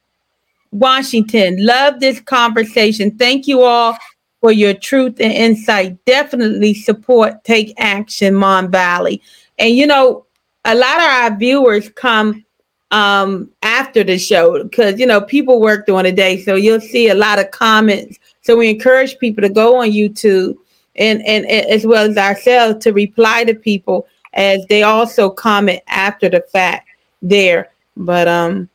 Washington. 0.72 1.58
Love 1.60 2.00
this 2.00 2.22
conversation. 2.22 3.18
Thank 3.18 3.48
you 3.48 3.64
all 3.64 3.98
for 4.40 4.52
your 4.54 4.74
truth 4.74 5.20
and 5.20 5.34
insight. 5.34 6.04
Definitely 6.06 6.74
support 6.74 7.44
Take 7.44 7.74
Action, 7.78 8.34
Mon 8.36 8.72
Valley. 8.72 9.22
And 9.60 9.76
you 9.76 9.86
know, 9.86 10.26
a 10.66 10.76
lot 10.76 10.98
of 10.98 11.04
our 11.04 11.38
viewers 11.38 11.90
come 11.90 12.46
um 12.92 13.50
after 13.64 14.04
the 14.04 14.18
show 14.18 14.62
because 14.64 15.00
you 15.00 15.06
know 15.06 15.22
people 15.22 15.62
work 15.62 15.86
during 15.86 16.04
the 16.04 16.12
day, 16.12 16.42
so 16.42 16.56
you'll 16.56 16.82
see 16.82 17.10
a 17.10 17.16
lot 17.16 17.40
of 17.40 17.50
comments. 17.52 18.20
So 18.42 18.58
we 18.58 18.70
encourage 18.70 19.18
people 19.18 19.42
to 19.44 19.50
go 19.50 19.78
on 19.78 19.92
YouTube 19.92 20.58
and, 20.96 21.22
and, 21.26 21.46
and 21.46 21.66
as 21.68 21.86
well 21.86 22.10
as 22.10 22.18
ourselves 22.18 22.84
to 22.84 22.92
reply 22.92 23.44
to 23.46 23.54
people 23.54 24.08
as 24.34 24.66
they 24.68 24.84
also 24.84 25.30
comment 25.30 25.82
after 25.88 26.28
the 26.30 26.42
fact 26.52 26.90
there. 27.22 27.70
But 27.96 28.28
um 28.28 28.70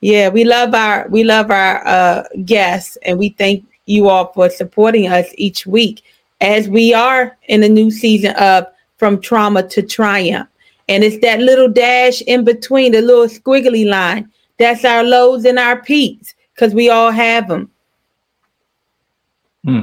yeah, 0.00 0.28
we 0.28 0.44
love 0.44 0.74
our 0.74 1.06
we 1.08 1.22
love 1.24 1.50
our 1.50 1.86
uh 1.86 2.24
guests 2.44 2.98
and 3.02 3.18
we 3.18 3.30
thank 3.30 3.64
you 3.86 4.08
all 4.08 4.32
for 4.32 4.50
supporting 4.50 5.08
us 5.08 5.26
each 5.36 5.66
week 5.66 6.02
as 6.40 6.68
we 6.68 6.94
are 6.94 7.36
in 7.48 7.62
a 7.62 7.68
new 7.68 7.90
season 7.90 8.34
of 8.36 8.66
from 8.96 9.20
trauma 9.20 9.62
to 9.68 9.82
triumph. 9.82 10.48
And 10.90 11.04
it's 11.04 11.18
that 11.18 11.38
little 11.38 11.68
dash 11.68 12.20
in 12.22 12.44
between, 12.44 12.90
the 12.92 13.00
little 13.00 13.28
squiggly 13.28 13.88
line. 13.88 14.28
That's 14.58 14.84
our 14.84 15.04
lows 15.04 15.44
and 15.44 15.56
our 15.56 15.80
peaks 15.80 16.34
because 16.52 16.74
we 16.74 16.90
all 16.90 17.12
have 17.12 17.46
them. 17.46 17.70
Hmm. 19.64 19.82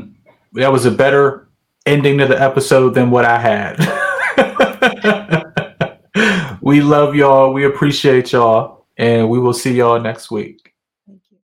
That 0.53 0.71
was 0.71 0.85
a 0.85 0.91
better 0.91 1.47
ending 1.85 2.17
to 2.17 2.25
the 2.27 2.39
episode 2.39 2.93
than 2.93 3.09
what 3.09 3.23
I 3.23 3.39
had. 3.39 3.77
we 6.61 6.81
love 6.81 7.15
y'all. 7.15 7.53
We 7.53 7.63
appreciate 7.63 8.33
y'all. 8.33 8.85
And 8.97 9.29
we 9.29 9.39
will 9.39 9.53
see 9.53 9.75
y'all 9.75 10.01
next 10.01 10.29
week. 10.29 10.66